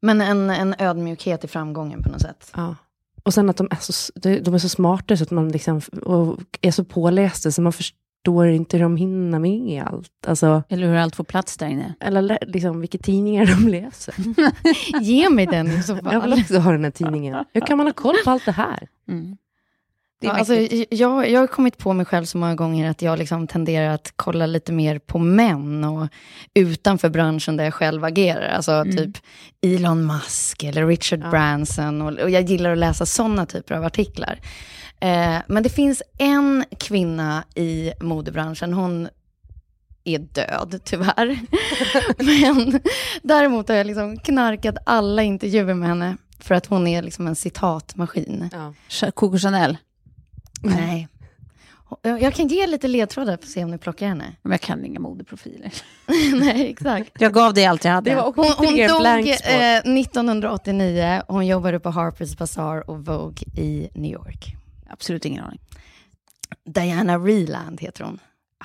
Men 0.03 0.21
en, 0.21 0.51
en 0.51 0.75
ödmjukhet 0.79 1.45
i 1.45 1.49
framgången 1.49 2.03
på 2.03 2.09
något 2.09 2.21
sätt. 2.21 2.51
ja. 2.57 2.77
Och 3.23 3.35
sen 3.35 3.51
att 3.51 3.57
de 3.57 3.69
är 3.71 3.77
så, 3.81 4.13
de 4.21 4.55
är 4.55 4.59
så 4.59 4.69
smarta 4.69 5.17
så 5.17 5.23
att 5.25 5.31
man 5.31 5.49
liksom, 5.49 5.81
och 6.03 6.39
är 6.61 6.71
så 6.71 6.85
pålästa 6.85 7.51
så 7.51 7.63
man 7.63 7.73
förstår 7.73 8.49
inte 8.49 8.77
hur 8.77 8.83
de 8.85 8.97
hinner 8.97 9.39
med 9.39 9.83
allt. 9.87 10.27
Alltså, 10.27 10.63
Eller 10.69 10.87
hur 10.87 10.95
allt 10.97 11.17
får 11.17 11.25
plats 11.25 11.57
där 11.57 11.67
inne. 11.67 11.95
eller 12.01 12.39
liksom 12.47 12.81
vilka 12.81 12.99
tidningar 12.99 13.47
de 13.47 13.69
läser. 13.69 14.15
Ge 15.01 15.31
mig 15.31 15.47
den 15.47 15.67
i 15.67 15.83
så 15.83 15.93
Jag 15.93 16.21
vill 16.21 16.21
fall. 16.21 16.33
också 16.33 16.59
ha 16.59 16.73
den 16.73 16.85
här 16.85 16.91
tidningen. 16.91 17.45
Hur 17.53 17.61
kan 17.61 17.77
man 17.79 17.87
ha 17.87 17.93
koll 17.93 18.17
på 18.25 18.31
allt 18.31 18.45
det 18.45 18.53
här? 18.53 18.89
Mm. 19.09 19.37
Det 20.21 20.27
är 20.27 20.31
Ja, 20.31 20.39
alltså, 20.39 20.55
jag, 20.91 21.31
jag 21.31 21.41
har 21.41 21.47
kommit 21.47 21.79
på 21.79 21.93
mig 21.93 22.07
själv 22.07 22.25
så 22.25 22.39
många 22.39 22.55
gånger 22.55 22.91
att 22.91 23.03
jag 23.03 23.19
liksom 23.19 23.47
tenderar 23.47 23.95
att 23.95 24.13
kolla 24.17 24.47
lite 24.47 24.73
mer 24.73 24.99
på 24.99 25.19
män 25.19 25.85
och 25.85 26.09
utanför 26.55 27.09
branschen 27.09 27.57
där 27.57 27.65
jag 27.65 27.75
själv 27.75 28.05
agerar. 28.05 28.49
Alltså 28.49 28.85
typ 28.85 29.17
Elon 29.63 30.07
Musk 30.07 30.63
eller 30.63 30.87
Richard 30.87 31.31
Branson. 31.31 32.03
Och, 32.03 32.13
och 32.13 32.31
jag 32.31 32.43
gillar 32.43 32.73
att 32.73 32.79
läsa 32.79 33.07
sådana 33.07 33.47
typer 33.47 33.75
av 33.75 33.85
artiklar. 33.85 34.41
Eh, 35.01 35.37
men 35.49 35.63
det 35.63 35.69
finns 35.69 36.03
en 36.19 36.65
kvinna 36.79 37.45
i 37.55 37.93
modebranschen, 38.01 38.73
hon 38.73 39.09
är 40.05 40.19
död 40.19 40.81
tyvärr. 40.85 41.39
men 42.47 42.81
däremot 43.23 43.69
har 43.69 43.77
jag 43.77 43.87
liksom 43.87 44.19
knarkat 44.19 44.77
alla 44.87 45.23
intervjuer 45.23 45.75
med 45.75 45.89
henne. 45.89 46.17
För 46.41 46.55
att 46.55 46.67
hon 46.67 46.87
är 46.87 47.03
liksom 47.03 47.27
en 47.27 47.37
citatmaskin. 47.37 48.51
Ja. 48.53 49.11
Coco 49.11 49.39
Chanel. 49.39 49.77
Nej. 50.63 51.09
Jag 52.03 52.35
kan 52.35 52.49
ge 52.49 52.67
lite 52.67 52.89
ledtrådar 52.89 53.37
för 53.37 53.45
att 53.45 53.51
se 53.51 53.65
om 53.65 53.71
ni 53.71 53.79
plockar 53.79 54.07
henne. 54.09 54.37
Men 54.43 54.53
jag 54.53 54.61
kan 54.61 54.85
inga 54.85 55.01
modeprofiler. 55.01 55.73
Nej, 56.41 56.71
exakt. 56.71 57.11
Jag 57.19 57.33
gav 57.33 57.55
dig 57.55 57.67
allt 57.67 57.85
jag 57.85 57.93
hade. 57.93 58.11
Det 58.11 58.17
var 58.17 58.33
Hon, 58.37 58.53
hon 58.57 58.77
dog 58.77 59.29
eh, 59.29 59.77
1989. 59.77 61.23
Hon 61.29 61.47
jobbade 61.47 61.81
på 61.81 61.91
Harper's 61.91 62.39
Bazaar 62.39 62.91
och 62.91 63.05
Vogue 63.05 63.49
i 63.57 63.89
New 63.95 64.13
York. 64.13 64.57
Absolut 64.89 65.25
ingen 65.25 65.45
aning. 65.45 65.61
Diana 66.65 67.19
Reland 67.19 67.81
heter 67.81 68.05
hon. 68.05 68.19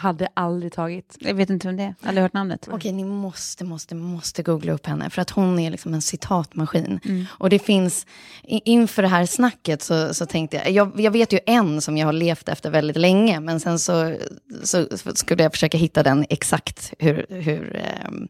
Hade 0.04 0.28
aldrig 0.34 0.74
tagit. 0.74 1.18
Jag 1.20 1.34
vet 1.34 1.50
inte 1.50 1.68
vem 1.68 1.78
det 1.78 1.84
är. 1.84 1.96
Aldrig 2.02 2.22
hört 2.22 2.34
namnet. 2.34 2.68
Okej, 2.72 2.92
ni 2.92 3.04
måste, 3.04 3.63
måste, 3.63 3.96
måste 3.96 4.44
googla 4.44 4.74
upp 4.74 4.86
henne. 4.86 5.10
För 5.10 5.22
att 5.22 5.30
hon 5.30 5.60
är 5.60 5.72
liksom 5.72 5.94
en 5.94 6.02
citatmaskin. 6.02 7.00
Och 7.30 7.50
det 7.50 7.60
finns, 7.60 8.06
inför 8.44 9.02
det 9.02 9.08
här 9.08 9.26
snacket 9.26 9.82
så, 9.82 10.13
så 10.13 10.26
tänkte 10.26 10.58
jag, 10.58 10.70
jag, 10.70 11.00
jag 11.00 11.12
vet 11.12 11.34
ju 11.34 11.39
en 11.46 11.82
som 11.82 11.98
jag 11.98 12.06
har 12.06 12.13
levt 12.13 12.50
efter 12.50 12.70
väldigt 12.70 12.98
länge. 12.98 13.39
Men 13.39 13.60
sen 13.60 13.80
så, 13.80 14.16
så 14.63 14.88
skulle 15.16 15.44
jag 15.44 15.52
försöka 15.52 15.78
hitta 15.78 16.04
den 16.04 16.26
exakt 16.30 16.94
hur, 17.00 17.26
hur 17.30 17.76
ehm, 17.76 18.28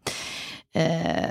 eh, 0.73 1.29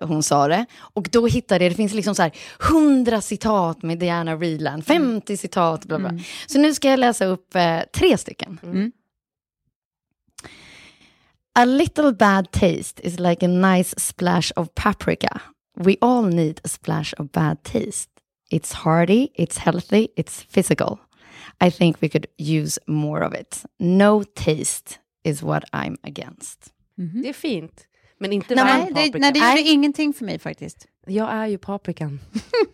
hon 0.00 0.22
sa 0.22 0.48
det. 0.48 0.66
Och 0.78 1.08
då 1.12 1.26
hittade 1.26 1.64
jag, 1.64 1.72
det 1.72 1.76
finns 1.76 1.94
liksom 1.94 2.14
så 2.14 2.22
här 2.22 2.32
100 2.70 3.20
citat 3.20 3.82
med 3.82 3.98
Diana 3.98 4.36
Reland, 4.36 4.86
50 4.86 5.36
citat, 5.36 5.84
bla 5.84 5.98
bla. 5.98 6.10
Så 6.46 6.58
nu 6.58 6.74
ska 6.74 6.90
jag 6.90 6.98
läsa 7.00 7.24
upp 7.24 7.54
eh, 7.54 7.78
tre 7.94 8.18
stycken. 8.18 8.58
A 11.56 11.66
little 11.66 12.12
bad 12.12 12.50
taste 12.50 13.00
is 13.04 13.20
like 13.20 13.44
a 13.44 13.48
nice 13.48 13.94
splash 13.96 14.50
of 14.56 14.74
paprika. 14.74 15.40
We 15.76 15.98
all 16.02 16.22
need 16.22 16.60
a 16.64 16.68
splash 16.68 17.14
of 17.16 17.30
bad 17.30 17.62
taste. 17.62 18.08
It's 18.50 18.72
hearty, 18.72 19.30
it's 19.36 19.58
healthy, 19.58 20.08
it's 20.16 20.42
physical. 20.42 20.98
I 21.60 21.70
think 21.70 22.00
we 22.00 22.08
could 22.08 22.26
use 22.38 22.80
more 22.88 23.22
of 23.22 23.34
it. 23.34 23.62
No 23.78 24.24
taste 24.34 24.98
is 25.22 25.44
what 25.44 25.64
I'm 25.72 25.96
against. 26.02 26.72
Det 27.22 27.28
är 27.28 27.32
fint. 27.32 27.86
Men 28.24 28.32
inte 28.32 28.54
Nej, 28.54 28.64
varm 28.64 28.78
Nej, 28.80 28.86
det, 28.88 28.94
paprika. 28.94 29.18
nej, 29.18 29.32
det 29.32 29.38
gjorde 29.60 29.70
ingenting 29.70 30.12
för 30.12 30.24
mig 30.24 30.38
faktiskt. 30.38 30.86
Jag 31.06 31.30
är 31.32 31.46
ju 31.46 31.58
paprikan. 31.58 32.20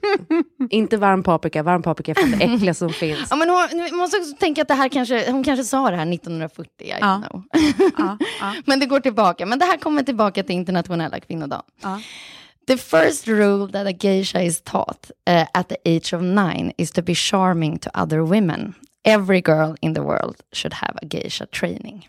inte 0.71 0.97
varm 0.97 1.23
paprika. 1.23 1.63
Varm 1.63 1.83
paprika 1.83 2.11
är 2.13 2.15
fan 2.15 2.31
det 2.39 2.45
äckliga 2.55 2.75
som 2.75 2.91
finns. 2.91 3.27
Ja, 3.31 3.37
men 3.37 3.49
hon, 3.51 3.59
man 3.91 3.97
måste 3.99 4.17
också 4.17 4.33
tänka 4.37 4.63
att 4.63 4.69
det 4.69 4.75
här 4.75 4.89
kanske, 4.89 5.31
hon 5.33 5.45
kanske 5.45 5.65
sa 5.65 5.91
det 5.91 5.97
här 5.97 6.13
1940, 6.15 6.71
I 6.79 6.89
Ja. 7.01 7.23
know. 7.31 7.43
Ja, 7.99 8.19
ja. 8.41 8.55
Men 8.67 8.81
det 8.81 8.87
går 8.87 9.01
tillbaka. 9.01 9.47
Men 9.47 9.59
det 9.59 9.65
här 9.65 9.77
kommer 9.77 10.03
tillbaka 10.03 10.43
till 10.43 10.55
internationella 10.57 11.21
kvinnodagen. 11.21 11.65
Ja. 11.83 12.01
The 12.67 12.77
first 12.77 13.29
rule 13.29 13.73
that 13.73 13.87
a 13.87 13.97
geisha 14.01 14.43
is 14.43 14.63
taught 14.63 15.11
uh, 15.31 15.45
at 15.55 15.69
the 15.69 15.77
age 15.97 16.13
of 16.15 16.23
nine 16.23 16.73
is 16.79 16.93
to 16.93 17.03
be 17.03 17.15
charming 17.15 17.79
to 17.79 17.91
other 17.95 18.19
women. 18.21 18.75
Every 19.05 19.41
girl 19.41 19.75
in 19.81 19.95
the 19.95 20.01
world 20.01 20.37
should 20.53 20.73
have 20.75 20.93
a 21.03 21.05
geisha 21.07 21.47
training. 21.47 22.09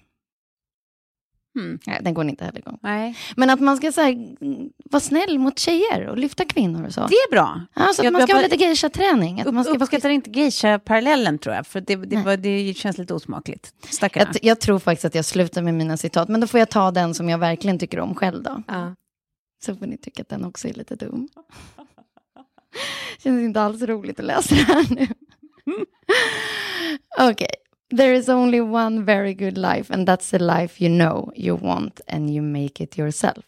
Hmm. 1.55 1.79
Nej, 1.87 1.99
den 2.01 2.13
går 2.13 2.25
inte 2.29 2.45
heller 2.45 2.59
igång. 2.59 2.79
Nej. 2.81 3.17
Men 3.35 3.49
att 3.49 3.59
man 3.59 3.77
ska 3.77 3.91
så 3.91 4.01
här, 4.01 4.11
mm, 4.11 4.69
vara 4.91 4.99
snäll 4.99 5.39
mot 5.39 5.59
tjejer 5.59 6.07
och 6.07 6.17
lyfta 6.17 6.45
kvinnor 6.45 6.85
och 6.85 6.93
så. 6.93 6.99
Det 7.07 7.15
är 7.15 7.31
bra. 7.31 7.61
Alltså 7.73 8.01
att 8.01 8.03
Jag- 8.03 8.13
man 8.13 8.21
ska 8.21 8.31
jag- 8.31 8.35
ha 8.37 8.43
lite 8.43 8.55
geisha-träning. 8.63 9.41
Att 9.41 9.47
Upp, 9.47 9.53
man 9.53 9.63
ska 9.63 9.73
uppskattar 9.73 10.09
inte 10.09 10.29
geisha-parallellen 10.29 11.37
tror 11.39 11.55
jag, 11.55 11.67
för 11.67 11.81
det, 11.81 11.95
det, 11.95 12.35
det 12.35 12.73
känns 12.73 12.97
lite 12.97 13.13
osmakligt. 13.13 13.73
Stackarna. 13.93 14.31
jag, 14.33 14.43
jag 14.43 14.59
tror 14.59 14.79
faktiskt 14.79 15.05
att 15.05 15.15
jag 15.15 15.25
slutar 15.25 15.61
med 15.61 15.73
mina 15.73 15.97
citat, 15.97 16.29
men 16.29 16.41
då 16.41 16.47
får 16.47 16.59
jag 16.59 16.69
ta 16.69 16.91
den 16.91 17.13
som 17.13 17.29
jag 17.29 17.37
verkligen 17.37 17.79
tycker 17.79 17.99
om 17.99 18.15
själv 18.15 18.43
då. 18.43 18.63
Ja. 18.67 18.95
Så 19.65 19.75
får 19.75 19.85
ni 19.85 19.97
tycka 19.97 20.21
att 20.21 20.29
den 20.29 20.45
också 20.45 20.67
är 20.67 20.73
lite 20.73 20.95
dum. 20.95 21.27
Känns 23.23 23.41
inte 23.41 23.61
alls 23.61 23.81
roligt 23.81 24.19
att 24.19 24.25
läsa 24.25 24.55
det 24.55 24.61
här 24.61 24.85
nu. 24.95 25.07
Okej. 27.19 27.31
Okay. 27.31 27.47
There 27.97 28.13
is 28.13 28.29
only 28.29 28.61
one 28.61 29.03
very 29.03 29.33
good 29.33 29.57
life 29.57 29.93
and 29.93 30.09
that's 30.09 30.31
the 30.31 30.39
life 30.39 30.83
you 30.83 30.97
know 30.97 31.31
you 31.35 31.57
want 31.57 32.01
and 32.07 32.29
you 32.29 32.41
make 32.41 32.83
it 32.83 32.99
yourself. 32.99 33.45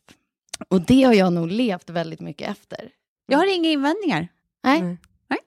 Och 0.69 0.81
det 0.81 1.03
har 1.03 1.13
jag 1.13 1.33
nog 1.33 1.51
levt 1.51 1.89
väldigt 1.89 2.19
mycket 2.19 2.51
efter. 2.51 2.89
Jag 3.27 3.37
har 3.37 3.55
inga 3.55 3.69
invändningar. 3.69 4.27
Nej. 4.63 4.79
Mm. 4.79 4.97
Nej. 5.27 5.39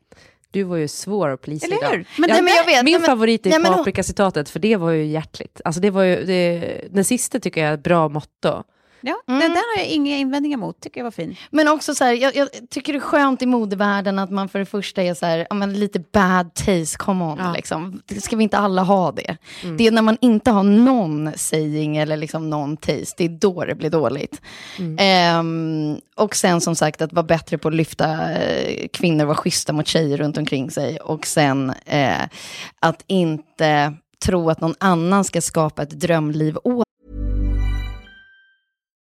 Du 0.50 0.62
var 0.62 0.76
ju 0.76 0.88
svår 0.88 1.28
att 1.28 1.42
plisa 1.42 1.66
Eller 1.66 1.90
hur? 1.90 2.08
Men, 2.18 2.30
ja, 2.30 2.42
men 2.42 2.54
jag 2.54 2.66
vet, 2.66 2.84
min 2.84 2.92
nej, 2.92 3.00
men, 3.00 3.06
favorit 3.06 3.46
är 3.46 3.50
nej, 3.50 3.58
men, 3.58 3.72
paprikacitatet, 3.72 4.48
för 4.48 4.60
det 4.60 4.76
var 4.76 4.90
ju 4.90 5.04
hjärtligt. 5.04 5.60
Alltså 5.64 5.80
det 5.80 5.90
var 5.90 6.02
ju, 6.02 6.24
det, 6.24 6.80
den 6.90 7.04
sista 7.04 7.40
tycker 7.40 7.60
jag 7.60 7.70
är 7.70 7.74
ett 7.74 7.82
bra 7.82 8.08
motto. 8.08 8.62
Ja, 9.06 9.22
mm. 9.28 9.40
den 9.40 9.50
där 9.50 9.76
har 9.76 9.82
jag 9.82 9.92
inga 9.92 10.16
invändningar 10.16 10.58
mot, 10.58 10.80
tycker 10.80 11.00
jag 11.00 11.04
var 11.04 11.10
fin. 11.10 11.36
Men 11.50 11.68
också 11.68 11.94
så 11.94 12.04
här, 12.04 12.12
jag, 12.12 12.36
jag, 12.36 12.48
tycker 12.70 12.92
det 12.92 12.98
är 12.98 13.00
skönt 13.00 13.42
i 13.42 13.46
modevärlden 13.46 14.18
att 14.18 14.30
man 14.30 14.48
för 14.48 14.58
det 14.58 14.64
första 14.64 15.02
är 15.02 15.14
så 15.14 15.26
här, 15.26 15.46
ja, 15.50 15.54
men 15.56 15.80
lite 15.80 15.98
bad 15.98 16.54
taste, 16.54 16.96
come 16.98 17.24
on, 17.24 17.38
ja. 17.38 17.52
liksom. 17.52 18.02
ska 18.20 18.36
vi 18.36 18.42
inte 18.42 18.58
alla 18.58 18.82
ha 18.82 19.12
det? 19.12 19.36
Mm. 19.62 19.76
Det 19.76 19.86
är 19.86 19.90
när 19.90 20.02
man 20.02 20.18
inte 20.20 20.50
har 20.50 20.62
någon 20.62 21.32
saying 21.36 21.96
eller 21.96 22.16
liksom 22.16 22.50
någon 22.50 22.76
taste, 22.76 23.14
det 23.16 23.24
är 23.24 23.28
då 23.28 23.64
det 23.64 23.74
blir 23.74 23.90
dåligt. 23.90 24.40
Mm. 24.78 25.38
Um, 25.38 26.00
och 26.16 26.36
sen 26.36 26.60
som 26.60 26.76
sagt 26.76 27.02
att 27.02 27.12
vara 27.12 27.26
bättre 27.26 27.58
på 27.58 27.68
att 27.68 27.74
lyfta 27.74 28.08
uh, 28.12 28.88
kvinnor, 28.92 29.24
vara 29.24 29.36
schyssta 29.36 29.72
mot 29.72 29.86
tjejer 29.86 30.16
runt 30.16 30.38
omkring 30.38 30.70
sig. 30.70 30.96
Och 30.96 31.26
sen 31.26 31.70
uh, 31.70 32.26
att 32.80 33.04
inte 33.06 33.94
tro 34.24 34.50
att 34.50 34.60
någon 34.60 34.74
annan 34.78 35.24
ska 35.24 35.40
skapa 35.40 35.82
ett 35.82 35.90
drömliv 36.00 36.58
åt 36.64 36.86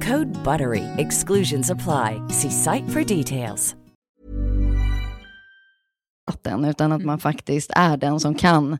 Code 0.00 0.44
BUTTERY. 0.44 0.84
Exclusions 0.96 1.70
apply. 1.70 2.22
See 2.28 2.50
site 2.50 2.88
for 2.88 3.04
details. 3.04 3.74
Den, 6.42 6.64
utan 6.64 6.92
att 6.92 7.04
man 7.04 7.18
faktiskt 7.18 7.70
är 7.76 7.96
den 7.96 8.20
som 8.20 8.34
kan 8.34 8.78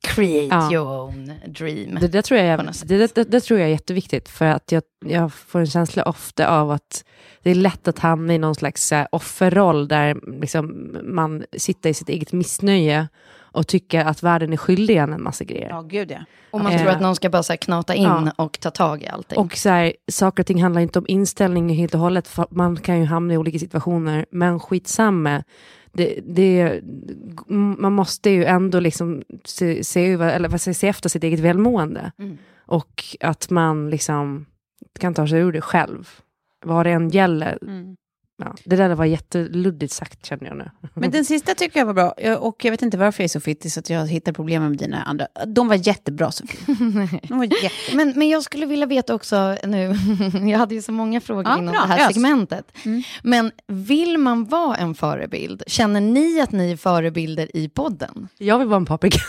create 0.00 0.56
ja. 0.56 0.72
your 0.72 1.02
own 1.02 1.32
dream. 1.46 1.98
Det, 2.00 2.08
det, 2.08 2.22
tror 2.22 2.40
jag 2.40 2.48
är, 2.48 2.84
det, 2.84 3.14
det, 3.14 3.24
det, 3.24 3.40
tror 3.40 3.60
jag 3.60 3.68
är 3.68 3.72
jätteviktigt, 3.72 4.28
för 4.28 4.44
att 4.44 4.72
jag, 4.72 4.82
jag 5.04 5.32
får 5.32 5.58
en 5.58 5.66
känsla 5.66 6.02
ofta 6.02 6.48
av 6.48 6.70
att 6.70 7.04
det 7.42 7.50
är 7.50 7.54
lätt 7.54 7.88
att 7.88 7.98
hamna 7.98 8.34
i 8.34 8.38
någon 8.38 8.54
slags 8.54 8.92
uh, 8.92 9.04
offerroll, 9.12 9.88
där 9.88 10.40
liksom, 10.40 10.96
man 11.02 11.44
sitter 11.52 11.90
i 11.90 11.94
sitt 11.94 12.08
eget 12.08 12.32
missnöje 12.32 13.08
och 13.52 13.66
tycker 13.66 14.04
att 14.04 14.22
världen 14.22 14.52
är 14.52 14.56
skyldig 14.56 14.96
en 14.96 15.12
en 15.12 15.22
massa 15.22 15.44
grejer. 15.44 15.68
Ja, 15.68 15.82
gud 15.82 16.10
ja. 16.10 16.18
Och 16.50 16.60
man 16.60 16.72
eh, 16.72 16.80
tror 16.80 16.90
att 16.90 17.00
någon 17.00 17.16
ska 17.16 17.30
bara 17.30 17.42
så 17.42 17.52
här, 17.52 17.58
knata 17.58 17.94
in 17.94 18.04
ja. 18.04 18.32
och 18.36 18.60
ta 18.60 18.70
tag 18.70 19.02
i 19.02 19.06
allting. 19.06 19.38
Och 19.38 19.56
så 19.56 19.68
här, 19.68 19.92
saker 20.10 20.42
och 20.42 20.46
ting 20.46 20.62
handlar 20.62 20.82
inte 20.82 20.98
om 20.98 21.04
inställning 21.08 21.68
helt 21.68 21.94
och 21.94 22.00
hållet, 22.00 22.28
för 22.28 22.46
man 22.50 22.76
kan 22.76 22.98
ju 22.98 23.04
hamna 23.04 23.34
i 23.34 23.36
olika 23.36 23.58
situationer, 23.58 24.26
men 24.30 24.60
skitsamma. 24.60 25.42
Det, 25.92 26.20
det, 26.26 26.80
man 27.78 27.92
måste 27.92 28.30
ju 28.30 28.44
ändå 28.44 28.80
liksom 28.80 29.22
se, 29.44 29.84
se, 29.84 30.12
eller 30.12 30.48
vad 30.48 30.60
säger, 30.60 30.74
se 30.74 30.88
efter 30.88 31.08
sitt 31.08 31.24
eget 31.24 31.40
välmående. 31.40 32.12
Mm. 32.18 32.38
Och 32.66 33.04
att 33.20 33.50
man 33.50 33.90
liksom 33.90 34.46
kan 34.98 35.14
ta 35.14 35.26
sig 35.26 35.40
ur 35.40 35.52
det 35.52 35.60
själv. 35.60 36.08
Vad 36.64 36.86
det 36.86 36.90
än 36.90 37.08
gäller. 37.08 37.58
Mm. 37.62 37.96
Ja, 38.40 38.54
det 38.64 38.76
där 38.76 38.94
var 38.94 39.04
jätteluddigt 39.04 39.92
sagt 39.92 40.26
känner 40.26 40.46
jag 40.46 40.56
nu. 40.56 40.70
Men 40.94 41.10
den 41.10 41.24
sista 41.24 41.54
tycker 41.54 41.78
jag 41.78 41.86
var 41.86 41.94
bra. 41.94 42.36
Och 42.36 42.64
jag 42.64 42.70
vet 42.70 42.82
inte 42.82 42.98
varför 42.98 43.22
jag 43.22 43.24
är 43.24 43.28
så 43.28 43.40
fittig 43.40 43.72
så 43.72 43.80
att 43.80 43.90
jag 43.90 44.06
hittar 44.06 44.32
problem 44.32 44.68
med 44.68 44.78
dina 44.78 45.02
andra. 45.02 45.26
De 45.46 45.68
var 45.68 45.88
jättebra 45.88 46.32
Sofie. 46.32 46.60
De 47.22 47.38
var 47.38 47.44
jätte... 47.44 47.96
men, 47.96 48.12
men 48.16 48.28
jag 48.28 48.42
skulle 48.42 48.66
vilja 48.66 48.86
veta 48.86 49.14
också 49.14 49.56
nu, 49.64 49.94
jag 50.50 50.58
hade 50.58 50.74
ju 50.74 50.82
så 50.82 50.92
många 50.92 51.20
frågor 51.20 51.44
ja, 51.46 51.58
inom 51.58 51.72
bra, 51.72 51.80
det 51.80 51.88
här 51.88 51.98
yes. 51.98 52.14
segmentet. 52.14 52.72
Mm. 52.84 53.02
Men 53.22 53.52
vill 53.66 54.18
man 54.18 54.44
vara 54.44 54.76
en 54.76 54.94
förebild? 54.94 55.62
Känner 55.66 56.00
ni 56.00 56.40
att 56.40 56.52
ni 56.52 56.72
är 56.72 56.76
förebilder 56.76 57.56
i 57.56 57.68
podden? 57.68 58.28
Jag 58.38 58.58
vill 58.58 58.68
vara 58.68 58.76
en 58.76 58.86
paprika. 58.86 59.20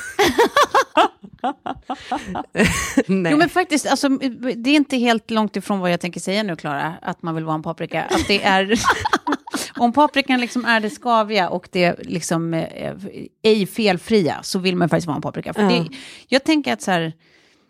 Nej. 3.07 3.31
Jo 3.31 3.37
men 3.37 3.49
faktiskt, 3.49 3.87
alltså, 3.87 4.09
det 4.55 4.69
är 4.69 4.75
inte 4.75 4.97
helt 4.97 5.31
långt 5.31 5.55
ifrån 5.55 5.79
vad 5.79 5.91
jag 5.91 5.99
tänker 5.99 6.19
säga 6.19 6.43
nu 6.43 6.55
Klara, 6.55 6.93
att 7.01 7.21
man 7.21 7.35
vill 7.35 7.43
vara 7.43 7.55
en 7.55 7.63
paprika. 7.63 8.03
Att 8.03 8.27
det 8.27 8.43
är, 8.43 8.79
om 9.77 9.93
paprikan 9.93 10.41
liksom 10.41 10.65
är 10.65 10.79
det 10.79 10.89
skaviga 10.89 11.49
och 11.49 11.69
det 11.71 11.95
liksom 11.99 12.53
eh, 12.53 12.93
ej 13.43 13.65
felfria 13.65 14.39
så 14.43 14.59
vill 14.59 14.75
man 14.75 14.89
faktiskt 14.89 15.07
vara 15.07 15.15
en 15.15 15.21
paprika. 15.21 15.53
För 15.53 15.61
mm. 15.61 15.83
det, 15.83 15.89
jag 16.27 16.43
tänker 16.43 16.73
att 16.73 16.81
så 16.81 16.91
här, 16.91 17.13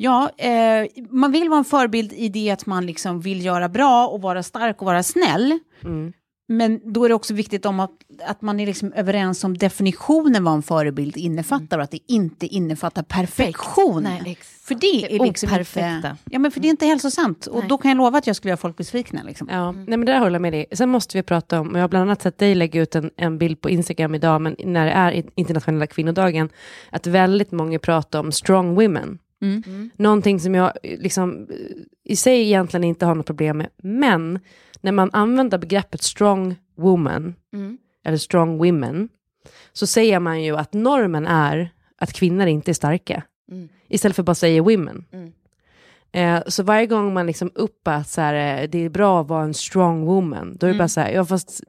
Ja, 0.02 0.30
eh, 0.38 0.88
man 1.10 1.32
vill 1.32 1.50
vara 1.50 1.58
en 1.58 1.66
förebild 1.66 2.14
i 2.14 2.30
det 2.30 2.52
att 2.52 2.66
man 2.66 2.86
liksom 2.86 3.22
vill 3.22 3.46
göra 3.46 3.70
bra 3.70 4.08
och 4.08 4.22
vara 4.22 4.44
stark 4.44 4.82
och 4.82 4.86
vara 4.86 5.04
snäll. 5.04 5.60
Mm. 5.84 6.14
Men 6.48 6.94
då 6.94 7.06
är 7.06 7.10
det 7.10 7.16
också 7.16 7.34
viktigt 7.34 7.66
om 7.66 7.80
att, 7.80 7.92
att 8.26 8.42
man 8.42 8.60
är 8.60 8.66
liksom 8.66 8.94
överens 8.94 9.44
om 9.44 9.58
definitionen 9.58 10.44
vad 10.44 10.54
en 10.54 10.64
förebild 10.64 11.18
innefattar 11.18 11.78
och 11.78 11.84
att 11.84 11.92
det 11.92 12.00
inte 12.08 12.48
innefattar 12.48 13.04
perfektion. 13.04 14.04
Nej, 14.04 14.38
för 14.70 14.76
det 14.76 15.16
är 15.16 15.26
liksom 15.26 15.50
inte, 15.60 16.18
ja, 16.30 16.40
men 16.40 16.52
för 16.52 16.60
det 16.60 16.68
är 16.68 16.70
inte 16.70 16.86
hälsosamt. 16.86 17.46
Och 17.48 17.68
då 17.68 17.78
kan 17.78 17.90
jag 17.90 17.98
lova 17.98 18.18
att 18.18 18.28
jag 18.28 18.36
skulle 18.36 18.50
göra 18.50 18.58
folk 18.58 18.78
besvikna. 18.78 19.24
Liksom. 19.24 19.48
Ja, 19.52 19.70
mm. 19.70 19.86
nej, 19.88 19.98
men 19.98 20.06
där 20.06 20.20
håller 20.20 20.32
jag 20.32 20.42
med 20.42 20.54
dig. 20.54 20.66
Sen 20.72 20.90
måste 20.90 21.18
vi 21.18 21.24
prata 21.24 21.60
om, 21.60 21.68
och 21.70 21.78
jag 21.78 21.82
har 21.82 21.88
bland 21.88 22.02
annat 22.02 22.22
sett 22.22 22.38
dig 22.38 22.56
lägga 22.56 22.82
ut 22.82 22.96
en, 22.96 23.12
en 23.18 23.38
bild 23.38 23.62
på 23.62 23.70
Instagram 23.70 24.16
idag, 24.16 24.42
men 24.42 24.56
när 24.64 24.86
det 24.86 24.92
är 24.92 25.24
internationella 25.36 25.88
kvinnodagen, 25.88 26.50
att 26.92 27.08
väldigt 27.08 27.52
många 27.52 27.80
pratar 27.80 28.20
om 28.20 28.32
strong 28.32 28.76
women. 28.76 29.20
Mm. 29.42 29.64
Mm. 29.66 29.90
Någonting 29.96 30.40
som 30.40 30.56
jag 30.56 30.74
liksom, 30.84 31.48
i 32.04 32.16
sig 32.16 32.42
egentligen 32.42 32.84
inte 32.84 33.06
har 33.06 33.16
något 33.16 33.26
problem 33.26 33.58
med, 33.58 33.70
men 33.84 34.40
när 34.82 34.92
man 34.92 35.10
använder 35.14 35.58
begreppet 35.58 36.04
strong 36.04 36.56
woman, 36.78 37.36
mm. 37.54 37.78
eller 38.06 38.18
strong 38.18 38.58
women, 38.58 39.10
så 39.74 39.88
säger 39.88 40.20
man 40.20 40.44
ju 40.44 40.58
att 40.58 40.74
normen 40.74 41.28
är 41.28 41.70
att 41.98 42.14
kvinnor 42.14 42.48
inte 42.48 42.72
är 42.72 42.74
starka. 42.74 43.24
Mm. 43.52 43.70
Istället 43.90 44.16
för 44.16 44.22
att 44.22 44.26
bara 44.26 44.36
säga 44.36 44.62
women. 44.62 45.06
Mm. 45.12 45.32
Eh, 46.12 46.44
så 46.48 46.64
varje 46.64 46.86
gång 46.86 47.14
man 47.14 47.28
liksom 47.28 47.52
uppar 47.56 47.94
att 47.94 48.10
så 48.10 48.22
här, 48.22 48.62
eh, 48.62 48.70
det 48.70 48.86
är 48.86 48.90
bra 48.90 49.22
att 49.22 49.28
vara 49.28 49.44
en 49.44 49.54
strong 49.54 50.06
woman, 50.06 50.58
då 50.60 50.68
är 50.68 50.72
det 50.72 50.78
bara 50.78 50.84
mm. 50.84 50.90
så 50.90 51.02
här, 51.02 51.12
ja 51.12 51.26
fast 51.26 51.64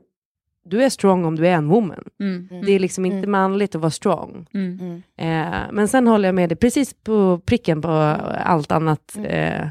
du 0.64 0.83
är 0.83 0.88
strong 0.88 1.24
om 1.24 1.37
du 1.37 1.46
är 1.46 1.52
en 1.52 1.68
woman. 1.68 2.04
Mm. 2.20 2.48
Det 2.66 2.72
är 2.72 2.78
liksom 2.78 3.06
inte 3.06 3.18
mm. 3.18 3.30
manligt 3.30 3.74
att 3.74 3.80
vara 3.80 3.90
strong. 3.90 4.46
Mm. 4.54 5.02
Eh, 5.16 5.72
men 5.72 5.88
sen 5.88 6.06
håller 6.06 6.28
jag 6.28 6.35
med 6.35 6.48
dig 6.48 6.56
precis 6.56 6.94
på 6.94 7.40
pricken 7.44 7.83
på 7.83 7.88
allt 7.88 8.72
annat. 8.72 9.16
Eh, 9.24 9.66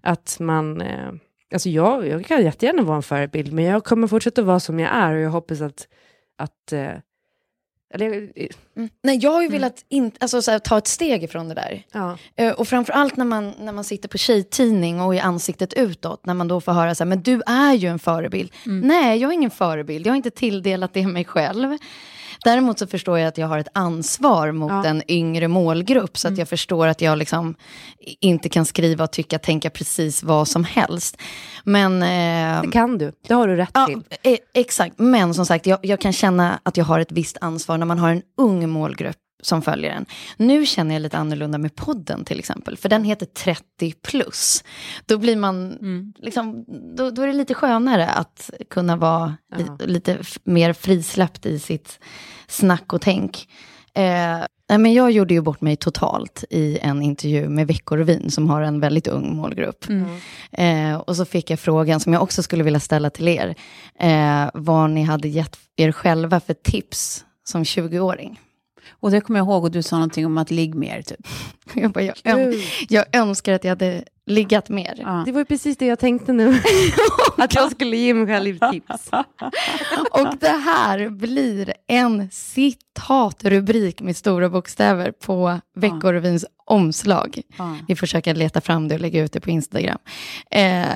att 0.00 0.36
man, 0.40 0.80
eh, 0.80 1.12
Alltså 1.52 1.68
jag, 1.68 2.08
jag 2.08 2.24
kan 2.24 2.44
jättegärna 2.44 2.82
vara 2.82 2.96
en 2.96 3.02
förebild, 3.02 3.52
men 3.52 3.64
jag 3.64 3.84
kommer 3.84 4.06
fortsätta 4.06 4.42
vara 4.42 4.60
som 4.60 4.80
jag 4.80 4.94
är 4.94 5.14
och 5.14 5.20
jag 5.20 5.30
hoppas 5.30 5.60
att... 5.60 5.88
att 6.38 6.72
eh, 6.72 6.92
eller, 7.94 8.28
eh, 8.36 8.46
Mm. 8.76 8.88
Nej, 9.02 9.18
jag 9.22 9.30
har 9.30 9.42
ju 9.42 9.48
velat 9.48 9.84
in, 9.88 10.12
alltså, 10.20 10.42
så 10.42 10.50
här, 10.50 10.58
ta 10.58 10.78
ett 10.78 10.86
steg 10.86 11.22
ifrån 11.24 11.48
det 11.48 11.54
där. 11.54 11.82
ja. 11.92 12.18
Eh, 12.36 12.52
Och 12.52 12.68
framförallt 12.68 13.16
när 13.16 13.24
man, 13.24 13.54
när 13.60 13.72
man 13.72 13.84
sitter 13.84 14.08
på 14.08 14.18
tjejtidning 14.18 15.00
och 15.00 15.14
i 15.14 15.18
ansiktet 15.20 15.74
utåt, 15.74 16.26
när 16.26 16.34
man 16.34 16.48
då 16.48 16.60
får 16.60 16.72
höra 16.72 16.94
så 16.94 17.04
här, 17.04 17.08
men 17.08 17.22
du 17.22 17.42
är 17.46 17.72
ju 17.72 17.88
en 17.88 17.98
förebild. 17.98 18.52
Nej, 18.66 19.18
jag 19.18 19.28
är 19.30 19.34
ingen 19.34 19.50
förebild, 19.50 20.06
jag 20.06 20.12
har 20.12 20.16
inte 20.16 20.30
tilldelat 20.30 20.94
det 20.94 21.06
mig 21.06 21.24
själv. 21.24 21.76
Däremot 22.44 22.78
så 22.78 22.86
förstår 22.86 23.18
jag 23.18 23.28
att 23.28 23.38
jag 23.38 23.46
har 23.46 23.58
ett 23.58 23.68
ansvar 23.74 24.52
mot 24.52 24.70
Ja. 24.70 24.84
en 24.84 25.02
yngre 25.10 25.48
målgrupp, 25.48 26.18
så 26.18 26.28
att 26.28 26.38
jag 26.38 26.48
förstår 26.48 26.86
att 26.86 27.00
jag 27.00 27.18
liksom 27.18 27.54
inte 28.20 28.48
kan 28.48 28.64
skriva 28.66 29.04
och 29.04 29.10
tycka, 29.12 29.38
tänka 29.38 29.70
precis 29.70 30.22
vad 30.22 30.48
som 30.48 30.64
helst. 30.64 31.16
Men... 31.64 32.02
Eh, 32.02 32.62
Det 32.62 32.70
kan 32.72 32.98
du, 32.98 33.12
det 33.28 33.34
har 33.34 33.48
du 33.48 33.56
rätt 33.56 33.70
Ja, 33.74 33.86
till. 33.86 34.02
eh, 34.22 34.38
exakt. 34.54 34.94
Men 34.98 35.34
som 35.34 35.46
sagt, 35.46 35.66
jag, 35.66 35.78
jag 35.82 36.00
kan 36.00 36.12
känna 36.12 36.60
att 36.62 36.76
jag 36.76 36.84
har 36.84 37.00
ett 37.00 37.12
visst 37.12 37.36
ansvar 37.40 37.78
när 37.78 37.86
man 37.86 37.98
har 37.98 38.10
en 38.10 38.22
ung 38.36 38.68
målgrupp 38.68 39.16
som 39.42 39.62
följer 39.62 39.90
en. 39.90 40.06
Nu 40.36 40.66
känner 40.66 40.94
jag 40.94 41.02
lite 41.02 41.18
annorlunda 41.18 41.58
med 41.58 41.74
podden 41.74 42.24
till 42.24 42.38
exempel, 42.38 42.76
för 42.76 42.88
den 42.88 43.04
heter 43.04 43.26
30 43.26 43.92
plus. 44.02 44.64
Då 45.06 45.18
blir 45.18 45.36
man, 45.36 45.76
liksom, 46.18 46.64
då, 46.96 47.10
då 47.10 47.22
är 47.22 47.26
det 47.26 47.32
lite 47.32 47.54
skönare 47.54 48.06
att 48.08 48.50
kunna 48.70 48.96
vara 48.96 49.36
li, 49.56 49.64
Ja. 49.66 49.76
lite 49.86 50.16
f- 50.20 50.38
mer 50.44 50.72
frisläppt 50.72 51.46
i 51.46 51.58
sitt 51.58 51.98
snack 52.48 52.92
och 52.92 53.00
tänk. 53.00 53.48
Eh, 53.94 54.38
men 54.78 54.92
jag 54.92 55.10
gjorde 55.10 55.34
ju 55.34 55.40
bort 55.40 55.60
mig 55.60 55.76
totalt 55.76 56.44
i 56.50 56.78
en 56.78 57.02
intervju 57.02 57.48
med 57.48 57.66
Veckorevyn 57.66 58.30
som 58.30 58.50
har 58.50 58.62
en 58.62 58.80
väldigt 58.80 59.06
ung 59.08 59.36
målgrupp. 59.36 59.84
Eh, 60.52 60.94
och 60.96 61.16
så 61.16 61.24
fick 61.24 61.50
jag 61.50 61.60
frågan 61.60 62.00
som 62.00 62.12
jag 62.12 62.22
också 62.22 62.42
skulle 62.42 62.64
vilja 62.64 62.80
ställa 62.80 63.10
till 63.10 63.28
er. 63.28 63.54
Eh, 64.00 64.50
vad 64.54 64.90
ni 64.90 65.02
hade 65.02 65.28
gett 65.28 65.56
er 65.76 65.92
själva 65.92 66.40
för 66.40 66.54
tips 66.54 67.24
som 67.44 67.62
20-åring. 67.64 68.40
Och 68.90 69.10
det 69.10 69.20
kommer 69.20 69.38
jag 69.40 69.46
ihåg 69.46 69.64
och 69.64 69.70
du 69.70 69.82
sa 69.82 69.96
någonting 69.96 70.26
om 70.26 70.38
att 70.38 70.50
ligg 70.50 70.74
mer 70.74 71.02
typ. 71.02 71.26
Jag, 71.74 71.90
bara, 71.90 72.04
jag, 72.04 72.14
ön- 72.24 72.54
jag 72.88 73.04
önskar 73.16 73.52
att 73.52 73.64
jag 73.64 73.70
hade 73.70 74.04
liggat 74.26 74.68
mer. 74.68 74.94
Ja. 74.98 75.22
Det 75.26 75.32
var 75.32 75.40
ju 75.40 75.44
precis 75.44 75.76
det 75.76 75.86
jag 75.86 75.98
tänkte 75.98 76.32
nu. 76.32 76.60
att 77.36 77.54
jag 77.54 77.70
skulle 77.70 77.96
ge 77.96 78.14
mig 78.14 78.26
själv 78.26 78.58
tips. 78.72 79.10
Och 80.10 80.36
det 80.40 80.48
här 80.48 81.08
blir 81.08 81.74
en 81.86 82.28
citatrubrik 82.30 84.00
med 84.00 84.16
stora 84.16 84.48
bokstäver 84.48 85.12
på 85.12 85.60
Veckorevyns 85.76 86.44
omslag. 86.70 87.42
Ja. 87.58 87.76
Vi 87.88 87.96
försöker 87.96 88.34
leta 88.34 88.60
fram 88.60 88.88
det 88.88 88.94
och 88.94 89.00
lägga 89.00 89.22
ut 89.22 89.32
det 89.32 89.40
på 89.40 89.50
Instagram. 89.50 89.98
Eh, 90.50 90.86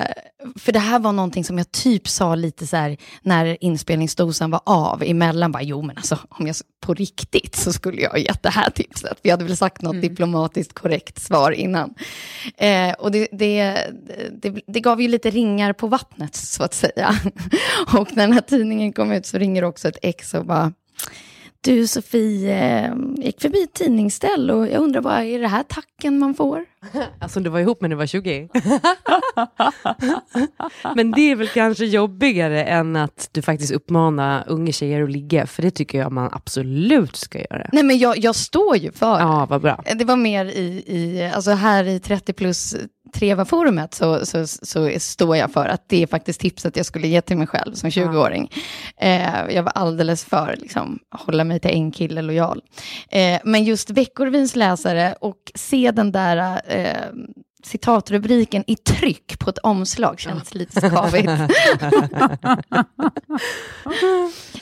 för 0.55 0.71
det 0.71 0.79
här 0.79 0.99
var 0.99 1.11
någonting 1.11 1.43
som 1.43 1.57
jag 1.57 1.71
typ 1.71 2.07
sa 2.07 2.35
lite 2.35 2.67
så 2.67 2.77
här 2.77 2.97
när 3.21 3.63
inspelningsdosan 3.63 4.51
var 4.51 4.61
av 4.65 5.03
emellan. 5.03 5.51
Bara, 5.51 5.63
jo 5.63 5.81
men 5.81 5.97
alltså 5.97 6.17
om 6.29 6.47
jag 6.47 6.55
på 6.85 6.93
riktigt 6.93 7.55
så 7.55 7.73
skulle 7.73 8.01
jag 8.01 8.09
ha 8.09 8.17
gett 8.17 8.43
det 8.43 8.49
här 8.49 8.69
tipset. 8.69 9.17
Vi 9.21 9.29
hade 9.29 9.43
väl 9.43 9.57
sagt 9.57 9.81
något 9.81 10.01
diplomatiskt 10.01 10.73
korrekt 10.73 11.21
svar 11.21 11.51
innan. 11.51 11.93
Eh, 12.57 12.93
och 12.93 13.11
det, 13.15 13.27
det, 13.31 13.91
det, 14.31 14.61
det 14.67 14.79
gav 14.79 15.01
ju 15.01 15.07
lite 15.07 15.29
ringar 15.29 15.73
på 15.73 15.87
vattnet 15.87 16.35
så 16.35 16.63
att 16.63 16.73
säga. 16.73 17.15
och 17.97 18.17
när 18.17 18.23
den 18.23 18.33
här 18.33 18.41
tidningen 18.41 18.93
kom 18.93 19.11
ut 19.11 19.25
så 19.25 19.37
ringer 19.37 19.63
också 19.63 19.87
ett 19.87 19.97
ex 20.01 20.33
och 20.33 20.45
bara 20.45 20.73
du 21.61 21.87
Sofie, 21.87 22.85
eh, 22.85 22.93
gick 23.17 23.41
förbi 23.41 23.63
ett 23.63 23.73
tidningsställ 23.73 24.51
och 24.51 24.67
jag 24.67 24.81
undrar 24.81 25.01
bara, 25.01 25.25
är 25.25 25.39
det 25.39 25.47
här 25.47 25.63
tacken 25.63 26.19
man 26.19 26.33
får? 26.33 26.65
Alltså 27.19 27.39
du 27.39 27.49
var 27.49 27.59
ihop 27.59 27.81
när 27.81 27.89
du 27.89 27.95
var 27.95 28.05
20. 28.05 28.49
Men 30.95 31.11
det 31.11 31.31
är 31.31 31.35
väl 31.35 31.47
kanske 31.47 31.85
jobbigare 31.85 32.63
än 32.63 32.95
att 32.95 33.29
du 33.31 33.41
faktiskt 33.41 33.71
uppmanar 33.71 34.43
unga 34.47 34.71
tjejer 34.71 35.03
att 35.03 35.11
ligga, 35.11 35.47
för 35.47 35.61
det 35.61 35.71
tycker 35.71 35.97
jag 35.97 36.11
man 36.11 36.29
absolut 36.33 37.15
ska 37.15 37.39
göra. 37.39 37.69
Nej 37.71 37.83
men 37.83 37.97
jag, 37.97 38.17
jag 38.17 38.35
står 38.35 38.77
ju 38.77 38.91
för 38.91 39.19
Ja, 39.19 39.45
vad 39.49 39.61
bra. 39.61 39.83
det. 39.85 39.93
Det 39.93 40.05
var 40.05 40.15
mer 40.15 40.45
i, 40.45 40.83
i 40.87 41.31
alltså 41.35 41.51
här 41.51 41.83
i 41.83 41.99
30 41.99 42.33
plus 42.33 42.75
Treva-forumet 43.13 43.93
så, 43.93 44.25
så, 44.25 44.47
så 44.47 44.91
står 44.99 45.37
jag 45.37 45.51
för 45.51 45.65
att 45.65 45.89
det 45.89 46.03
är 46.03 46.07
faktiskt 46.07 46.39
tipset 46.39 46.77
jag 46.77 46.85
skulle 46.85 47.07
ge 47.07 47.21
till 47.21 47.37
mig 47.37 47.47
själv 47.47 47.73
som 47.73 47.89
20-åring. 47.89 48.51
Eh, 48.97 49.45
jag 49.49 49.63
var 49.63 49.71
alldeles 49.71 50.25
för 50.25 50.55
liksom, 50.61 50.99
hålla 51.11 51.43
mig 51.43 51.59
till 51.59 51.71
en 51.71 51.91
kille 51.91 52.21
lojal. 52.21 52.61
Eh, 53.09 53.39
men 53.43 53.63
just 53.63 53.89
Veckorevins 53.89 54.55
läsare 54.55 55.15
och 55.21 55.37
se 55.55 55.91
den 55.91 56.11
där 56.11 56.61
eh, 56.67 56.74
Ehm, 56.75 57.27
citatrubriken 57.63 58.63
i 58.67 58.75
tryck 58.75 59.39
på 59.39 59.49
ett 59.49 59.57
omslag 59.57 60.19
känns 60.19 60.55
lite 60.55 60.89
skavigt. 60.89 61.31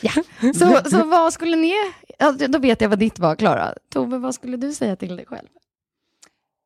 ja. 0.01 0.11
så, 0.53 0.89
så 0.89 1.03
vad 1.03 1.33
skulle 1.33 1.55
ni, 1.55 1.73
ja, 2.19 2.31
då 2.31 2.59
vet 2.59 2.81
jag 2.81 2.89
vad 2.89 2.99
ditt 2.99 3.19
var 3.19 3.35
Klara. 3.35 3.73
Tove, 3.93 4.17
vad 4.17 4.35
skulle 4.35 4.57
du 4.57 4.73
säga 4.73 4.95
till 4.95 5.15
dig 5.15 5.25
själv? 5.25 5.47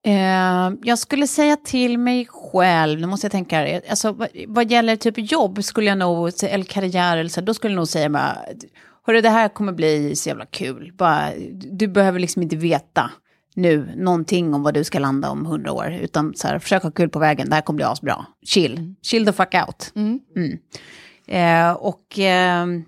Eh, 0.05 0.71
jag 0.83 0.99
skulle 0.99 1.27
säga 1.27 1.55
till 1.55 1.97
mig 1.97 2.27
själv, 2.29 2.99
nu 2.99 3.07
måste 3.07 3.25
jag 3.25 3.31
tänka, 3.31 3.81
alltså, 3.89 4.11
vad, 4.11 4.29
vad 4.47 4.71
gäller 4.71 4.95
typ 4.95 5.31
jobb 5.31 5.63
skulle 5.63 5.87
jag 5.87 5.97
nog, 5.97 6.31
eller 6.43 6.65
karriär, 6.65 7.17
eller 7.17 7.29
så, 7.29 7.41
då 7.41 7.53
skulle 7.53 7.73
jag 7.73 7.79
nog 7.79 7.87
säga 7.87 8.09
bara, 8.09 8.37
hörru 9.07 9.21
det 9.21 9.29
här 9.29 9.49
kommer 9.49 9.73
bli 9.73 10.15
så 10.15 10.29
jävla 10.29 10.45
kul, 10.45 10.93
bara, 10.97 11.29
du 11.51 11.87
behöver 11.87 12.19
liksom 12.19 12.41
inte 12.41 12.55
veta 12.55 13.11
nu 13.57 13.93
någonting 13.95 14.53
om 14.53 14.63
vad 14.63 14.73
du 14.73 14.83
ska 14.83 14.99
landa 14.99 15.29
om 15.29 15.45
hundra 15.45 15.71
år, 15.71 15.97
utan 16.01 16.33
så 16.35 16.47
här, 16.47 16.59
försök 16.59 16.83
ha 16.83 16.91
kul 16.91 17.09
på 17.09 17.19
vägen, 17.19 17.49
det 17.49 17.55
här 17.55 17.61
kommer 17.61 17.75
bli 17.75 17.85
asbra, 17.85 18.25
chill, 18.45 18.95
chill 19.01 19.25
the 19.25 19.33
fuck 19.33 19.55
out. 19.67 19.91
Mm. 19.95 20.19
Mm. 20.35 20.59
Eh, 21.27 21.73
och 21.73 22.19
ehm, 22.19 22.85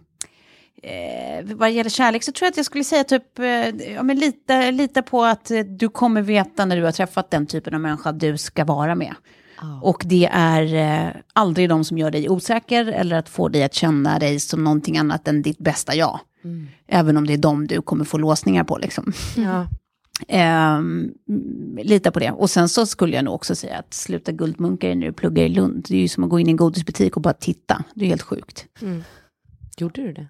eh, 0.84 1.56
vad 1.56 1.72
gäller 1.72 1.90
kärlek 1.90 2.24
så 2.24 2.32
tror 2.32 2.46
jag 2.46 2.52
att 2.52 2.58
jag 2.58 2.66
skulle 2.66 2.84
säga 2.84 3.04
typ, 3.04 3.40
eh, 3.40 3.46
ja, 3.94 4.04
men 4.04 4.18
lita, 4.18 4.72
lita 4.72 5.02
på 5.02 5.24
att 5.24 5.52
du 5.66 5.90
kommer 5.90 6.22
veta 6.22 6.66
när 6.66 6.78
du 6.78 6.84
har 6.84 6.92
träffat 6.92 7.32
den 7.32 7.46
typen 7.46 7.74
av 7.74 7.82
människa 7.82 8.12
du 8.12 8.38
ska 8.38 8.66
vara 8.66 8.96
med. 8.96 9.16
Och 9.82 10.04
det 10.06 10.30
är 10.32 10.76
eh, 10.76 11.14
aldrig 11.34 11.70
de 11.70 11.84
som 11.84 11.98
gör 11.98 12.12
dig 12.12 12.30
osäker 12.30 12.86
eller 12.86 13.16
att 13.16 13.30
få 13.30 13.50
dig 13.50 13.64
att 13.64 13.74
känna 13.74 14.20
dig 14.20 14.40
som 14.40 14.64
någonting 14.64 14.98
annat 14.98 15.28
än 15.28 15.42
ditt 15.42 15.60
bästa 15.60 15.96
jag. 15.96 16.20
Även 16.88 17.18
om 17.18 17.28
det 17.28 17.34
är 17.34 17.38
de 17.38 17.68
du 17.68 17.82
kommer 17.82 18.06
få 18.06 18.18
låsningar 18.18 18.64
på 18.64 18.78
liksom. 18.78 19.14
Ja. 19.38 19.68
Ehm, 20.28 21.14
lita 21.78 22.12
på 22.12 22.20
det. 22.20 22.32
Och 22.32 22.50
sen 22.50 22.70
så 22.70 22.86
skulle 22.86 23.16
jag 23.16 23.26
nog 23.26 23.34
också 23.34 23.56
säga 23.56 23.78
att 23.78 23.94
sluta 23.94 24.32
guldmunkar 24.32 24.96
när 24.96 25.08
du 25.08 25.14
pluggar 25.14 25.44
i 25.44 25.50
Lund. 25.50 25.86
Det 25.90 25.96
är 25.96 26.02
ju 26.02 26.08
som 26.08 26.24
att 26.24 26.30
gå 26.30 26.40
in 26.40 26.48
i 26.48 26.52
en 26.52 26.58
godisbutik 26.58 27.16
och 27.16 27.22
bara 27.22 27.34
titta. 27.34 27.84
Det 27.94 28.06
är 28.06 28.10
helt 28.10 28.22
sjukt. 28.22 28.68
Gjorde 29.78 30.02
du 30.02 30.14
det? 30.14 30.28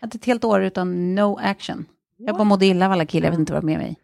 Att 0.00 0.14
ett 0.14 0.24
helt 0.24 0.44
år 0.44 0.62
utan 0.62 1.14
no 1.14 1.38
action. 1.42 1.86
Jag 2.16 2.34
bara 2.34 2.44
mådde 2.44 2.66
illa 2.66 2.86
av 2.86 2.92
alla 2.92 3.06
killar, 3.06 3.26
jag 3.26 3.30
vet 3.32 3.40
inte 3.40 3.52
vad 3.52 3.64
med 3.64 3.78
mig. 3.78 3.96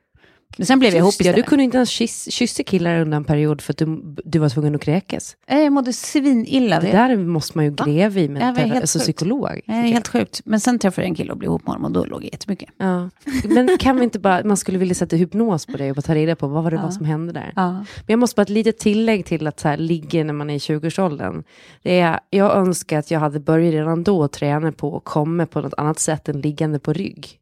Men 0.57 0.67
sen 0.67 0.79
blev 0.79 0.93
jag 0.93 0.99
ihop 0.99 1.15
det, 1.19 1.23
istället. 1.25 1.37
du 1.37 1.43
kunde 1.43 1.65
inte 1.65 1.77
ens 1.77 1.91
kyss, 1.91 2.33
kyssa 2.33 2.63
killar 2.63 2.99
under 3.01 3.17
en 3.17 3.25
period 3.25 3.61
för 3.61 3.73
att 3.73 3.77
du, 3.77 4.15
du 4.25 4.39
var 4.39 4.49
tvungen 4.49 4.75
att 4.75 4.81
kräkas. 4.81 5.37
Eh, 5.47 5.59
Jag 5.61 5.73
mådde 5.73 5.93
svinilla. 5.93 6.81
Det 6.81 6.87
Det 6.87 6.93
där 6.93 7.17
måste 7.17 7.59
man 7.59 7.65
ju 7.65 7.71
gräva 7.71 8.21
i 8.21 8.29
med 8.29 8.43
en 8.43 8.55
det 8.69 8.77
alltså, 8.81 8.99
sjukt. 8.99 9.05
psykolog. 9.05 9.61
är 9.67 9.83
helt 9.83 10.09
sjukt. 10.09 10.41
Men 10.45 10.61
sen 10.61 10.79
träffade 10.79 11.03
jag 11.05 11.09
en 11.09 11.15
kille 11.15 11.33
och 11.33 11.39
blev 11.39 11.49
ihop 11.49 11.63
med 11.67 11.73
honom 11.73 11.85
och 11.85 11.93
då 11.93 12.05
låg 12.05 12.25
jag 12.25 12.33
jättemycket. 12.33 12.69
Ja. 12.79 13.11
Men 13.45 13.79
kan 13.79 13.97
vi 13.97 14.05
inte 14.05 14.19
bara, 14.19 14.45
man 14.45 14.57
skulle 14.57 14.79
vilja 14.79 14.95
sätta 14.95 15.17
hypnos 15.17 15.67
på 15.67 15.77
dig 15.77 15.91
och 15.91 16.05
ta 16.05 16.15
reda 16.15 16.37
på 16.37 16.47
vad 16.47 16.65
var 16.65 16.71
det 16.71 16.77
Ja. 16.77 16.83
var 16.83 16.91
som 16.91 17.05
hände 17.05 17.33
där. 17.33 17.53
Ja. 17.57 17.71
Men 17.73 17.85
jag 18.07 18.19
måste 18.19 18.37
bara 18.37 18.43
ett 18.43 18.49
litet 18.49 18.79
tillägg 18.79 19.27
till 19.27 19.47
att 19.47 19.61
så 19.61 19.69
här, 19.69 19.77
ligga 19.77 20.25
när 20.25 20.33
man 20.33 20.51
är 20.51 20.55
i 20.55 20.59
20-årsåldern. 20.59 21.45
Det 21.83 22.01
är, 22.01 22.21
jag 22.31 22.57
önskar 22.57 22.99
att 22.99 23.11
jag 23.11 23.21
hade 23.21 23.41
börjat 23.41 23.73
redan 23.73 24.03
då 24.05 24.29
träna 24.29 24.73
på 24.73 24.97
att 24.97 25.05
komma 25.05 25.47
på 25.47 25.61
något 25.61 25.75
annat 25.77 25.99
sätt 25.99 26.29
än 26.29 26.41
liggande 26.41 26.79
på 26.79 26.93
rygg. 26.93 27.39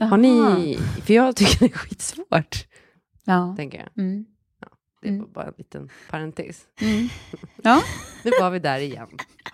Har 0.00 0.16
ni, 0.16 0.78
för 1.06 1.14
jag 1.14 1.36
tycker 1.36 1.58
det 1.68 1.74
är 1.74 1.78
skitsvårt, 1.78 2.66
Ja. 3.24 3.54
tänker 3.56 3.78
jag. 3.78 4.04
Mm. 4.04 4.24
Det 5.02 5.08
är 5.08 5.12
Mm. 5.12 5.32
bara 5.32 5.44
en 5.46 5.54
liten 5.58 5.88
parentes. 6.10 6.60
Mm. 6.80 7.08
Ja. 7.62 7.82
Nu 8.24 8.30
var 8.40 8.50
vi 8.50 8.58
där 8.58 8.78
igen. 8.78 9.06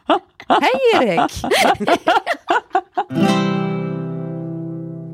Hej 0.48 1.08
Erik! 1.08 1.32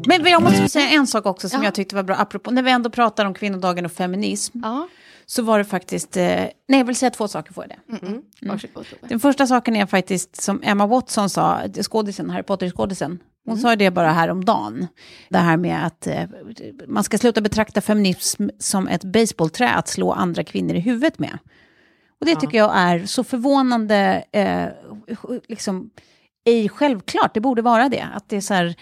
Men 0.09 0.25
jag 0.25 0.43
måste 0.43 0.69
säga 0.69 0.89
en 0.91 1.07
sak 1.07 1.27
också 1.27 1.49
som 1.49 1.61
Ja. 1.63 1.67
jag 1.67 1.75
tyckte 1.75 1.95
var 1.97 2.03
bra, 2.03 2.17
apropå, 2.17 2.51
när 2.51 2.63
vi 2.63 2.71
ändå 2.71 2.91
pratar 2.91 3.25
om 3.27 3.35
kvinnodagen 3.35 3.85
och 3.85 3.93
feminism, 3.93 4.59
Ja, 4.63 4.89
så 5.27 5.43
var 5.43 5.59
det 5.59 5.65
faktiskt, 5.65 6.17
eh, 6.17 6.25
nej 6.25 6.53
jag 6.69 6.85
vill 6.85 6.97
säga 6.97 7.11
två 7.11 7.29
saker, 7.29 7.53
får 7.53 7.65
jag 7.69 7.99
det? 8.01 8.07
mm. 8.07 8.23
Tove. 8.75 8.85
Den 9.09 9.21
första 9.21 9.47
saken 9.47 9.77
är 9.77 9.87
faktiskt, 9.87 10.43
som 10.43 10.61
Emma 10.63 10.87
Watson 10.87 11.31
sa, 11.31 11.61
skådisen, 11.83 12.31
Harry 12.31 12.43
Potter-skådisen, 12.43 13.19
hon 13.49 13.59
sa 13.59 13.77
det 13.77 13.91
bara 13.91 14.13
häromdagen. 14.13 14.87
Det 15.29 15.39
här 15.39 15.57
med 15.57 15.87
att 15.87 16.07
eh, 16.07 16.23
man 16.89 17.05
ska 17.05 17.19
sluta 17.19 17.41
betrakta 17.41 17.81
feminism 17.81 18.49
som 18.59 18.89
ett 18.89 19.05
baseballträ 19.05 19.69
att 19.71 19.89
slå 19.89 20.13
andra 20.13 20.45
kvinnor 20.45 20.75
i 20.77 20.81
huvudet 20.81 21.19
med. 21.19 21.39
Och 22.21 22.27
det 22.27 22.37
tycker 22.37 22.59
jag 22.59 22.73
är 22.75 23.07
så 23.07 23.25
förvånande, 23.25 24.25
eh, 24.33 24.67
liksom, 25.49 25.91
ej 26.45 26.69
självklart, 26.69 27.35
det 27.35 27.41
borde 27.41 27.63
vara 27.63 27.89
det. 27.89 28.07
Att 28.15 28.29
det 28.29 28.37
är 28.37 28.41
så 28.41 28.55
här, 28.55 28.75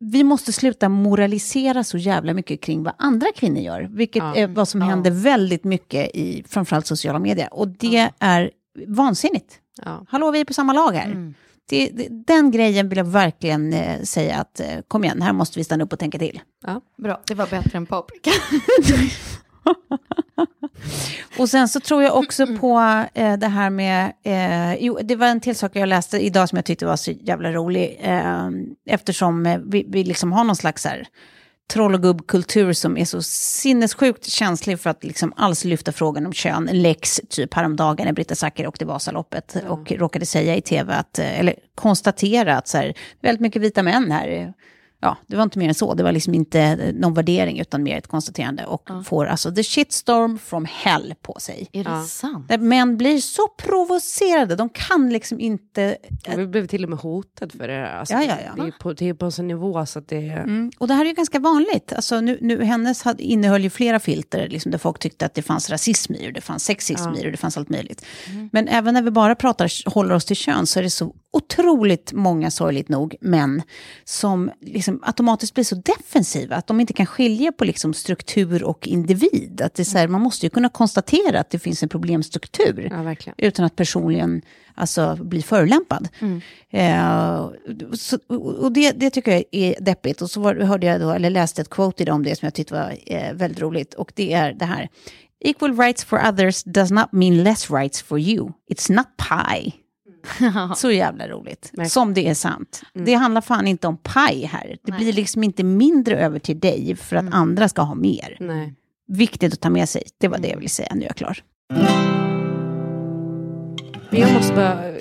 vi 0.00 0.24
måste 0.24 0.52
sluta 0.52 0.88
moralisera 0.88 1.84
så 1.84 1.98
jävla 1.98 2.34
mycket 2.34 2.60
kring 2.60 2.82
vad 2.82 2.94
andra 2.98 3.26
kvinnor 3.36 3.60
gör. 3.60 3.82
Vilket 3.90 4.22
Ja. 4.22 4.36
är 4.36 4.46
vad 4.46 4.68
som 4.68 4.80
Ja. 4.80 4.86
händer 4.86 5.10
väldigt 5.10 5.64
mycket 5.64 6.10
i 6.14 6.44
framförallt 6.48 6.86
sociala 6.86 7.18
medier. 7.18 7.54
Och 7.54 7.68
det 7.68 8.10
är 8.18 8.50
vansinnigt. 8.86 9.58
Ja. 9.84 10.04
Hallå, 10.08 10.30
vi 10.30 10.40
är 10.40 10.44
på 10.44 10.54
samma 10.54 10.72
lag 10.72 10.92
här. 10.92 11.06
Mm. 11.06 11.34
Det, 11.70 11.90
det, 11.94 12.08
den 12.10 12.50
grejen 12.50 12.88
vill 12.88 12.98
jag 12.98 13.04
verkligen 13.04 13.72
eh, 13.72 14.02
säga 14.02 14.36
att 14.36 14.60
eh, 14.60 14.66
kom 14.88 15.04
igen, 15.04 15.22
här 15.22 15.32
måste 15.32 15.58
vi 15.58 15.64
stanna 15.64 15.84
upp 15.84 15.92
och 15.92 15.98
tänka 15.98 16.18
till. 16.18 16.40
Bra, 16.96 17.20
det 17.26 17.34
var 17.34 17.46
bättre 17.46 17.78
än 17.78 17.86
paprika. 17.86 18.30
Och 21.38 21.48
sen 21.48 21.68
så 21.68 21.80
tror 21.80 22.02
jag 22.02 22.16
också 22.16 22.46
på 22.46 23.04
eh, 23.14 23.36
det 23.36 23.46
här 23.46 23.70
med, 23.70 24.12
eh, 24.22 24.74
jo, 24.74 24.98
det 25.02 25.16
var 25.16 25.26
en 25.26 25.40
till 25.40 25.56
sak 25.56 25.76
jag 25.76 25.88
läste 25.88 26.18
idag 26.18 26.48
som 26.48 26.56
jag 26.56 26.64
tyckte 26.64 26.86
var 26.86 26.96
så 26.96 27.10
jävla 27.10 27.52
rolig. 27.52 27.98
Eh, 28.00 28.48
eftersom 28.86 29.46
eh, 29.46 29.58
vi, 29.66 29.84
vi 29.88 30.04
liksom 30.04 30.32
har 30.32 30.44
någon 30.44 30.56
slags 30.56 30.84
här, 30.84 31.06
troll 31.70 31.94
och 31.94 32.02
gubbkultur 32.02 32.72
som 32.72 32.96
är 32.96 33.04
så 33.04 33.22
sinnessjukt 33.22 34.26
känslig 34.26 34.80
för 34.80 34.90
att 34.90 35.04
liksom 35.04 35.32
alls 35.36 35.64
lyfta 35.64 35.92
frågan 35.92 36.26
om 36.26 36.32
kön. 36.32 36.68
Lex 36.72 37.20
typ 37.28 37.54
häromdagen 37.54 38.06
när 38.06 38.12
Britta 38.12 38.34
Zackari 38.34 38.66
åkte 38.66 38.84
Vasaloppet 38.84 39.56
och 39.68 39.92
råkade 39.92 40.26
säga 40.26 40.56
i 40.56 40.60
tv 40.60 40.94
att, 40.94 41.18
eh, 41.18 41.40
eller 41.40 41.54
konstatera 41.74 42.56
att 42.56 42.68
så 42.68 42.78
här, 42.78 42.94
väldigt 43.20 43.40
mycket 43.40 43.62
vita 43.62 43.82
män 43.82 44.10
här. 44.10 44.52
Ja, 45.02 45.16
det 45.26 45.36
var 45.36 45.42
inte 45.42 45.58
mer 45.58 45.68
än 45.68 45.74
så. 45.74 45.94
Det 45.94 46.02
var 46.02 46.12
liksom 46.12 46.34
inte 46.34 46.60
eh, 46.60 46.94
någon 46.94 47.14
värdering 47.14 47.60
utan 47.60 47.82
mer 47.82 47.96
ett 47.98 48.06
konstaterande. 48.06 48.64
Och 48.66 48.88
får 49.04 49.26
alltså 49.26 49.52
the 49.54 49.62
shitstorm 49.62 50.38
from 50.38 50.64
hell 50.70 51.14
på 51.22 51.36
sig. 51.40 51.68
Är 51.72 51.84
det 51.84 51.90
Ja. 51.90 52.04
sant? 52.04 52.48
Där 52.48 52.58
män 52.58 52.96
blir 52.96 53.18
så 53.18 53.48
provocerade. 53.48 54.56
De 54.56 54.68
kan 54.68 55.10
liksom 55.12 55.40
inte... 55.40 55.96
Och 56.32 56.38
vi 56.38 56.46
blev 56.46 56.66
till 56.66 56.84
och 56.84 56.90
med 56.90 56.98
hotade 56.98 57.56
för 57.58 57.68
det. 57.68 57.90
Alltså, 57.90 58.14
Ja, 58.14 58.22
ja, 58.22 58.34
ja. 58.46 58.62
Det 58.62 58.68
är 58.68 58.74
på, 58.80 58.92
det 58.92 59.08
är 59.08 59.14
på 59.14 59.24
en 59.24 59.32
sån 59.32 59.48
nivå 59.48 59.86
så 59.86 59.98
att 59.98 60.08
det. 60.08 60.16
Mm. 60.28 60.70
Och 60.78 60.88
det 60.88 60.94
här 60.94 61.04
är 61.04 61.08
ju 61.08 61.14
ganska 61.14 61.38
vanligt. 61.38 61.92
Alltså, 61.92 62.20
nu, 62.20 62.38
nu, 62.40 62.64
hennes 62.64 63.02
hade, 63.02 63.22
innehöll 63.22 63.62
ju 63.62 63.70
flera 63.70 64.00
filter 64.00 64.48
liksom, 64.48 64.70
där 64.70 64.78
folk 64.78 64.98
tyckte 64.98 65.26
att 65.26 65.34
det 65.34 65.42
fanns 65.42 65.70
rasism 65.70 66.14
i 66.14 66.28
och 66.28 66.32
det 66.32 66.40
fanns 66.40 66.64
sexism 66.64 67.08
Ja. 67.14 67.20
i 67.20 67.26
och 67.26 67.30
det 67.32 67.36
fanns 67.36 67.56
allt 67.56 67.68
möjligt. 67.68 68.04
Men 68.52 68.68
även 68.68 68.94
när 68.94 69.02
vi 69.02 69.10
bara 69.10 69.34
pratar, 69.34 69.90
håller 69.90 70.14
oss 70.14 70.24
till 70.24 70.36
kön 70.36 70.66
så 70.66 70.78
är 70.78 70.82
det 70.82 70.90
så 70.90 71.14
otroligt 71.32 72.12
många, 72.12 72.50
sorgligt 72.50 72.88
nog, 72.88 73.14
män 73.20 73.62
som 74.04 74.50
liksom 74.60 74.89
automatiskt 75.02 75.54
blir 75.54 75.64
så 75.64 75.74
defensiva 75.74 76.56
att 76.56 76.66
de 76.66 76.80
inte 76.80 76.92
kan 76.92 77.06
skilja 77.06 77.52
på 77.52 77.64
liksom, 77.64 77.94
struktur 77.94 78.64
och 78.64 78.88
individ. 78.88 79.60
Att 79.64 79.74
det 79.74 79.84
så 79.84 79.98
här, 79.98 80.08
man 80.08 80.20
måste 80.20 80.46
ju 80.46 80.50
kunna 80.50 80.68
konstatera 80.68 81.40
att 81.40 81.50
det 81.50 81.58
finns 81.58 81.82
en 81.82 81.88
problemstruktur 81.88 82.88
Ja, 83.36 83.46
utan 83.46 83.64
att 83.64 83.76
personligen 83.76 84.42
alltså, 84.74 85.16
bli 85.20 85.42
förolämpad. 85.42 86.08
Eh, 86.70 87.50
så, 87.92 88.18
och 88.26 88.70
och 88.70 88.72
det, 88.72 88.92
det 88.92 89.10
tycker 89.10 89.32
jag 89.32 89.44
är 89.50 89.80
deppigt. 89.80 90.22
Och 90.22 90.30
så 90.30 90.40
var, 90.40 90.54
hörde 90.54 90.86
jag 90.86 91.00
då, 91.00 91.10
eller 91.10 91.30
läste 91.30 91.62
ett 91.62 91.70
quote 91.70 92.02
idag 92.02 92.14
om 92.14 92.22
det 92.22 92.36
som 92.38 92.46
jag 92.46 92.54
tyckte 92.54 92.74
var 92.74 92.96
eh, 93.06 93.32
väldigt 93.34 93.60
roligt. 93.60 93.94
Och 93.94 94.12
det 94.14 94.32
är 94.32 94.52
det 94.52 94.64
här. 94.64 94.88
Equal 95.44 95.76
rights 95.76 96.04
for 96.04 96.28
others 96.28 96.62
does 96.64 96.90
not 96.90 97.12
mean 97.12 97.42
less 97.42 97.70
rights 97.70 98.02
for 98.02 98.18
you. 98.18 98.52
It's 98.70 98.92
not 98.92 99.06
pie. 99.16 99.72
Så 100.76 100.90
jävla 100.90 101.28
roligt. 101.28 101.70
Verkligen. 101.72 101.90
Som 101.90 102.14
det 102.14 102.28
är 102.28 102.34
sant. 102.34 102.82
Det 102.94 103.14
handlar 103.14 103.40
fan 103.40 103.66
inte 103.66 103.86
om 103.86 103.96
paj 103.96 104.44
här. 104.44 104.76
Det 104.84 104.92
blir 104.92 105.12
liksom 105.12 105.44
inte 105.44 105.64
mindre 105.64 106.16
över 106.16 106.38
till 106.38 106.60
dig 106.60 106.96
för 106.96 107.16
att 107.16 107.34
andra 107.34 107.68
ska 107.68 107.82
ha 107.82 107.94
mer. 107.94 108.36
Nej. 108.40 108.74
Viktigt 109.08 109.52
att 109.52 109.60
ta 109.60 109.70
med 109.70 109.88
sig. 109.88 110.02
Det 110.18 110.28
var 110.28 110.38
det 110.38 110.48
jag 110.48 110.56
ville 110.56 110.68
säga. 110.68 110.92
Nu 110.94 111.00
är 111.00 111.06
jag 111.06 111.16
klar. 111.16 111.42
Men 114.10 114.20
jag 114.20 114.32
måste 114.32 114.54
bara 114.54 114.88
eh, 114.88 114.96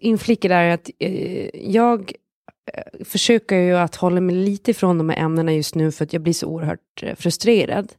inflika 0.00 0.48
där 0.48 0.68
att 0.68 0.90
eh, 0.98 1.70
jag 1.72 2.12
eh, 2.74 3.04
försöker 3.04 3.56
ju 3.56 3.76
att 3.76 3.96
hålla 3.96 4.20
mig 4.20 4.36
lite 4.36 4.70
ifrån 4.70 4.98
de 4.98 5.08
här 5.08 5.16
ämnena 5.16 5.52
just 5.52 5.74
nu 5.74 5.92
för 5.92 6.04
att 6.04 6.12
jag 6.12 6.22
blir 6.22 6.32
så 6.32 6.46
oerhört 6.46 7.04
frustrerad. 7.16 7.92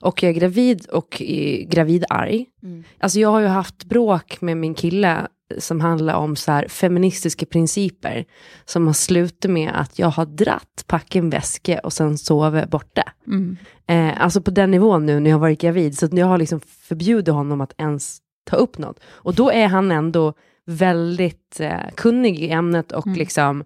Och 0.00 0.22
jag 0.22 0.30
är 0.30 0.34
gravid 0.34 0.86
och 0.86 1.22
eh, 1.22 1.66
gravidarg. 1.68 2.46
Mm. 2.62 2.84
Alltså 2.98 3.20
jag 3.20 3.28
har 3.28 3.40
ju 3.40 3.46
haft 3.46 3.84
bråk 3.84 4.40
med 4.40 4.56
min 4.56 4.74
kille 4.74 5.26
som 5.58 5.80
handlar 5.80 6.14
om 6.14 6.36
så 6.36 6.52
här 6.52 6.68
feministiska 6.68 7.46
principer 7.46 8.24
som 8.64 8.86
har 8.86 8.94
slutat 8.94 9.50
med 9.50 9.70
att 9.74 9.98
jag 9.98 10.08
har 10.08 10.26
dratt, 10.26 10.84
packat 10.86 11.16
en 11.16 11.30
väska 11.30 11.78
och 11.78 11.92
sen 11.92 12.18
sovit 12.18 12.70
borta. 12.70 13.12
Mm. 13.26 13.56
Eh, 13.86 14.22
alltså 14.22 14.40
på 14.40 14.50
den 14.50 14.70
nivån 14.70 15.06
nu 15.06 15.20
när 15.20 15.30
jag 15.30 15.36
har 15.36 15.40
varit 15.40 15.60
gravid. 15.60 15.98
Så 15.98 16.08
jag 16.12 16.26
har 16.26 16.38
liksom 16.38 16.60
förbjudit 16.60 17.34
honom 17.34 17.60
att 17.60 17.74
ens 17.78 18.18
ta 18.44 18.56
upp 18.56 18.78
något. 18.78 19.00
Och 19.06 19.34
då 19.34 19.50
är 19.50 19.66
han 19.66 19.92
ändå 19.92 20.34
väldigt 20.66 21.60
eh, 21.60 21.90
kunnig 21.94 22.40
i 22.40 22.50
ämnet 22.50 22.92
och 22.92 23.06
liksom 23.06 23.64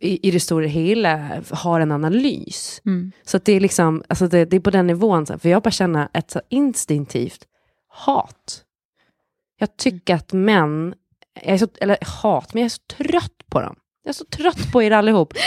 i, 0.00 0.28
i 0.28 0.30
det 0.30 0.40
stora 0.40 0.66
hela 0.66 1.42
har 1.50 1.80
en 1.80 1.92
analys. 1.92 2.80
Mm. 2.86 3.12
Så 3.22 3.38
det 3.38 3.52
är 3.52 3.60
liksom, 3.60 4.02
alltså 4.08 4.28
det, 4.28 4.44
det 4.44 4.56
är 4.56 4.60
på 4.60 4.70
den 4.70 4.86
nivån, 4.86 5.26
för 5.26 5.48
jag 5.48 5.62
bara 5.62 5.70
känner 5.70 6.08
ett 6.12 6.30
så 6.30 6.40
instinktivt 6.48 7.44
hat. 7.88 8.64
Jag 9.58 9.76
tycker 9.76 10.14
att 10.14 10.32
män, 10.32 10.94
jag 11.34 11.54
är 11.54 11.58
så, 11.58 11.68
eller 11.80 11.98
hat, 12.22 12.54
men 12.54 12.62
jag 12.62 12.66
är 12.66 12.68
så 12.68 13.04
trött 13.04 13.48
på 13.50 13.60
dem. 13.60 13.76
Jag 14.02 14.08
är 14.08 14.14
så 14.14 14.24
trött 14.24 14.72
på 14.72 14.82
er 14.82 14.90
allihop. 14.90 15.34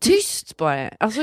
Tyst 0.00 0.56
bara. 0.56 0.88
Alltså, 0.88 1.20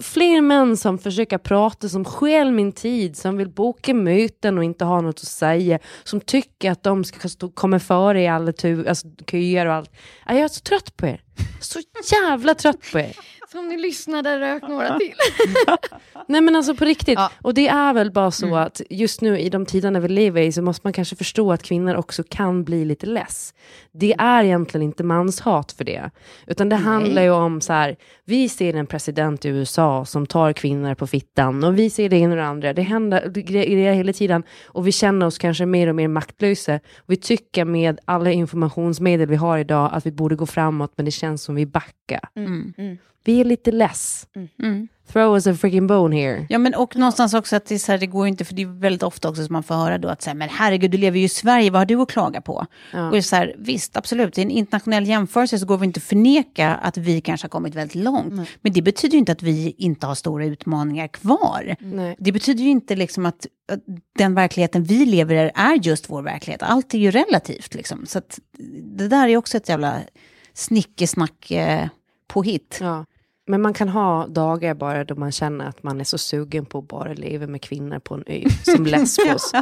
fler 0.00 0.40
män 0.40 0.76
som 0.76 0.98
försöker 0.98 1.38
prata, 1.38 1.88
som 1.88 2.04
stjäl 2.04 2.52
min 2.52 2.72
tid, 2.72 3.16
som 3.16 3.36
vill 3.36 3.48
boka 3.48 3.94
möten 3.94 4.58
och 4.58 4.64
inte 4.64 4.84
ha 4.84 5.00
något 5.00 5.20
att 5.20 5.28
säga, 5.28 5.78
som 6.04 6.20
tycker 6.20 6.70
att 6.70 6.82
de 6.82 7.04
ska 7.04 7.28
komma 7.54 7.78
före 7.78 8.22
i 8.22 8.28
alla 8.28 8.52
tu, 8.52 8.88
alltså, 8.88 9.06
köer 9.30 9.66
och 9.66 9.74
allt. 9.74 9.90
Ja, 10.26 10.34
Jag 10.34 10.42
är 10.42 10.48
så 10.48 10.60
trött 10.60 10.96
på 10.96 11.06
er. 11.06 11.22
Så 11.60 11.80
jävla 12.12 12.54
trött 12.54 12.92
på 12.92 12.98
er. 12.98 13.16
Så 13.52 13.58
om 13.58 13.68
ni 13.68 13.76
lyssnade, 13.76 14.40
rök 14.40 14.62
några 14.62 14.98
till. 14.98 15.14
Nej 16.26 16.40
men 16.40 16.56
alltså 16.56 16.74
på 16.74 16.84
riktigt. 16.84 17.18
Ja. 17.18 17.30
Och 17.42 17.54
det 17.54 17.68
är 17.68 17.92
väl 17.92 18.10
bara 18.10 18.30
så 18.30 18.56
att 18.56 18.80
just 18.90 19.20
nu 19.20 19.38
i 19.38 19.48
de 19.48 19.66
tiderna 19.66 20.00
vi 20.00 20.08
lever 20.08 20.42
i 20.42 20.52
så 20.52 20.62
måste 20.62 20.86
man 20.86 20.92
kanske 20.92 21.16
förstå 21.16 21.52
att 21.52 21.62
kvinnor 21.62 21.94
också 21.94 22.22
kan 22.28 22.64
bli 22.64 22.84
lite 22.84 23.06
less. 23.06 23.54
Det 23.92 24.14
är 24.18 24.44
egentligen 24.44 24.82
inte 24.82 25.04
manshat 25.04 25.72
för 25.72 25.84
det. 25.84 26.10
Utan 26.46 26.68
det 26.68 26.76
handlar 26.76 27.22
ju 27.22 27.30
om 27.30 27.60
så 27.60 27.72
här, 27.72 27.96
vi 28.24 28.48
ser 28.48 28.74
en 28.74 28.86
president 28.86 29.44
i 29.44 29.48
USA 29.48 30.04
som 30.04 30.26
tar 30.26 30.52
kvinnor 30.52 30.94
på 30.94 31.06
fittan 31.06 31.64
och 31.64 31.78
vi 31.78 31.90
ser 31.90 32.08
det 32.08 32.16
ena 32.16 32.32
och 32.32 32.36
det 32.36 32.46
andra. 32.46 32.72
Det 32.72 32.82
händer 32.82 33.28
grejer 33.28 33.94
hela 33.94 34.12
tiden 34.12 34.42
och 34.66 34.86
vi 34.86 34.92
känner 34.92 35.26
oss 35.26 35.38
kanske 35.38 35.66
mer 35.66 35.86
och 35.86 35.94
mer 35.94 36.08
maktlösa. 36.08 36.80
Vi 37.06 37.16
tycker 37.16 37.64
med 37.64 38.00
alla 38.04 38.32
informationsmedel 38.32 39.28
vi 39.28 39.36
har 39.36 39.58
idag 39.58 39.90
att 39.92 40.06
vi 40.06 40.12
borde 40.12 40.36
gå 40.36 40.46
framåt 40.46 40.92
men 40.96 41.04
det 41.04 41.10
känns 41.10 41.42
som 41.42 41.54
vi 41.54 41.66
backar. 41.66 42.28
Mm. 42.36 42.98
Vi 43.24 43.40
är 43.40 43.44
lite 43.44 43.72
less. 43.72 44.26
Mm. 44.62 44.88
Throw 45.12 45.34
us 45.34 45.46
a 45.46 45.54
freaking 45.54 45.86
bone 45.86 46.16
here. 46.16 46.46
Ja, 46.48 46.58
men 46.58 46.74
och 46.74 46.96
någonstans 46.96 47.34
också 47.34 47.56
att 47.56 47.66
det, 47.66 47.74
är 47.74 47.78
så 47.78 47.92
här, 47.92 47.98
det 47.98 48.06
går 48.06 48.26
inte, 48.26 48.44
för 48.44 48.54
det 48.54 48.62
är 48.62 48.80
väldigt 48.80 49.02
ofta 49.02 49.28
också 49.28 49.44
som 49.44 49.52
man 49.52 49.62
får 49.62 49.74
höra 49.74 49.98
då 49.98 50.08
att 50.08 50.22
så 50.22 50.30
här, 50.30 50.34
men 50.34 50.48
herregud, 50.48 50.90
du 50.90 50.98
lever 50.98 51.18
ju 51.18 51.24
i 51.24 51.28
Sverige, 51.28 51.70
vad 51.70 51.80
har 51.80 51.86
du 51.86 52.00
att 52.00 52.10
klaga 52.10 52.40
på? 52.40 52.66
Ja. 52.92 53.06
Och 53.06 53.12
det 53.12 53.18
är 53.18 53.22
så 53.22 53.36
här, 53.36 53.54
visst, 53.58 53.96
absolut, 53.96 54.38
i 54.38 54.42
en 54.42 54.50
internationell 54.50 55.06
jämförelse 55.06 55.58
så 55.58 55.66
går 55.66 55.78
vi 55.78 55.86
inte 55.86 55.98
att 55.98 56.04
förneka 56.04 56.74
att 56.74 56.96
vi 56.96 57.20
kanske 57.20 57.44
har 57.44 57.50
kommit 57.50 57.74
väldigt 57.74 57.94
långt. 57.94 58.48
Men 58.60 58.72
det 58.72 58.82
betyder 58.82 59.12
ju 59.12 59.18
inte 59.18 59.32
att 59.32 59.42
vi 59.42 59.74
inte 59.78 60.06
har 60.06 60.14
stora 60.14 60.44
utmaningar 60.44 61.08
kvar. 61.08 61.76
Nej. 61.80 62.16
Det 62.18 62.32
betyder 62.32 62.64
ju 62.64 62.70
inte 62.70 62.96
liksom 62.96 63.26
att, 63.26 63.46
att 63.72 63.80
den 64.18 64.34
verkligheten 64.34 64.84
vi 64.84 65.06
lever 65.06 65.34
i 65.46 65.50
är 65.54 65.74
just 65.74 66.10
vår 66.10 66.22
verklighet. 66.22 66.62
Allt 66.62 66.94
är 66.94 66.98
ju 66.98 67.10
relativt 67.10 67.74
liksom. 67.74 68.06
Så 68.06 68.18
att 68.18 68.38
det 68.82 69.08
där 69.08 69.28
är 69.28 69.36
också 69.36 69.56
ett 69.56 69.68
jävla 69.68 69.96
snickesnack 70.54 71.50
eh, 71.50 71.88
påhitt. 72.28 72.78
Ja. 72.80 73.04
Men 73.50 73.62
man 73.62 73.74
kan 73.74 73.88
ha 73.88 74.26
dagar 74.26 74.74
bara 74.74 75.04
då 75.04 75.14
man 75.14 75.32
känner 75.32 75.64
att 75.68 75.82
man 75.82 76.00
är 76.00 76.04
så 76.04 76.18
sugen 76.18 76.66
på 76.66 76.78
att 76.78 76.88
bara 76.88 77.12
leva 77.14 77.46
med 77.46 77.62
kvinnor 77.62 77.98
på 77.98 78.14
en 78.14 78.24
ö, 78.26 78.44
som 78.62 78.86
Lesbos. 78.86 79.52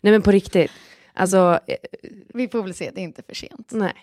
Nej 0.00 0.12
men 0.12 0.22
på 0.22 0.30
riktigt. 0.30 0.70
Alltså, 1.14 1.58
eh, 1.66 1.76
Vi 2.34 2.48
får 2.48 2.62
väl 2.62 2.74
se, 2.74 2.90
det 2.94 3.00
är 3.00 3.04
inte 3.04 3.22
för 3.22 3.34
sent. 3.34 3.68
nej. 3.72 3.94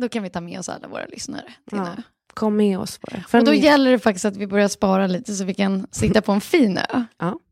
Då 0.00 0.08
kan 0.08 0.22
vi 0.22 0.30
ta 0.30 0.40
med 0.40 0.58
oss 0.58 0.68
alla 0.68 0.88
våra 0.88 1.06
lyssnare 1.06 1.54
Ja. 1.70 1.96
Kom 2.34 2.56
med 2.56 2.78
oss 2.78 3.00
bara. 3.00 3.22
För 3.28 3.38
Och 3.38 3.44
då 3.44 3.54
gäller 3.54 3.90
det 3.90 3.98
faktiskt 3.98 4.24
att 4.24 4.36
vi 4.36 4.46
börjar 4.46 4.68
spara 4.68 5.06
lite 5.06 5.34
så 5.34 5.44
vi 5.44 5.54
kan 5.54 5.86
sitta 5.90 6.22
på 6.22 6.32
en 6.32 6.40
fin 6.40 6.78
ö. 6.78 7.04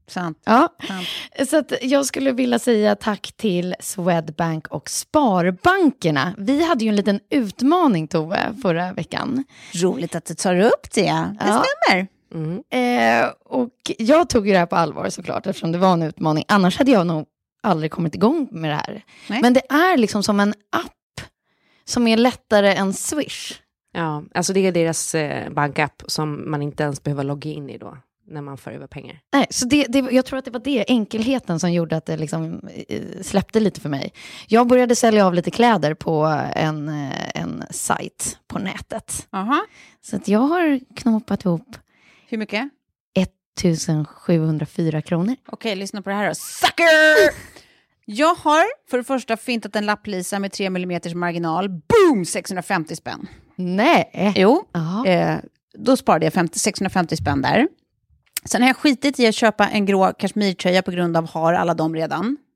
Sant. 0.08 0.42
Ja, 0.44 0.68
sant. 0.88 1.48
så 1.50 1.56
att 1.58 1.72
jag 1.82 2.06
skulle 2.06 2.32
vilja 2.32 2.58
säga 2.58 2.94
tack 2.96 3.32
till 3.36 3.74
Swedbank 3.80 4.66
och 4.68 4.90
Sparbankerna. 4.90 6.34
Vi 6.38 6.64
hade 6.64 6.84
ju 6.84 6.88
en 6.88 6.96
liten 6.96 7.20
utmaning, 7.30 8.08
Tove, 8.08 8.54
förra 8.62 8.92
veckan. 8.92 9.44
Roligt 9.74 10.14
att 10.14 10.24
du 10.24 10.34
tar 10.34 10.60
upp 10.60 10.94
det. 10.94 11.02
Det 11.02 11.36
Ja. 11.40 11.64
stämmer. 11.86 12.06
Mm. 12.34 12.62
Eh, 12.70 13.30
och 13.44 13.70
jag 13.98 14.28
tog 14.28 14.46
ju 14.46 14.52
det 14.52 14.58
här 14.58 14.66
på 14.66 14.76
allvar 14.76 15.08
såklart, 15.10 15.46
eftersom 15.46 15.72
det 15.72 15.78
var 15.78 15.92
en 15.92 16.02
utmaning. 16.02 16.44
Annars 16.48 16.78
hade 16.78 16.90
jag 16.90 17.06
nog 17.06 17.26
aldrig 17.62 17.90
kommit 17.90 18.14
igång 18.14 18.48
med 18.50 18.70
det 18.70 18.74
här. 18.74 19.04
Nej. 19.28 19.42
Men 19.42 19.52
det 19.52 19.62
är 19.72 19.96
liksom 19.96 20.22
som 20.22 20.40
en 20.40 20.54
app 20.72 21.26
som 21.84 22.08
är 22.08 22.16
lättare 22.16 22.74
än 22.74 22.92
Swish. 22.92 23.52
Ja, 23.92 24.22
alltså 24.34 24.52
det 24.52 24.60
är 24.66 24.72
deras 24.72 25.14
eh, 25.14 25.50
bankapp 25.52 26.02
som 26.06 26.50
man 26.50 26.62
inte 26.62 26.82
ens 26.82 27.02
behöver 27.02 27.24
logga 27.24 27.50
in 27.50 27.70
i 27.70 27.78
då. 27.78 27.96
När 28.30 28.42
man 28.42 28.58
för 28.58 28.70
över 28.70 28.86
pengar. 28.86 29.20
Nej, 29.32 29.46
så 29.50 29.66
det, 29.66 29.84
det, 29.88 29.98
jag 29.98 30.24
tror 30.26 30.38
att 30.38 30.44
det 30.44 30.50
var 30.50 30.60
det, 30.60 30.84
enkelheten, 30.88 31.60
som 31.60 31.72
gjorde 31.72 31.96
att 31.96 32.06
det 32.06 32.16
liksom 32.16 32.68
eh, 32.88 33.02
släppte 33.22 33.60
lite 33.60 33.80
för 33.80 33.88
mig. 33.88 34.12
Jag 34.48 34.66
började 34.66 34.96
sälja 34.96 35.26
av 35.26 35.34
lite 35.34 35.50
kläder 35.50 35.94
på 35.94 36.24
en, 36.54 36.88
eh, 36.88 37.40
en 37.40 37.64
sajt 37.70 38.38
på 38.46 38.58
nätet. 38.58 39.26
Aha. 39.30 39.66
Så 40.00 40.16
att 40.16 40.28
jag 40.28 40.40
har 40.40 40.80
knåpat 40.96 41.44
ihop 41.44 41.76
Hur 42.28 42.38
mycket? 42.38 42.68
1704 43.60 45.02
kronor. 45.02 45.36
Okej, 45.46 45.76
lyssna 45.76 46.02
på 46.02 46.10
det 46.10 46.16
här 46.16 46.28
då. 46.28 46.34
Sucker! 46.34 47.34
Jag 48.04 48.34
har 48.34 48.64
för 48.90 48.98
det 48.98 49.04
första 49.04 49.36
fintat 49.36 49.76
en 49.76 49.86
lapplisa 49.86 50.38
med 50.38 50.52
3 50.52 50.66
mm 50.66 51.00
marginal. 51.14 51.68
Boom! 51.68 52.24
650 52.24 52.96
spänn. 52.96 53.28
Nej! 53.56 54.32
Jo, 54.36 54.64
eh, 55.06 55.36
då 55.78 55.96
sparade 55.96 56.26
jag 56.26 56.32
50, 56.32 56.58
650 56.58 57.16
spänn 57.16 57.42
där. 57.42 57.68
Sen 58.44 58.62
har 58.62 58.68
jag 58.68 58.76
skitit 58.76 59.20
i 59.20 59.26
att 59.26 59.34
köpa 59.34 59.68
en 59.68 59.86
grå 59.86 60.12
kashmirtröja 60.12 60.82
på 60.82 60.90
grund 60.90 61.16
av 61.16 61.28
har 61.28 61.54
alla 61.54 61.74
dem 61.74 61.94
redan. 61.94 62.36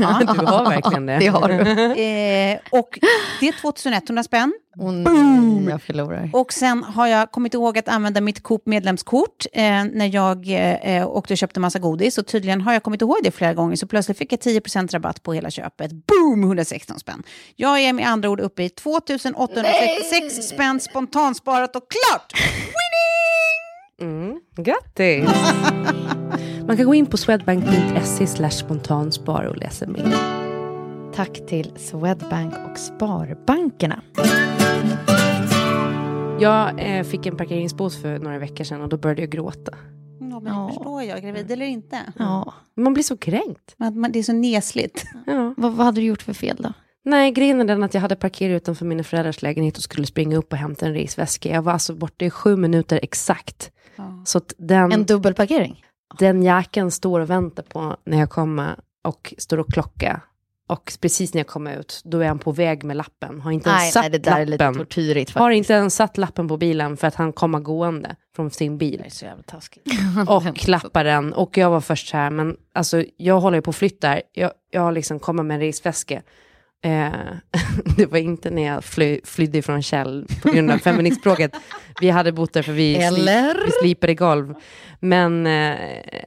Ja. 0.00 0.20
Du 0.34 0.46
har 0.46 0.64
verkligen 0.64 1.06
det. 1.06 1.18
Det 1.20 1.26
har 1.26 1.48
du. 1.48 1.54
Eh, 2.00 2.58
och 2.70 2.98
det 3.40 3.48
är 3.48 3.60
2100 3.60 4.22
spänn. 4.22 4.52
Och 4.78 4.94
nej, 4.94 5.66
jag 5.68 5.82
förlorar. 5.82 6.30
Och 6.32 6.52
sen 6.52 6.82
har 6.82 7.06
jag 7.06 7.30
kommit 7.32 7.54
ihåg 7.54 7.78
att 7.78 7.88
använda 7.88 8.20
mitt 8.20 8.42
Coop 8.42 8.66
medlemskort 8.66 9.46
eh, 9.52 9.62
när 9.92 10.14
jag 10.14 10.48
eh, 10.82 11.08
åkte 11.08 11.34
och 11.34 11.38
köpte 11.38 11.60
massa 11.60 11.78
godis. 11.78 12.18
Och 12.18 12.26
tydligen 12.26 12.60
har 12.60 12.72
jag 12.72 12.82
kommit 12.82 13.02
ihåg 13.02 13.16
det 13.22 13.30
flera 13.30 13.54
gånger, 13.54 13.76
så 13.76 13.86
plötsligt 13.86 14.18
fick 14.18 14.32
jag 14.32 14.40
10% 14.40 14.92
rabatt 14.92 15.22
på 15.22 15.32
hela 15.32 15.50
köpet. 15.50 15.90
Boom! 15.92 16.42
116 16.44 16.98
spänn. 16.98 17.22
Jag 17.56 17.80
är 17.80 17.92
med 17.92 18.08
andra 18.08 18.30
ord 18.30 18.40
uppe 18.40 18.62
i 18.62 18.68
2866 18.68 20.48
spänn 20.48 20.80
spontansparat 20.80 21.76
och 21.76 21.82
klart! 21.90 22.32
Mm, 24.00 24.40
grattis! 24.56 25.30
Man 26.66 26.76
kan 26.76 26.86
gå 26.86 26.94
in 26.94 27.06
på 27.06 27.16
swedbank.se 27.16 28.26
slash 28.26 28.50
spontanspar 28.50 29.44
och 29.44 29.56
läsa 29.56 29.86
mer. 29.86 30.14
Tack 31.14 31.46
till 31.46 31.72
Swedbank 31.76 32.54
och 32.70 32.78
Sparbankerna. 32.78 34.02
Jag 36.40 36.96
eh, 36.98 37.04
fick 37.04 37.26
en 37.26 37.36
parkeringsbot 37.36 37.94
för 37.94 38.18
några 38.18 38.38
veckor 38.38 38.64
sedan 38.64 38.80
och 38.82 38.88
då 38.88 38.96
började 38.96 39.22
jag 39.22 39.30
gråta. 39.30 39.72
Ja, 40.20 40.40
men 40.40 40.44
det 40.44 40.50
Ja. 40.50 40.68
förstår 40.68 41.02
jag, 41.02 41.22
gravid 41.22 41.50
eller 41.50 41.66
inte. 41.66 41.98
Ja. 42.18 42.54
Man 42.76 42.92
blir 42.94 43.04
så 43.04 43.16
kränkt. 43.16 43.74
Men, 43.76 44.00
men 44.00 44.12
det 44.12 44.18
är 44.18 44.22
så 44.22 44.32
nesligt. 44.32 45.04
Ja. 45.26 45.54
Vad, 45.56 45.72
vad 45.72 45.86
hade 45.86 46.00
du 46.00 46.06
gjort 46.06 46.22
för 46.22 46.32
fel 46.32 46.56
då? 46.60 46.72
Nej, 47.04 47.30
grejen 47.32 47.60
är 47.60 47.64
den 47.64 47.82
att 47.82 47.94
jag 47.94 48.00
hade 48.00 48.16
parkerat 48.16 48.62
utanför 48.62 48.86
mina 48.86 49.02
föräldrars 49.04 49.42
lägenhet 49.42 49.76
och 49.76 49.82
skulle 49.82 50.06
springa 50.06 50.36
upp 50.36 50.52
och 50.52 50.58
hämta 50.58 50.86
en 50.86 50.94
resväska. 50.94 51.48
Jag 51.48 51.62
var 51.62 51.72
alltså 51.72 51.94
borta 51.94 52.24
i 52.24 52.30
sju 52.30 52.56
minuter 52.56 53.00
exakt. 53.02 53.70
Så 54.24 54.40
den, 54.58 54.92
En 54.92 55.04
dubbelparkering? 55.04 55.84
den 56.18 56.42
jäkeln 56.42 56.90
står 56.90 57.20
och 57.20 57.30
väntar 57.30 57.62
på 57.62 57.96
när 58.04 58.18
jag 58.18 58.30
kommer 58.30 58.76
och 59.04 59.34
står 59.38 59.58
och 59.58 59.72
klockar. 59.72 60.20
Och 60.68 60.92
precis 61.00 61.34
när 61.34 61.38
jag 61.38 61.46
kommer 61.46 61.76
ut, 61.76 62.00
då 62.04 62.18
är 62.20 62.28
han 62.28 62.38
på 62.38 62.52
väg 62.52 62.84
med 62.84 62.96
lappen. 62.96 63.40
Har 63.40 63.50
inte 63.50 63.70
ens 63.70 63.92
satt 63.92 64.02
nej, 64.02 64.10
det 64.10 64.18
där 64.18 64.40
är 64.40 64.46
lite 64.46 64.64
lappen. 64.64 64.78
tortyrigt 64.80 65.30
Har 65.34 65.40
faktiskt. 65.40 65.56
inte 65.56 65.72
ens 65.72 65.94
satt 65.94 66.18
lappen 66.18 66.48
på 66.48 66.56
bilen 66.56 66.96
för 66.96 67.06
att 67.06 67.14
han 67.14 67.32
kommer 67.32 67.60
gående 67.60 68.16
från 68.36 68.50
sin 68.50 68.78
bil. 68.78 69.04
så 69.08 69.24
jävla 69.24 69.42
taskigt. 69.42 69.86
och 70.28 70.56
klappar 70.56 71.04
den. 71.04 71.32
Och 71.32 71.58
jag 71.58 71.70
var 71.70 71.80
först 71.80 72.08
så 72.08 72.16
här, 72.16 72.30
men 72.30 72.56
alltså 72.72 73.04
jag 73.16 73.40
håller 73.40 73.58
ju 73.58 73.62
på 73.62 73.70
att 73.70 73.76
flytta 73.76 74.08
här. 74.08 74.22
Jag, 74.32 74.52
jag 74.70 74.80
har 74.80 74.92
liksom 74.92 75.18
kommit 75.18 75.46
med 75.46 75.54
en 75.54 75.60
resväska. 75.60 76.22
Eh, 76.82 77.10
det 77.96 78.06
var 78.06 78.18
inte 78.18 78.50
när 78.50 78.62
jag 78.66 78.84
fly, 78.84 79.20
flydde 79.24 79.62
från 79.62 79.82
Kjell 79.82 80.26
på 80.42 80.50
grund 80.50 80.70
av 80.70 80.78
feministspråket. 80.78 81.52
Vi 82.00 82.10
hade 82.10 82.32
bott 82.32 82.52
där 82.52 82.62
för 82.62 82.72
vi, 82.72 82.96
Eller? 82.96 83.54
vi 83.66 83.70
slipade 83.82 84.14
golv. 84.14 84.54
Men, 85.00 85.46
eh, 85.46 85.76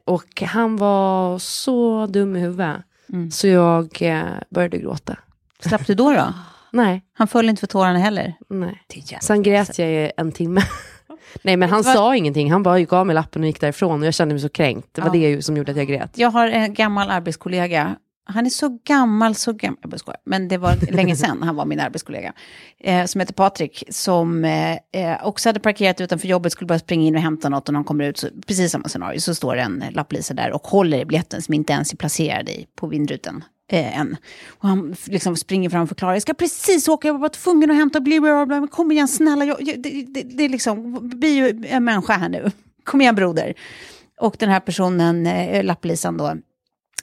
och 0.06 0.42
han 0.42 0.78
var 0.78 1.40
så 1.40 2.06
dum 2.08 2.36
i 2.36 2.40
huvudet. 2.40 2.76
Mm. 3.14 3.32
Så 3.32 3.48
jag 3.48 4.02
eh, 4.02 4.24
började 4.50 4.78
gråta. 4.78 5.18
Slapp 5.60 5.88
du 5.88 5.94
då 5.96 6.14
då? 6.14 6.34
Nej, 6.72 7.04
Han 7.14 7.28
föll 7.28 7.50
inte 7.50 7.60
för 7.60 7.68
tårarna 7.68 8.00
heller. 8.00 8.34
nej. 8.50 8.82
Sen 9.22 9.44
grät 9.44 9.80
jag 9.80 9.90
i 9.92 10.12
en 10.18 10.32
timme. 10.32 10.62
Nej 11.42 11.58
men 11.58 11.70
han 11.70 11.82
vad- 11.82 11.94
sa 11.96 12.16
ingenting, 12.16 12.52
han 12.52 12.64
bara 12.64 12.80
gav 12.82 13.06
mig 13.08 13.14
lappen 13.14 13.42
och 13.42 13.48
gick 13.48 13.62
därifrån 13.62 14.02
och 14.02 14.08
jag 14.08 14.14
kände 14.14 14.34
mig 14.34 14.42
så 14.42 14.50
kränkt. 14.50 14.88
Det 14.92 15.02
var 15.02 15.16
Ja. 15.16 15.30
det 15.36 15.42
som 15.42 15.58
gjorde 15.58 15.72
att 15.72 15.78
jag 15.78 15.88
grät. 15.88 16.12
Jag 16.16 16.30
har 16.32 16.48
en 16.48 16.74
gammal 16.74 17.10
arbetskollega. 17.10 17.96
Han 18.26 18.46
är 18.46 18.50
så 18.50 18.80
gammal, 18.84 19.36
så 19.36 19.54
gammal, 19.54 19.78
jag 19.82 19.90
bara 19.90 19.98
skojar. 19.98 20.20
men 20.26 20.48
det 20.48 20.58
var 20.58 20.92
länge 20.92 21.16
sedan 21.16 21.44
han 21.44 21.56
var 21.56 21.66
min 21.66 21.80
arbetskollega. 21.80 22.34
Eh, 22.80 23.06
som 23.06 23.22
heter 23.22 23.34
Patrik, 23.34 23.84
som 23.90 24.46
eh, 24.46 24.78
eh, 24.92 25.26
också 25.26 25.50
hade 25.50 25.60
parkerat 25.60 26.02
utanför 26.02 26.28
jobbet, 26.28 26.52
skulle 26.52 26.68
bara 26.68 26.80
springa 26.80 27.08
in 27.08 27.16
och 27.16 27.22
hämta 27.22 27.50
något 27.50 27.70
och 27.70 27.74
när 27.74 27.78
han 27.78 27.86
kommer 27.86 28.04
ut, 28.04 28.18
så, 28.18 28.28
precis 28.48 28.72
samma 28.72 28.88
scenario, 28.88 29.20
så 29.20 29.36
står 29.36 29.56
en 29.56 29.84
lapplisa 29.92 30.34
där 30.34 30.52
och 30.52 30.68
håller 30.68 30.98
i 30.98 31.06
biljetten 31.06 31.42
som 31.42 31.54
inte 31.54 31.74
ens 31.74 31.94
är 31.94 31.98
placerad 31.98 32.50
i, 32.50 32.66
på 32.76 32.88
vindrutan. 32.88 33.44
Eh, 33.72 34.00
än. 34.00 34.18
Och 34.48 34.70
han 34.70 34.96
liksom 35.06 35.36
springer 35.36 35.70
fram 35.70 35.84
och 35.84 35.90
förklarar, 35.90 36.14
jag 36.14 36.22
ska 36.22 36.34
precis 36.34 36.88
åka, 36.88 37.08
jag 37.08 37.14
var 37.14 37.20
bara 37.20 37.30
tvungen 37.30 37.72
att 37.72 37.78
hämta, 37.78 38.00
bli 38.00 38.20
bla, 38.20 38.30
bla, 38.32 38.46
bla, 38.46 38.60
men 38.60 38.68
kom 38.68 38.92
igen 38.92 39.08
snälla, 39.08 39.46
jag, 39.46 39.62
jag, 39.62 39.84
det, 39.84 40.06
det, 40.08 40.22
det 40.22 40.44
är 40.44 40.50
liksom, 40.50 41.00
bli 41.10 41.30
ju 41.30 41.64
en 41.68 41.84
människa 41.84 42.14
här 42.14 42.30
nu. 42.30 42.52
Kom 42.84 43.02
igen 43.02 43.16
broder. 43.16 43.54
Och 44.20 44.36
den 44.40 44.50
här 44.50 44.60
personen, 44.60 45.28
eh, 45.28 45.64
lapplisan 45.64 46.18
då, 46.18 46.36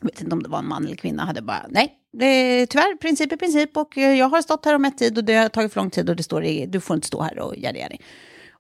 jag 0.01 0.07
vet 0.07 0.21
inte 0.21 0.35
om 0.35 0.43
det 0.43 0.49
var 0.49 0.59
en 0.59 0.69
man 0.69 0.85
eller 0.85 0.97
kvinna, 0.97 1.25
hade 1.25 1.43
bara 1.43 1.67
nej, 1.69 1.95
det 2.13 2.27
är 2.27 2.67
tyvärr 2.67 2.97
princip 2.97 3.33
är 3.33 3.37
princip 3.37 3.77
och 3.77 3.99
eh, 3.99 4.19
jag 4.19 4.29
har 4.29 4.43
stått 4.43 4.65
här 4.65 4.75
om 4.75 4.85
ett 4.85 4.99
tid 4.99 5.19
och 5.19 5.25
det 5.25 5.35
har 5.35 5.49
tagit 5.49 5.73
för 5.73 5.81
lång 5.81 5.91
tid 5.91 6.11
och 6.11 6.17
det 6.17 6.23
står 6.23 6.45
i, 6.45 6.67
du 6.67 6.81
får 6.81 6.95
inte 6.95 7.07
stå 7.07 7.23
här 7.23 7.39
och 7.39 7.57
göra 7.57 7.73
det. 7.73 7.99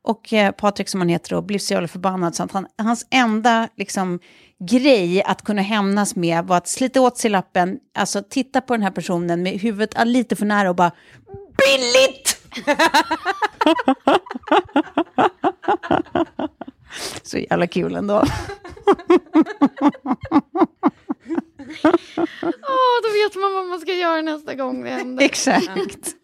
Och 0.03 0.33
eh, 0.33 0.53
Patrik 0.53 0.89
som 0.89 1.01
han 1.01 1.09
heter 1.09 1.31
då 1.31 1.43
blev 1.43 1.59
så 1.59 1.73
jävla 1.73 1.89
förbannad 1.89 2.35
så 2.35 2.43
att 2.43 2.53
han, 2.53 2.67
hans 2.79 3.07
enda 3.11 3.69
liksom, 3.77 4.21
grej 4.59 5.23
att 5.23 5.43
kunna 5.43 5.63
hämnas 5.63 6.17
med 6.17 6.45
var 6.45 6.57
att 6.57 6.69
slita 6.69 7.01
åt 7.01 7.19
sig 7.19 7.31
lappen, 7.31 7.79
alltså 7.95 8.23
titta 8.31 8.61
på 8.61 8.75
den 8.75 8.83
här 8.83 8.91
personen 8.91 9.43
med 9.43 9.53
huvudet 9.53 9.93
ah, 9.97 10.05
lite 10.05 10.37
för 10.37 10.47
nära 10.47 10.71
och 10.71 10.77
bara 10.77 10.93
billigt! 11.57 12.37
så 17.23 17.39
jävla 17.39 17.67
kul 17.67 17.95
ändå. 17.95 18.25
Åh, 22.47 22.97
då 23.03 23.09
vet 23.13 23.35
man 23.37 23.53
vad 23.53 23.67
man 23.67 23.81
ska 23.81 23.93
göra 23.93 24.23
nästa 24.23 24.55
gång 24.55 24.85
det 24.85 24.91
händer. 24.91 25.25
Exakt. 25.25 26.15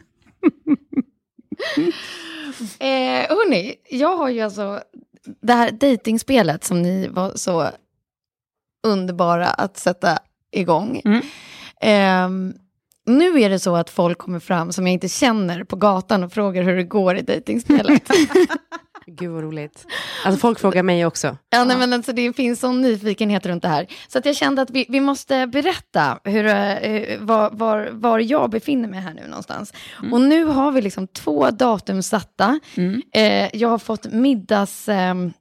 Eh, 2.78 3.28
hörni, 3.28 3.74
jag 3.90 4.16
har 4.16 4.28
ju 4.28 4.40
alltså 4.40 4.80
det 5.42 5.52
här 5.52 5.70
dejtingspelet 5.70 6.64
som 6.64 6.82
ni 6.82 7.08
var 7.08 7.32
så 7.34 7.68
underbara 8.86 9.46
att 9.46 9.76
sätta 9.76 10.18
igång. 10.52 11.00
Mm. 11.04 11.20
Ehm, 11.80 12.54
nu 13.06 13.40
är 13.40 13.50
det 13.50 13.58
så 13.58 13.76
att 13.76 13.90
folk 13.90 14.18
kommer 14.18 14.40
fram 14.40 14.72
som 14.72 14.86
jag 14.86 14.92
inte 14.92 15.08
känner 15.08 15.64
på 15.64 15.76
gatan 15.76 16.24
och 16.24 16.32
frågar 16.32 16.62
hur 16.62 16.76
det 16.76 16.84
går 16.84 17.16
i 17.16 17.22
dejtingspelet. 17.22 18.02
Gud 19.16 19.30
vad 19.30 19.42
roligt. 19.42 19.86
Alltså 20.24 20.40
folk 20.40 20.58
frågar 20.58 20.82
mig 20.82 21.06
också. 21.06 21.36
ja, 21.50 21.64
nej, 21.64 21.76
men 21.76 21.92
alltså, 21.92 22.12
det 22.12 22.32
finns 22.32 22.60
sån 22.60 22.82
nyfikenhet 22.82 23.46
runt 23.46 23.62
det 23.62 23.68
här. 23.68 23.86
Så 24.08 24.18
att 24.18 24.26
jag 24.26 24.36
kände 24.36 24.62
att 24.62 24.70
vi, 24.70 24.86
vi 24.88 25.00
måste 25.00 25.46
berätta 25.46 26.18
hur, 26.24 26.46
eh, 26.46 27.18
var, 27.20 27.50
var, 27.50 27.88
var 27.92 28.18
jag 28.18 28.50
befinner 28.50 28.88
mig 28.88 29.00
här 29.00 29.14
nu 29.14 29.26
någonstans. 29.26 29.72
Och 30.12 30.20
nu 30.20 30.44
har 30.44 30.72
vi 30.72 30.82
liksom 30.82 31.06
två 31.06 31.50
datum 31.50 32.02
satta. 32.02 32.60
Mm. 32.74 33.02
Eh, 33.12 33.56
jag 33.56 33.68
har 33.68 33.78
fått 33.78 34.04
middags... 34.12 34.88
ehm, 34.88 35.32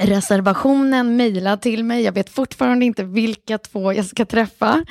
reservationen 0.00 1.16
mejlad 1.16 1.60
till 1.60 1.84
mig. 1.84 2.02
Jag 2.02 2.12
vet 2.12 2.28
fortfarande 2.30 2.84
inte 2.84 3.04
vilka 3.04 3.58
två 3.58 3.92
jag 3.92 4.04
ska 4.06 4.24
träffa. 4.24 4.84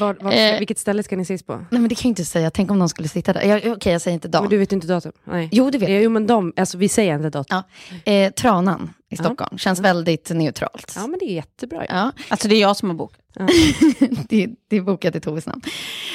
Var, 0.00 0.16
var, 0.20 0.32
Eh. 0.32 0.58
vilket 0.58 0.78
ställe 0.78 1.02
ska 1.02 1.16
ni 1.16 1.22
ses 1.22 1.42
på? 1.42 1.52
Nej 1.56 1.66
men 1.80 1.88
det 1.88 1.94
kan 1.94 2.08
jag 2.08 2.10
inte 2.10 2.24
säga. 2.24 2.50
Tänk 2.50 2.70
om 2.70 2.78
de 2.78 2.88
skulle 2.88 3.08
sitta 3.08 3.32
där. 3.32 3.42
Jag- 3.42 3.72
Okej, 3.76 3.92
jag 3.92 4.02
säger 4.02 4.14
inte 4.14 4.28
Men 4.28 4.32
dag. 4.42 4.50
du 4.50 4.58
vet 4.58 4.72
inte 4.72 4.86
datum? 4.86 5.12
Nej. 5.24 5.48
Jo, 5.52 5.70
det 5.70 5.78
vet 5.78 5.90
jag. 5.90 6.02
Jo 6.02 6.10
men 6.10 6.26
de, 6.26 6.52
alltså 6.56 6.78
vi 6.78 6.88
säger 6.88 7.14
inte 7.14 7.30
datum. 7.30 7.62
Ja. 8.04 8.12
Eh, 8.12 8.30
Tranan 8.32 8.90
i 9.12 9.16
Ja. 9.18 9.24
Stockholm. 9.24 9.58
Känns 9.58 9.80
väldigt 9.80 10.30
neutralt. 10.30 10.92
Ja 10.96 11.06
men 11.06 11.18
det 11.18 11.24
är 11.24 11.34
jättebra. 11.34 11.86
Ja. 11.88 11.94
Ja, 11.94 12.12
Alltså 12.28 12.48
det 12.48 12.54
är 12.56 12.60
jag 12.60 12.76
som 12.76 12.88
har 12.90 12.96
bokat. 12.96 13.18
det, 14.28 14.48
det 14.68 14.76
är 14.76 14.80
bokat 14.80 15.16
i 15.16 15.20
Toves 15.20 15.46
namn. 15.46 15.62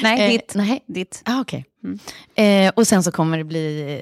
Nej, 0.04 0.26
Eh, 0.26 0.32
ditt. 0.32 0.56
Nej, 0.56 0.84
ditt. 0.88 1.22
ah, 1.26 1.42
okej. 1.42 1.66
Mm. 1.84 2.00
Eh, 2.68 2.72
och 2.76 2.88
sen 2.88 3.04
så 3.04 3.12
kommer 3.12 3.38
det 3.38 3.44
bli 3.44 3.94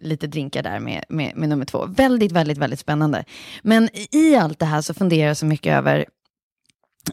eh, 0.00 0.06
lite 0.08 0.26
drinkar 0.26 0.62
där 0.62 0.80
med, 0.80 1.04
med, 1.08 1.36
med 1.36 1.48
nummer 1.48 1.64
två. 1.64 1.86
Väldigt, 1.86 2.32
väldigt, 2.32 2.58
väldigt 2.58 2.80
spännande. 2.80 3.24
Men 3.62 3.88
i 4.10 4.34
allt 4.36 4.58
det 4.58 4.66
här 4.66 4.80
så 4.80 4.94
funderar 4.94 5.28
jag 5.28 5.36
så 5.36 5.46
mycket 5.46 5.72
över, 5.76 6.06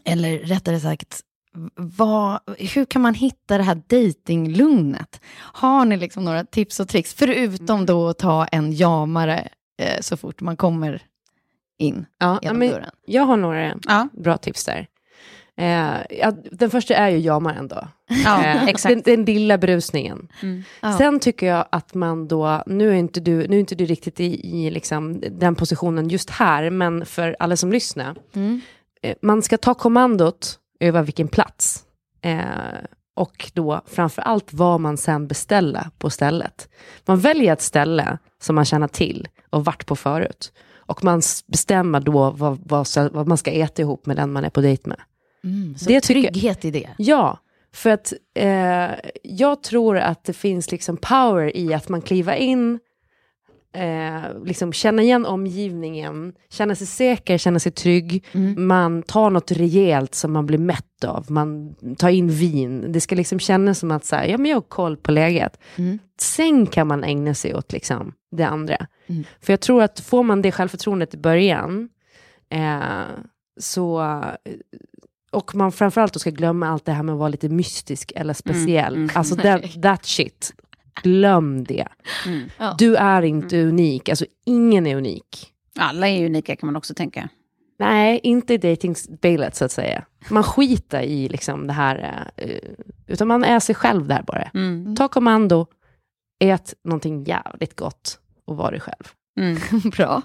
eller 0.04 0.38
rättare 0.38 0.80
sagt, 0.80 1.20
vad, 1.76 2.40
hur 2.58 2.84
kan 2.84 3.02
man 3.02 3.14
hitta 3.14 3.58
det 3.58 3.64
här 3.64 3.82
dejtinglugnet? 3.86 5.20
Har 5.36 5.84
ni 5.84 5.96
liksom 5.96 6.24
några 6.24 6.44
tips 6.44 6.80
och 6.80 6.88
tricks? 6.88 7.14
Förutom 7.14 7.86
då 7.86 8.08
att 8.08 8.18
ta 8.18 8.44
en 8.46 8.72
jamare 8.72 9.48
eh, 9.82 10.00
så 10.00 10.16
fort 10.16 10.40
man 10.40 10.56
kommer 10.56 11.02
in 11.78 12.06
Ja, 12.18 12.38
genom 12.42 12.58
men 12.58 12.70
dörren. 12.70 12.90
jag 13.06 13.22
har 13.22 13.36
några 13.36 13.74
Ja. 13.88 14.08
bra 14.12 14.36
tips 14.36 14.64
där. 14.64 14.86
Eh, 15.58 15.96
ja, 16.20 16.32
den 16.52 16.70
första 16.70 16.94
är 16.94 17.08
ju 17.08 17.18
jamar 17.18 17.54
ändå. 17.54 17.88
Ja, 18.24 18.44
Eh, 18.44 18.64
exakt. 18.68 18.94
Den, 19.04 19.16
den 19.16 19.24
lilla 19.24 19.58
brusningen. 19.58 20.28
Ja. 20.80 20.98
Sen 20.98 21.20
tycker 21.20 21.46
jag 21.46 21.66
att 21.72 21.94
man 21.94 22.28
då, 22.28 22.62
nu 22.66 22.90
är 22.90 22.94
inte 22.94 23.20
du, 23.20 23.48
nu 23.48 23.56
är 23.56 23.60
inte 23.60 23.74
du 23.74 23.84
riktigt 23.86 24.20
i, 24.20 24.46
i 24.64 24.70
liksom 24.70 25.20
den 25.30 25.54
positionen 25.54 26.08
just 26.08 26.30
här, 26.30 26.70
men 26.70 27.06
för 27.06 27.36
alla 27.38 27.56
som 27.56 27.72
lyssnar, 27.72 28.16
Mm. 28.34 28.60
eh, 29.02 29.14
man 29.22 29.42
ska 29.42 29.58
ta 29.58 29.74
kommandot 29.74 30.58
över 30.80 31.02
vilken 31.02 31.28
plats. 31.28 31.82
Eh, 32.22 32.40
och 33.16 33.50
då 33.54 33.80
framför 33.86 34.22
allt 34.22 34.52
vad 34.52 34.80
man 34.80 34.96
sen 34.96 35.26
beställer 35.26 35.86
på 35.98 36.10
stället. 36.10 36.68
Man 37.06 37.18
väljer 37.20 37.52
ett 37.52 37.62
ställe 37.62 38.18
som 38.42 38.54
man 38.54 38.64
känner 38.64 38.88
till 38.88 39.28
och 39.50 39.64
varit 39.64 39.86
på 39.86 39.96
förut. 39.96 40.52
Och 40.86 41.04
man 41.04 41.22
bestämmer 41.46 42.00
då 42.00 42.30
vad, 42.30 42.58
vad, 42.64 42.86
vad 43.12 43.28
man 43.28 43.38
ska 43.38 43.50
äta 43.50 43.82
ihop 43.82 44.06
med 44.06 44.16
den 44.16 44.32
man 44.32 44.44
är 44.44 44.50
på 44.50 44.60
dejt 44.60 44.88
med. 44.88 45.00
Mm, 45.44 45.74
så 45.78 45.84
Det 45.88 46.00
tycker- 46.00 46.22
trygghet 46.30 46.64
i 46.64 46.70
det. 46.70 46.88
Ja, 46.98 47.38
för 47.74 47.90
att 47.90 48.12
eh, 48.34 48.88
jag 49.22 49.62
tror 49.62 49.98
att 49.98 50.24
det 50.24 50.32
finns 50.32 50.70
liksom 50.72 50.96
power 50.96 51.56
i 51.56 51.74
att 51.74 51.88
man 51.88 52.02
kliver 52.02 52.34
in, 52.34 52.78
eh, 53.74 54.44
liksom 54.44 54.72
känna 54.72 55.02
igen 55.02 55.26
omgivningen, 55.26 56.32
känna 56.50 56.74
sig 56.74 56.86
säker, 56.86 57.38
känna 57.38 57.58
sig 57.58 57.72
trygg. 57.72 58.24
Man 58.56 59.02
tar 59.02 59.30
något 59.30 59.50
rejält 59.52 60.14
som 60.14 60.32
man 60.32 60.46
blir 60.46 60.58
mätt 60.58 61.04
av, 61.04 61.24
man 61.28 61.74
tar 61.98 62.08
in 62.08 62.28
vin. 62.30 62.92
Det 62.92 63.00
ska 63.00 63.14
liksom 63.14 63.38
kännas 63.38 63.78
som 63.78 63.90
att 63.90 64.04
så 64.04 64.16
här, 64.16 64.24
ja, 64.26 64.38
men 64.38 64.50
jag 64.50 64.56
har 64.56 64.62
koll 64.62 64.96
på 64.96 65.12
läget. 65.12 65.58
Mm. 65.76 65.98
Sen 66.20 66.66
kan 66.66 66.86
man 66.86 67.04
ägna 67.04 67.34
sig 67.34 67.54
åt 67.54 67.72
liksom, 67.72 68.12
det 68.36 68.46
andra. 68.46 68.86
Mm. 69.06 69.24
För 69.40 69.52
jag 69.52 69.60
tror 69.60 69.82
att 69.82 70.00
får 70.00 70.22
man 70.22 70.42
det 70.42 70.52
självförtroendet 70.52 71.14
i 71.14 71.18
början, 71.18 71.88
eh, 72.50 73.04
så 73.60 74.22
och 75.36 75.54
man 75.54 75.72
framförallt 75.72 76.12
då 76.12 76.18
ska 76.18 76.30
glömma 76.30 76.68
allt 76.68 76.84
det 76.84 76.92
här 76.92 77.02
med 77.02 77.12
att 77.12 77.18
vara 77.18 77.28
lite 77.28 77.48
mystisk 77.48 78.12
eller 78.16 78.34
speciell. 78.34 78.94
mm. 78.94 79.10
Alltså 79.14 79.36
that, 79.36 79.62
that 79.82 80.04
shit. 80.04 80.52
Glöm 81.02 81.64
det. 81.64 81.86
Mm. 82.26 82.48
Ja. 82.58 82.74
Du 82.78 82.96
är 82.96 83.22
inte 83.22 83.62
unik, 83.62 84.08
alltså 84.08 84.26
ingen 84.44 84.86
är 84.86 84.96
unik. 84.96 85.52
Alla 85.78 86.08
är 86.08 86.26
unika 86.26 86.56
kan 86.56 86.66
man 86.66 86.76
också 86.76 86.94
tänka. 86.94 87.28
Nej, 87.78 88.20
inte 88.22 88.54
i 88.54 88.58
datingspelet 88.58 89.56
så 89.56 89.64
att 89.64 89.72
säga. 89.72 90.04
Man 90.30 90.42
skiter 90.42 91.02
i 91.02 91.28
liksom 91.28 91.66
det 91.66 91.72
här, 91.72 92.28
eh, 92.36 92.58
utan 93.06 93.28
man 93.28 93.44
är 93.44 93.60
sig 93.60 93.74
själv 93.74 94.06
där 94.06 94.22
bara. 94.22 94.42
Mm. 94.54 94.96
Ta 94.96 95.08
kommando, 95.08 95.66
ät 96.38 96.74
någonting 96.84 97.24
jävligt 97.24 97.76
gott 97.76 98.18
och 98.46 98.56
var 98.56 98.70
dig 98.70 98.80
själv. 98.80 99.04
Mm. 99.40 99.58
Bra. 99.96 100.22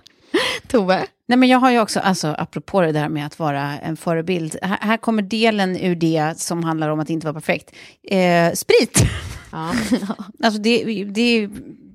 Tove? 0.67 1.05
Nej, 1.27 1.37
men 1.37 1.49
jag 1.49 1.59
har 1.59 1.71
ju 1.71 1.79
också, 1.79 1.99
alltså, 1.99 2.35
apropå 2.37 2.81
det 2.81 2.91
där 2.91 3.09
med 3.09 3.25
att 3.25 3.39
vara 3.39 3.79
en 3.79 3.97
förebild, 3.97 4.55
här, 4.61 4.77
här 4.81 4.97
kommer 4.97 5.21
delen 5.21 5.77
ur 5.77 5.95
det 5.95 6.33
som 6.37 6.63
handlar 6.63 6.89
om 6.89 6.99
att 6.99 7.09
inte 7.09 7.27
vara 7.27 7.33
perfekt. 7.33 7.71
Eh, 8.03 8.53
sprit! 8.53 9.03
Ja. 9.51 9.73
Alltså 10.43 10.61
det, 10.61 11.03
det 11.03 11.49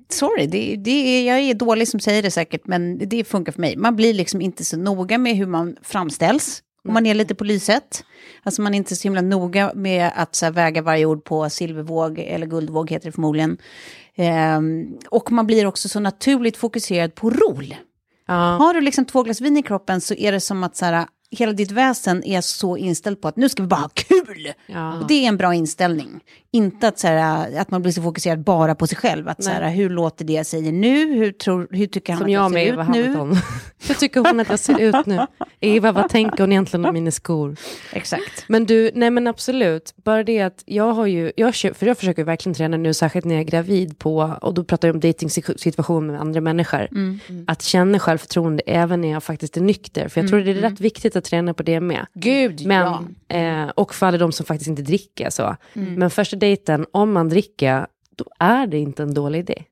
sorry, 0.08 0.46
det, 0.46 0.76
det, 0.76 1.24
jag 1.24 1.38
är 1.38 1.54
dålig 1.54 1.88
som 1.88 2.00
säger 2.00 2.22
det 2.22 2.30
säkert, 2.30 2.66
men 2.66 3.08
det 3.08 3.24
funkar 3.24 3.52
för 3.52 3.60
mig. 3.60 3.76
Man 3.76 3.96
blir 3.96 4.14
liksom 4.14 4.40
inte 4.40 4.64
så 4.64 4.76
noga 4.76 5.18
med 5.18 5.36
hur 5.36 5.46
man 5.46 5.76
framställs. 5.82 6.62
Om 6.88 6.94
man 6.94 7.06
är 7.06 7.14
lite 7.14 7.34
på 7.34 7.44
lyset. 7.44 8.04
Alltså 8.42 8.62
man 8.62 8.74
är 8.74 8.78
inte 8.78 8.96
så 8.96 9.02
himla 9.02 9.20
noga 9.20 9.72
med 9.74 10.10
att 10.16 10.34
så 10.34 10.44
här, 10.46 10.52
väga 10.52 10.82
varje 10.82 11.06
ord 11.06 11.24
på 11.24 11.50
silvervåg, 11.50 12.18
eller 12.18 12.46
guldvåg 12.46 12.90
heter 12.90 13.06
det 13.06 13.12
förmodligen. 13.12 13.58
Ehm, 14.16 14.98
och 15.10 15.32
man 15.32 15.46
blir 15.46 15.66
också 15.66 15.88
så 15.88 16.00
naturligt 16.00 16.56
fokuserad 16.56 17.14
på 17.14 17.30
rol. 17.30 17.74
Ja. 18.26 18.34
Har 18.34 18.74
du 18.74 18.80
liksom 18.80 19.04
två 19.04 19.22
glas 19.22 19.40
vin 19.40 19.56
i 19.56 19.62
kroppen 19.62 20.00
så 20.00 20.14
är 20.14 20.32
det 20.32 20.40
som 20.40 20.64
att 20.64 20.76
så 20.76 20.84
här, 20.84 21.06
hela 21.30 21.52
ditt 21.52 21.70
väsen 21.70 22.24
är 22.24 22.40
så 22.40 22.76
inställt 22.76 23.20
på 23.20 23.28
att 23.28 23.36
nu 23.36 23.48
ska 23.48 23.62
vi 23.62 23.68
bara 23.68 23.80
ha 23.80 23.88
kul. 23.94 24.52
Ja. 24.66 25.00
Och 25.00 25.06
det 25.06 25.24
är 25.24 25.28
en 25.28 25.36
bra 25.36 25.54
inställning. 25.54 26.20
Inte 26.50 26.88
att, 26.88 26.98
så 26.98 27.06
här, 27.06 27.58
att 27.58 27.70
man 27.70 27.82
blir 27.82 27.92
så 27.92 28.02
fokuserad 28.02 28.44
bara 28.44 28.74
på 28.74 28.86
sig 28.86 28.98
själv. 28.98 29.28
Att, 29.28 29.44
så 29.44 29.50
här, 29.50 29.70
hur 29.70 29.90
låter 29.90 30.24
det 30.24 30.32
jag 30.32 30.46
säger 30.46 30.72
nu? 30.72 31.14
Hur, 31.14 31.32
tror, 31.32 31.68
hur 31.70 31.86
tycker 31.86 32.12
han 32.12 32.18
Som 32.18 32.26
att 32.26 32.32
jag 32.32 32.44
jag 32.44 32.52
ser 32.52 32.58
Eva 32.58 32.82
ut 32.82 32.88
nu? 32.88 33.02
Hamilton. 33.02 33.36
Hur 33.88 33.94
tycker 33.94 34.20
hon 34.20 34.40
att 34.40 34.48
jag 34.48 34.58
ser 34.58 34.80
ut 34.80 35.06
nu? 35.06 35.26
Eva, 35.60 35.92
vad 35.92 36.08
tänker 36.08 36.38
hon 36.38 36.52
egentligen 36.52 36.84
om 36.84 36.94
mina 36.94 37.10
skor? 37.10 37.56
Exakt. 37.92 38.44
Men 38.48 38.66
du, 38.66 38.90
nej 38.94 39.10
men 39.10 39.26
absolut. 39.26 39.94
Bara 40.04 40.22
det 40.22 40.40
att 40.40 40.62
jag 40.66 40.92
har 40.92 41.06
ju, 41.06 41.32
jag, 41.36 41.54
för 41.54 41.86
jag 41.86 41.98
försöker 41.98 42.24
verkligen 42.24 42.54
träna 42.54 42.76
nu, 42.76 42.94
särskilt 42.94 43.24
när 43.24 43.34
jag 43.34 43.40
är 43.40 43.50
gravid 43.50 43.98
på, 43.98 44.36
och 44.42 44.54
då 44.54 44.64
pratar 44.64 44.88
jag 44.88 44.94
om 44.94 45.00
dating-situation 45.00 46.06
med 46.06 46.20
andra 46.20 46.40
människor. 46.40 46.88
Att 47.46 47.62
känna 47.62 47.98
självförtroende 47.98 48.62
även 48.66 49.00
när 49.00 49.10
jag 49.10 49.24
faktiskt 49.24 49.56
är 49.56 49.60
nykter. 49.60 50.08
För 50.08 50.20
jag 50.20 50.30
tror 50.30 50.40
det 50.40 50.50
är 50.50 50.54
rätt 50.54 50.80
viktigt 50.80 51.15
att 51.16 51.24
träna 51.24 51.54
på 51.54 51.62
det 51.62 51.80
med. 51.80 52.06
Gud, 52.14 52.66
Men, 52.66 53.06
ja. 53.28 53.36
eh, 53.36 53.68
och 53.68 53.94
för 53.94 54.06
alla 54.06 54.18
de 54.18 54.32
som 54.32 54.46
faktiskt 54.46 54.68
inte 54.68 54.82
dricker 54.82 55.30
så. 55.30 55.56
Men 55.72 56.10
första 56.10 56.36
dejten, 56.36 56.86
om 56.92 57.12
man 57.12 57.28
dricker, 57.28 57.86
då 58.16 58.24
är 58.38 58.66
det 58.66 58.78
inte 58.78 59.02
en 59.02 59.14
dålig 59.14 59.38
idé. 59.38 59.62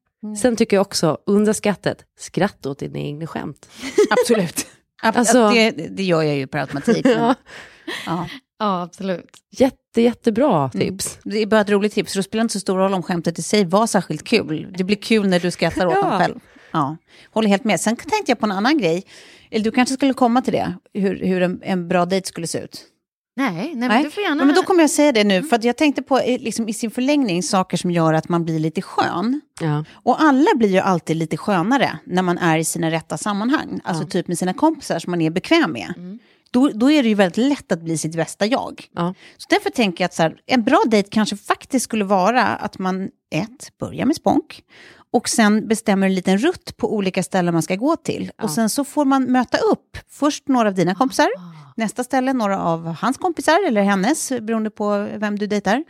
Sen 0.43 0.57
tycker 0.57 0.77
jag 0.77 0.81
också, 0.87 1.19
underskattet, 1.27 2.05
skratta 2.19 2.71
åt 2.71 2.79
dina 2.79 2.99
egna 2.99 3.27
skämt. 3.27 3.69
Absolut. 4.11 4.67
Ab- 5.03 5.17
Alltså- 5.19 5.51
det, 5.51 5.71
det 5.71 6.03
gör 6.03 6.23
jag 6.23 6.37
ju 6.37 6.47
per 6.47 6.59
automatik. 6.59 7.07
Ja. 7.17 7.35
ja. 8.07 8.29
Ja, 8.59 8.83
absolut. 8.83 9.31
Jätte, 9.51 10.01
jättebra 10.01 10.69
tips. 10.69 11.19
Det 11.25 11.39
är 11.39 11.47
bara 11.47 11.61
ett 11.61 11.71
roligt 11.71 11.93
tips, 11.95 12.13
för 12.13 12.19
det 12.19 12.23
spelar 12.23 12.43
inte 12.43 12.53
så 12.53 12.61
stor 12.61 12.79
roll 12.79 12.95
om 12.95 13.03
skämtet 13.03 13.39
i 13.39 13.43
sig 13.43 13.65
var 13.65 13.87
särskilt 13.87 14.25
kul. 14.25 14.73
Det 14.79 14.85
blir 14.85 14.97
kul 14.97 15.29
när 15.29 15.41
du 15.41 15.51
skrattar 15.51 15.87
åt 15.87 15.95
Ja. 15.95 16.03
dem 16.03 16.19
själv. 16.19 16.35
Ja, 16.73 16.97
håller 17.31 17.49
helt 17.49 17.65
med. 17.65 17.81
Sen 17.81 17.97
tänkte 17.97 18.25
jag 18.27 18.39
på 18.39 18.47
en 18.47 18.53
annan 18.53 18.79
grej. 18.79 19.05
Eller 19.55 19.65
du 19.65 19.71
kanske 19.71 19.95
skulle 19.95 20.15
komma 20.15 20.43
till 20.43 20.53
det, 20.53 20.75
hur, 20.95 21.27
hur 21.27 21.43
en, 21.43 21.61
en 21.63 21.89
bra 21.89 22.07
dejt 22.07 22.27
skulle 22.27 22.47
se 22.47 22.59
ut. 22.59 22.85
Nej, 23.37 23.75
nej, 23.75 23.89
men 23.89 24.03
du 24.03 24.11
får 24.11 24.23
gärna... 24.23 24.41
Ja, 24.41 24.45
men 24.45 24.55
då 24.55 24.63
kommer 24.63 24.81
jag 24.81 24.91
säga 24.91 25.13
det 25.13 25.25
nu, 25.25 25.43
för 25.43 25.57
att 25.57 25.65
jag 25.65 25.77
tänkte 25.77 26.03
på 26.03 26.19
eh, 26.19 26.41
liksom, 26.41 26.69
i 26.69 26.73
sin 26.73 26.91
förlängning 26.91 27.43
saker 27.43 27.77
som 27.77 27.91
gör 27.91 28.15
att 28.15 28.29
man 28.29 28.45
blir 28.45 28.59
lite 28.59 28.83
skön. 28.83 29.41
Ja. 29.61 29.85
Och 29.93 30.23
alla 30.23 30.47
blir 30.57 30.69
ju 30.69 30.79
alltid 30.79 31.17
lite 31.17 31.37
skönare 31.37 31.99
när 32.05 32.23
man 32.23 32.39
är 32.39 32.59
i 32.59 32.65
sina 32.65 32.91
rätta 32.91 33.17
sammanhang. 33.17 33.81
Alltså 33.85 34.07
typ 34.07 34.29
med 34.29 34.39
sina 34.39 34.55
kompisar 34.55 34.99
som 34.99 35.11
man 35.11 35.21
är 35.21 35.31
bekväm 35.31 35.73
med. 35.73 36.19
Då, 36.51 36.69
då 36.69 36.91
är 36.91 37.03
det 37.03 37.09
ju 37.09 37.15
väldigt 37.15 37.37
lätt 37.37 37.73
att 37.73 37.83
bli 37.83 37.99
sitt 37.99 38.17
bästa 38.17 38.47
jag. 38.47 38.89
Ja. 38.95 39.15
Så 39.37 39.47
därför 39.51 39.71
tänker 39.71 40.05
jag 40.05 40.07
att 40.07 40.15
så 40.15 40.23
här, 40.23 40.37
en 40.47 40.63
bra 40.63 40.83
dejt 40.87 41.09
kanske 41.11 41.37
faktiskt 41.37 41.85
skulle 41.85 42.05
vara 42.05 42.43
att 42.43 42.79
man 42.79 43.09
ett, 43.35 43.79
börjar 43.81 44.07
med 44.07 44.17
spånk. 44.17 44.63
Och 45.15 45.29
sen 45.29 45.69
bestämmer 45.69 46.07
en 46.07 46.15
liten 46.15 46.39
rutt 46.39 46.77
på 46.77 46.95
olika 46.95 47.23
ställen 47.23 47.55
man 47.55 47.63
ska 47.63 47.77
gå 47.77 47.97
till. 47.97 48.31
Och 48.43 48.51
sen 48.51 48.71
så 48.71 48.85
får 48.85 49.05
man 49.05 49.25
möta 49.25 49.59
upp 49.59 49.99
först 50.11 50.49
några 50.49 50.69
av 50.69 50.75
dina 50.75 50.95
kompisar. 50.95 51.29
Nästa 51.77 52.05
ställe 52.05 52.33
några 52.33 52.61
av 52.61 52.87
hans 53.01 53.17
kompisar 53.19 53.69
eller 53.69 53.83
hennes, 53.83 54.29
beroende 54.41 54.71
på 54.71 55.09
vem 55.17 55.39
du 55.39 55.47
dejtar. 55.47 55.85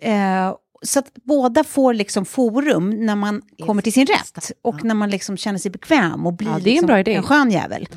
Eh, 0.00 0.54
så 0.82 0.98
att 0.98 1.10
båda 1.24 1.64
får 1.64 1.94
liksom 1.94 2.24
forum 2.24 2.90
när 2.90 3.16
man 3.16 3.42
kommer 3.66 3.82
till 3.82 3.92
sin 3.92 4.06
rätt. 4.06 4.52
Och 4.62 4.84
när 4.84 4.94
man 4.94 5.10
liksom 5.10 5.36
känner 5.36 5.58
sig 5.58 5.70
bekväm 5.70 6.26
och 6.26 6.32
blir 6.32 6.48
Ja, 6.48 6.54
det 6.54 6.60
är 6.60 6.70
en 6.70 6.74
liksom 6.74 6.86
bra 6.86 7.00
idé. 7.00 7.14
en 7.14 7.22
skön 7.22 7.50
jävel. 7.50 7.88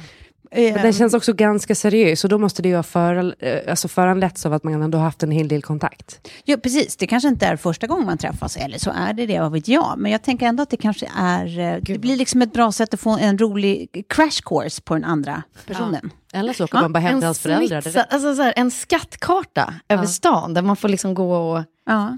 Eh, 0.55 0.73
Men 0.73 0.81
den 0.83 0.93
känns 0.93 1.13
också 1.13 1.33
ganska 1.33 1.75
seriös 1.75 2.23
och 2.23 2.29
då 2.29 2.37
måste 2.37 2.61
det 2.61 2.69
ju 2.69 2.75
ha 2.75 2.83
för, 2.83 3.35
eh, 3.39 3.59
alltså 3.69 3.87
föranletts 3.87 4.45
av 4.45 4.53
att 4.53 4.63
man 4.63 4.81
ändå 4.81 4.97
har 4.97 5.05
haft 5.05 5.23
en 5.23 5.31
hel 5.31 5.47
del 5.47 5.61
kontakt. 5.61 6.27
Ja, 6.43 6.57
precis. 6.57 6.95
Det 6.97 7.07
kanske 7.07 7.29
inte 7.29 7.45
är 7.45 7.55
första 7.55 7.87
gången 7.87 8.05
man 8.05 8.17
träffas, 8.17 8.57
eller 8.57 8.77
så 8.77 8.91
är 8.95 9.13
det 9.13 9.25
det, 9.25 9.39
vad 9.39 9.51
vet 9.51 9.67
jag. 9.67 9.93
Men 9.97 10.11
jag 10.11 10.21
tänker 10.23 10.45
ändå 10.45 10.63
att 10.63 10.69
det 10.69 10.77
kanske 10.77 11.09
är... 11.17 11.59
eh, 11.59 11.77
Det 11.81 11.97
blir 11.99 12.15
liksom 12.15 12.41
ett 12.41 12.53
bra 12.53 12.71
sätt 12.71 12.93
att 12.93 12.99
få 12.99 13.17
en 13.17 13.37
rolig 13.37 14.05
crash 14.09 14.41
course 14.45 14.81
på 14.81 14.93
den 14.93 15.03
andra 15.03 15.43
personen. 15.67 16.11
Eller 16.33 16.53
så 16.53 16.63
åker 16.63 16.81
man 16.81 16.93
bara 16.93 16.99
hem 16.99 17.19
till 17.19 17.25
hans 17.25 17.39
föräldrar. 17.39 17.81
smitsa- 17.81 18.05
alltså, 18.09 18.35
så 18.35 18.41
här, 18.41 18.53
en 18.55 18.71
skattkarta 18.71 19.73
över 19.89 20.05
stan 20.05 20.53
där 20.53 20.61
man 20.61 20.75
får 20.75 20.89
liksom 20.89 21.13
gå 21.13 21.35
och... 21.35 21.63
Ja. 21.85 22.17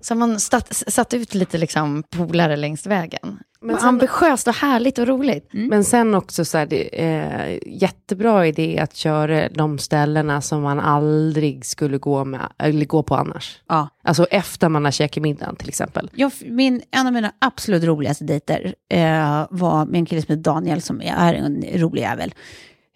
Så 0.00 0.14
man 0.14 0.40
satt, 0.40 0.76
satt 0.76 1.14
ut 1.14 1.34
lite 1.34 1.58
liksom 1.58 2.02
polare 2.10 2.56
längs 2.56 2.86
vägen. 2.86 3.38
Men 3.60 3.76
sen- 3.78 3.88
Ambitiöst 3.88 4.48
och 4.48 4.54
härligt 4.54 4.98
och 4.98 5.06
roligt. 5.06 5.48
Men 5.52 5.84
sen 5.84 6.14
också 6.14 6.44
så 6.44 6.58
är 6.58 6.66
det 6.66 7.04
eh, 7.04 7.58
jättebra 7.66 8.46
idé 8.46 8.78
att 8.78 8.96
köra 8.96 9.48
de 9.48 9.78
ställena 9.78 10.40
som 10.40 10.62
man 10.62 10.80
aldrig 10.80 11.66
skulle 11.66 11.98
gå, 11.98 12.24
med, 12.24 12.40
eller 12.58 12.86
gå 12.86 13.02
på 13.02 13.14
annars. 13.14 13.58
ja. 13.68 13.88
Alltså 14.02 14.24
efter 14.30 14.68
man 14.68 14.84
har 14.84 14.92
käkat 14.92 15.22
middagen 15.22 15.56
till 15.56 15.68
exempel. 15.68 16.10
Jag, 16.14 16.32
min, 16.46 16.82
en 16.90 17.06
av 17.06 17.12
mina 17.12 17.32
absolut 17.38 17.84
roligaste 17.84 18.24
dejter 18.24 18.74
eh, 18.90 19.46
var 19.50 19.86
med 19.86 19.98
en 19.98 20.06
kille 20.06 20.22
som 20.22 20.32
heter 20.36 20.50
Daniel, 20.52 20.82
som 20.82 21.00
är 21.00 21.34
en 21.34 21.64
rolig 21.74 22.02
jävel. 22.02 22.34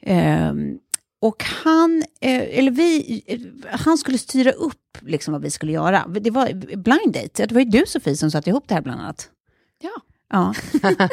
Ehm, 0.03 0.79
och 1.21 1.45
han, 1.45 2.03
eh, 2.21 2.59
eller 2.59 2.71
vi, 2.71 3.23
han 3.71 3.99
skulle 3.99 4.19
styra 4.19 4.53
upp 4.53 4.99
liksom 5.01 5.33
vad 5.33 5.43
vi 5.43 5.51
skulle 5.51 5.73
göra. 5.73 6.07
Det 6.09 6.31
var 6.31 6.53
blind 6.77 7.15
date. 7.15 7.47
Det 7.47 7.53
var 7.53 7.61
ju 7.61 7.71
du 7.71 7.85
Sofie 7.87 8.17
som 8.17 8.31
satte 8.31 8.51
ihop 8.51 8.65
det 8.67 8.75
här 8.75 8.83
bland 8.83 9.01
annat. 9.01 9.29
Ja. 9.83 9.91
Ja. 10.33 10.55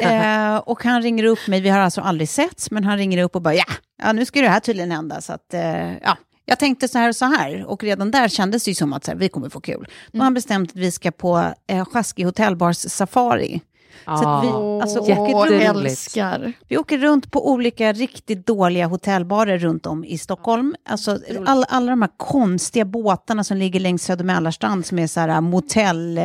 eh, 0.00 0.56
och 0.56 0.84
han 0.84 1.02
ringer 1.02 1.24
upp 1.24 1.46
mig, 1.46 1.60
vi 1.60 1.68
har 1.68 1.78
alltså 1.78 2.00
aldrig 2.00 2.28
setts, 2.28 2.70
men 2.70 2.84
han 2.84 2.98
ringer 2.98 3.22
upp 3.22 3.36
och 3.36 3.42
bara 3.42 3.54
ja, 3.54 3.64
ja 4.02 4.12
nu 4.12 4.24
ska 4.24 4.40
det 4.40 4.48
här 4.48 4.60
tydligen 4.60 4.90
hända. 4.90 5.20
Så 5.20 5.32
att, 5.32 5.54
eh, 5.54 5.98
ja. 5.98 6.16
Jag 6.44 6.58
tänkte 6.58 6.88
så 6.88 6.98
här 6.98 7.08
och 7.08 7.16
så 7.16 7.24
här, 7.24 7.64
och 7.64 7.84
redan 7.84 8.10
där 8.10 8.28
kändes 8.28 8.64
det 8.64 8.70
ju 8.70 8.74
som 8.74 8.92
att 8.92 9.04
så 9.04 9.10
här, 9.10 9.18
vi 9.18 9.28
kommer 9.28 9.48
få 9.48 9.60
kul. 9.60 9.88
Då 10.12 10.18
har 10.18 10.24
han 10.24 10.34
bestämt 10.34 10.70
att 10.70 10.76
vi 10.76 10.90
ska 10.90 11.10
på 11.10 11.54
eh, 11.66 11.84
Sjaski 11.84 12.22
hotellbars 12.22 12.76
safari. 12.76 13.60
Så 14.08 14.28
att 14.28 14.44
vi, 14.44 14.48
alltså, 14.82 14.98
Åh, 15.00 15.20
åker 15.20 15.50
runt, 15.50 15.86
älskar. 15.86 16.52
vi 16.68 16.78
åker 16.78 16.98
runt 16.98 17.30
på 17.30 17.50
olika 17.50 17.92
riktigt 17.92 18.46
dåliga 18.46 18.86
hotellbarer 18.86 19.58
runt 19.58 19.86
om 19.86 20.04
i 20.04 20.18
Stockholm. 20.18 20.74
Alltså, 20.88 21.18
all, 21.46 21.64
alla 21.68 21.90
de 21.90 22.02
här 22.02 22.10
konstiga 22.16 22.84
båtarna 22.84 23.44
som 23.44 23.56
ligger 23.56 23.80
längs 23.80 24.02
Söder 24.02 24.24
Mälarstrand 24.24 24.86
som 24.86 24.98
är 24.98 25.06
så 25.06 25.20
här 25.20 25.40
motell 25.40 26.18
eh, 26.18 26.24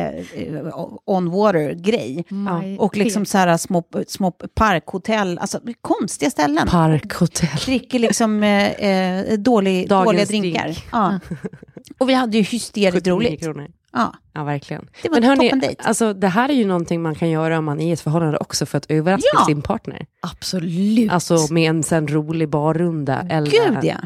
on 1.04 1.30
water-grej. 1.30 2.24
My 2.28 2.78
Och 2.78 2.96
liksom 2.96 3.26
så 3.26 3.38
här 3.38 3.56
små, 3.56 3.84
små 4.06 4.30
parkhotell, 4.30 5.38
alltså 5.38 5.60
konstiga 5.80 6.30
ställen. 6.30 6.68
Parkhotell. 6.68 7.58
dricker 7.66 7.98
liksom 7.98 8.42
eh, 8.42 9.38
dålig, 9.38 9.88
dåliga 9.88 10.24
drinkar. 10.24 10.62
drink. 10.62 10.86
Ja. 10.92 11.18
Och 11.98 12.08
vi 12.08 12.14
hade 12.14 12.36
ju 12.36 12.42
hysteriskt 12.42 12.96
79 12.96 13.16
roligt. 13.16 13.40
kronor. 13.42 13.68
Ja. 13.94 14.14
Ja, 14.32 14.44
verkligen. 14.44 14.88
Det 15.02 15.08
var 15.08 15.20
Men 15.20 15.28
hörni, 15.28 15.76
alltså, 15.78 16.12
det 16.12 16.28
här 16.28 16.48
är 16.48 16.52
ju 16.54 16.64
någonting 16.64 17.02
man 17.02 17.14
kan 17.14 17.30
göra 17.30 17.58
om 17.58 17.64
man 17.64 17.80
är 17.80 17.88
i 17.88 17.92
ett 17.92 18.00
förhållande 18.00 18.38
också 18.38 18.66
för 18.66 18.78
att 18.78 18.86
överraska 18.90 19.28
Ja. 19.34 19.44
sin 19.46 19.62
partner. 19.62 20.06
Absolut. 20.20 21.10
Alltså 21.12 21.38
med 21.50 21.70
en 21.70 21.82
sen 21.82 22.08
rolig 22.08 22.48
barrunda. 22.48 23.26
Eller, 23.30 23.50
Gud 23.50 23.78
ja. 23.84 23.96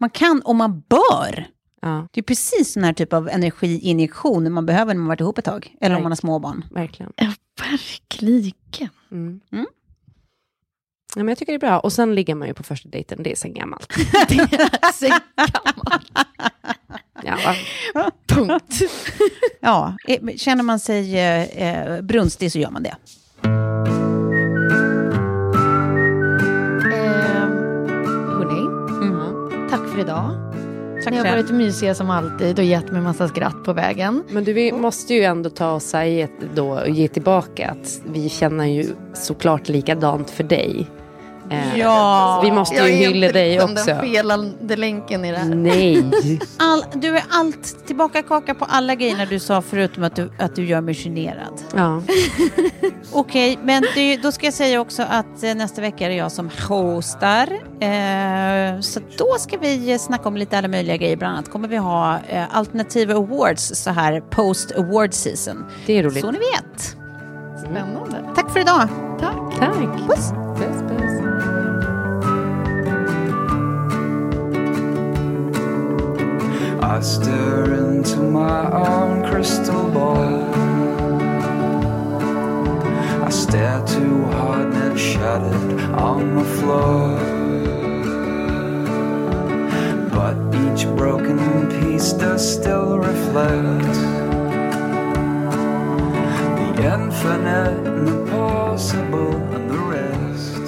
Man 0.00 0.10
kan 0.10 0.40
och 0.42 0.56
man 0.56 0.82
bör. 0.88 1.46
ja. 1.82 2.08
Det 2.12 2.20
är 2.20 2.22
precis 2.22 2.72
sån 2.72 2.84
här 2.84 2.92
typ 2.92 3.12
av 3.12 3.28
energiinjektion 3.28 4.52
man 4.52 4.66
behöver 4.66 4.94
när 4.94 4.98
man 5.00 5.08
varit 5.08 5.20
ihop 5.20 5.38
ett 5.38 5.44
tag. 5.44 5.74
Eller 5.80 5.96
om 5.96 6.02
man 6.02 6.12
har 6.12 6.16
småbarn. 6.16 6.64
Verkligen. 6.70 7.12
Ja, 7.16 7.32
verkligen. 7.70 8.90
Mm. 9.12 9.40
Mm. 9.52 9.66
Ja, 11.16 11.22
men 11.22 11.28
jag 11.28 11.38
tycker 11.38 11.52
det 11.52 11.56
är 11.56 11.68
bra. 11.70 11.78
Och 11.78 11.92
sen 11.92 12.14
ligger 12.14 12.34
man 12.34 12.48
ju 12.48 12.54
på 12.54 12.62
första 12.62 12.88
dejten, 12.88 13.22
det 13.22 13.32
är 13.32 13.36
sen 13.36 13.54
gammalt. 13.54 13.88
Det 14.28 14.34
är 14.34 14.92
så 14.92 15.06
gammalt. 15.36 16.08
Ja? 17.24 17.38
Punkt. 18.26 18.82
Ja, 19.60 19.96
eh, 20.08 20.36
känner 20.36 20.62
man 20.62 20.78
sig 20.80 21.18
eh, 21.18 21.42
eh, 21.42 22.00
brunstig 22.02 22.52
så 22.52 22.58
gör 22.58 22.70
man 22.70 22.82
det. 22.82 22.94
Eh, 26.92 27.48
hörni, 28.38 28.60
Mm. 29.06 29.68
tack 29.70 29.88
för 29.88 30.00
idag. 30.00 30.30
Tack 31.04 31.10
Ni 31.12 31.16
har 31.18 31.24
själv. 31.24 31.36
varit 31.46 31.50
mysiga 31.54 31.94
som 31.94 32.10
alltid 32.10 32.58
och 32.58 32.64
gett 32.64 32.92
mig 32.92 33.02
massa 33.02 33.28
skratt 33.28 33.64
på 33.64 33.72
vägen. 33.72 34.22
Men 34.30 34.44
du, 34.44 34.52
vi 34.52 34.72
måste 34.72 35.14
ju 35.14 35.22
ändå 35.24 35.50
ta 35.50 35.72
och 35.72 35.82
säga 35.82 36.28
då 36.54 36.68
och 36.70 36.88
ge 36.88 37.08
tillbaka 37.08 37.70
att 37.70 38.00
vi 38.12 38.28
känner 38.28 38.64
ju 38.64 38.86
såklart 39.14 39.68
likadant 39.68 40.30
för 40.30 40.44
dig. 40.44 40.86
Eh, 41.50 41.78
Ja. 41.78 42.40
Vi 42.44 42.50
måste 42.52 42.74
ju 42.74 42.80
Jag 42.80 42.90
är 42.90 42.96
hylla 42.96 43.26
inte 43.26 43.38
dig 43.38 43.60
också. 43.62 43.74
den 43.86 44.00
felande 44.00 44.76
länken 44.76 45.24
i 45.24 45.32
det 45.32 45.38
här. 45.38 45.48
Nej. 45.54 46.04
All, 46.58 46.84
du 46.94 47.16
är 47.16 47.22
allt 47.30 47.86
tillbaka 47.86 48.22
kaka 48.22 48.54
på 48.54 48.64
alla 48.64 48.94
grejerna 48.94 49.24
du 49.24 49.38
sa 49.38 49.62
förutom 49.62 50.04
att 50.04 50.16
du, 50.16 50.30
att 50.38 50.56
du 50.56 50.64
gör 50.66 50.80
mig 50.80 50.94
generad. 50.94 51.60
Ja. 51.76 52.02
Okej, 53.12 53.58
men 53.62 53.84
det, 53.94 54.16
då 54.16 54.32
ska 54.32 54.46
jag 54.46 54.54
säga 54.54 54.80
också 54.80 55.02
att 55.02 55.42
eh, 55.42 55.54
nästa 55.54 55.80
vecka 55.80 56.04
är 56.04 56.08
det 56.08 56.14
jag 56.14 56.32
som 56.32 56.50
hostar. 56.68 57.48
Eh, 57.80 58.80
så 58.80 59.00
då 59.18 59.36
ska 59.38 59.58
vi 59.58 59.98
snacka 59.98 60.28
om 60.28 60.36
lite 60.36 60.58
alla 60.58 60.68
möjliga 60.68 60.96
grejer. 60.96 61.16
Bland 61.16 61.34
annat 61.34 61.50
kommer 61.50 61.68
vi 61.68 61.76
ha 61.76 62.18
eh, 62.28 62.56
alternativa 62.56 63.14
awards 63.14 63.72
så 63.74 63.90
här 63.90 64.20
post 64.20 64.72
award 64.76 65.14
season. 65.14 65.64
Det 65.86 65.98
är 65.98 66.02
roligt. 66.02 66.20
Så 66.20 66.30
ni 66.30 66.38
vet. 66.38 66.96
Spännande. 67.60 68.24
Tack 68.36 68.50
för 68.52 68.60
idag. 68.60 68.88
Tack. 69.20 69.58
Tack. 69.58 69.76
Puss. 70.06 70.30
Puss, 70.56 70.82
I 76.88 77.00
stare 77.00 77.74
into 77.74 78.16
my 78.16 78.72
own 78.72 79.22
crystal 79.28 79.90
ball. 79.90 80.42
I 83.22 83.28
stare 83.28 83.84
too 83.86 84.24
hard 84.24 84.72
and 84.72 84.92
it's 84.92 85.00
shattered 85.02 85.80
on 85.92 86.34
the 86.36 86.44
floor. 86.44 87.18
But 90.16 90.36
each 90.64 90.86
broken 90.96 91.68
piece 91.68 92.14
does 92.14 92.54
still 92.54 92.98
reflect 92.98 93.94
the 96.58 96.68
infinite 96.94 97.86
and 97.86 98.08
the 98.08 98.30
possible 98.30 99.34
and 99.54 99.70
the 99.70 99.78
rest. 99.78 100.64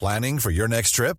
Planning 0.00 0.40
for 0.40 0.50
your 0.50 0.66
next 0.66 0.90
trip? 0.90 1.18